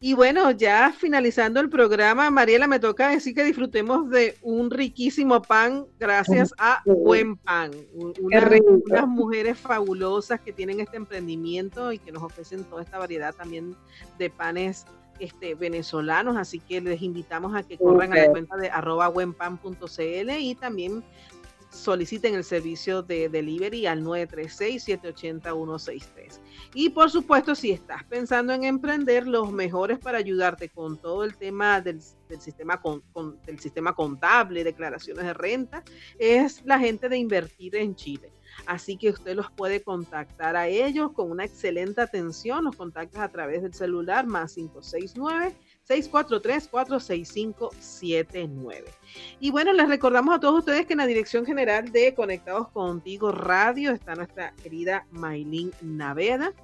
Y 0.00 0.14
bueno, 0.14 0.50
ya 0.50 0.92
finalizando 0.92 1.60
el 1.60 1.70
programa, 1.70 2.30
Mariela, 2.30 2.66
me 2.66 2.80
toca 2.80 3.08
decir 3.08 3.34
que 3.34 3.44
disfrutemos 3.44 4.10
de 4.10 4.36
un 4.42 4.70
riquísimo 4.70 5.40
pan 5.40 5.86
gracias 5.98 6.52
a 6.58 6.82
Buen 6.84 7.36
Pan. 7.36 7.70
unas 7.94 9.08
mujeres 9.08 9.58
fabulosas 9.58 10.40
que 10.40 10.52
tienen 10.52 10.80
este 10.80 10.96
emprendimiento 10.96 11.92
y 11.92 11.98
que 11.98 12.12
nos 12.12 12.22
ofrecen 12.22 12.64
toda 12.64 12.82
esta 12.82 12.98
variedad 12.98 13.34
también 13.34 13.76
de 14.18 14.30
panes 14.30 14.84
este, 15.20 15.54
venezolanos, 15.54 16.36
así 16.36 16.58
que 16.58 16.80
les 16.80 17.00
invitamos 17.00 17.54
a 17.54 17.62
que 17.62 17.78
corran 17.78 18.12
a 18.12 18.16
la 18.16 18.30
cuenta 18.30 18.56
de 18.56 18.68
arroba 18.68 19.08
buenpan.cl 19.08 20.30
y 20.40 20.54
también 20.56 21.04
soliciten 21.74 22.34
el 22.34 22.44
servicio 22.44 23.02
de 23.02 23.28
delivery 23.28 23.84
al 23.86 24.02
936-780-163. 24.04 26.40
Y 26.74 26.90
por 26.90 27.10
supuesto, 27.10 27.54
si 27.54 27.70
estás 27.72 28.04
pensando 28.04 28.52
en 28.52 28.64
emprender, 28.64 29.26
los 29.26 29.50
mejores 29.52 29.98
para 29.98 30.18
ayudarte 30.18 30.68
con 30.68 30.98
todo 30.98 31.24
el 31.24 31.36
tema 31.36 31.80
del, 31.80 32.00
sistema, 32.00 32.80
con, 32.80 33.02
del 33.44 33.58
sistema 33.58 33.92
contable, 33.94 34.62
declaraciones 34.64 35.24
de 35.24 35.34
renta, 35.34 35.82
es 36.18 36.64
la 36.64 36.78
gente 36.78 37.08
de 37.08 37.18
Invertir 37.18 37.74
en 37.76 37.96
Chile. 37.96 38.32
Así 38.66 38.96
que 38.96 39.10
usted 39.10 39.34
los 39.34 39.50
puede 39.50 39.82
contactar 39.82 40.56
a 40.56 40.68
ellos 40.68 41.12
con 41.12 41.30
una 41.30 41.44
excelente 41.44 42.00
atención. 42.00 42.64
Los 42.64 42.76
contactas 42.76 43.20
a 43.20 43.28
través 43.28 43.62
del 43.62 43.74
celular 43.74 44.26
más 44.26 44.54
569 44.54 45.54
643-46579. 45.88 48.84
Y 49.40 49.50
bueno, 49.50 49.72
les 49.72 49.88
recordamos 49.88 50.32
a 50.34 50.40
todos 50.40 50.58
ustedes 50.60 50.86
que 50.86 50.92
en 50.94 50.98
la 50.98 51.06
dirección 51.06 51.44
general 51.44 51.90
de 51.92 52.14
Conectados 52.14 52.68
Contigo 52.68 53.32
Radio 53.32 53.90
está 53.92 54.14
nuestra 54.14 54.54
querida 54.62 55.06
Maylin 55.10 55.72
Naveda. 55.82 56.54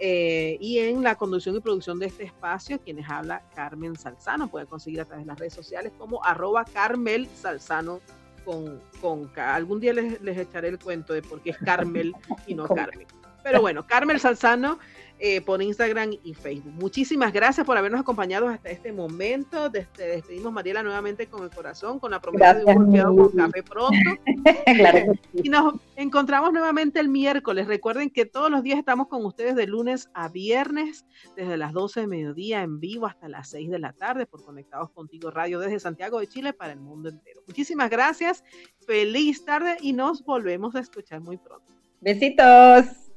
Eh, 0.00 0.58
y 0.60 0.78
en 0.78 1.02
la 1.02 1.16
conducción 1.16 1.56
y 1.56 1.60
producción 1.60 1.98
de 1.98 2.06
este 2.06 2.22
espacio, 2.22 2.80
quienes 2.80 3.10
habla 3.10 3.42
Carmen 3.56 3.96
Salzano, 3.96 4.48
pueden 4.48 4.68
conseguir 4.68 5.00
a 5.00 5.04
través 5.04 5.24
de 5.24 5.28
las 5.28 5.40
redes 5.40 5.54
sociales 5.54 5.90
como 5.98 6.24
arroba 6.24 6.64
Carmel 6.64 7.28
Salzano 7.34 8.00
con, 8.44 8.80
con 9.00 9.28
Algún 9.36 9.80
día 9.80 9.92
les, 9.92 10.22
les 10.22 10.38
echaré 10.38 10.68
el 10.68 10.78
cuento 10.78 11.14
de 11.14 11.22
por 11.22 11.42
qué 11.42 11.50
es 11.50 11.58
Carmel 11.58 12.14
y 12.46 12.54
no 12.54 12.68
Carmen. 12.68 13.08
Pero 13.48 13.62
bueno, 13.62 13.86
Carmel 13.86 14.20
Salzano 14.20 14.78
eh, 15.20 15.40
por 15.40 15.62
Instagram 15.62 16.12
y 16.22 16.34
Facebook. 16.34 16.74
Muchísimas 16.74 17.32
gracias 17.32 17.66
por 17.66 17.78
habernos 17.78 18.02
acompañado 18.02 18.46
hasta 18.46 18.68
este 18.68 18.92
momento. 18.92 19.70
Te 19.72 20.06
despedimos, 20.06 20.52
Mariela, 20.52 20.82
nuevamente 20.82 21.26
con 21.26 21.42
el 21.42 21.50
corazón, 21.50 21.98
con 21.98 22.10
la 22.10 22.20
promesa 22.20 22.54
de 22.54 22.64
un 22.66 23.16
con 23.16 23.32
café 23.32 23.62
pronto. 23.62 23.96
Y 25.32 25.48
nos 25.48 25.74
encontramos 25.96 26.52
nuevamente 26.52 27.00
el 27.00 27.08
miércoles. 27.08 27.66
Recuerden 27.66 28.10
que 28.10 28.26
todos 28.26 28.50
los 28.50 28.62
días 28.62 28.78
estamos 28.78 29.08
con 29.08 29.24
ustedes 29.24 29.56
de 29.56 29.66
lunes 29.66 30.10
a 30.12 30.28
viernes, 30.28 31.06
desde 31.34 31.56
las 31.56 31.72
12 31.72 32.02
de 32.02 32.06
mediodía 32.06 32.62
en 32.62 32.80
vivo 32.80 33.06
hasta 33.06 33.28
las 33.28 33.48
6 33.48 33.70
de 33.70 33.78
la 33.78 33.94
tarde, 33.94 34.26
por 34.26 34.44
Conectados 34.44 34.90
Contigo 34.90 35.30
Radio 35.30 35.58
desde 35.58 35.80
Santiago 35.80 36.20
de 36.20 36.28
Chile 36.28 36.52
para 36.52 36.74
el 36.74 36.80
mundo 36.80 37.08
entero. 37.08 37.40
Muchísimas 37.46 37.88
gracias, 37.88 38.44
feliz 38.86 39.44
tarde 39.44 39.78
y 39.80 39.94
nos 39.94 40.22
volvemos 40.22 40.74
a 40.76 40.80
escuchar 40.80 41.20
muy 41.20 41.38
pronto. 41.38 41.72
Besitos. 42.00 43.07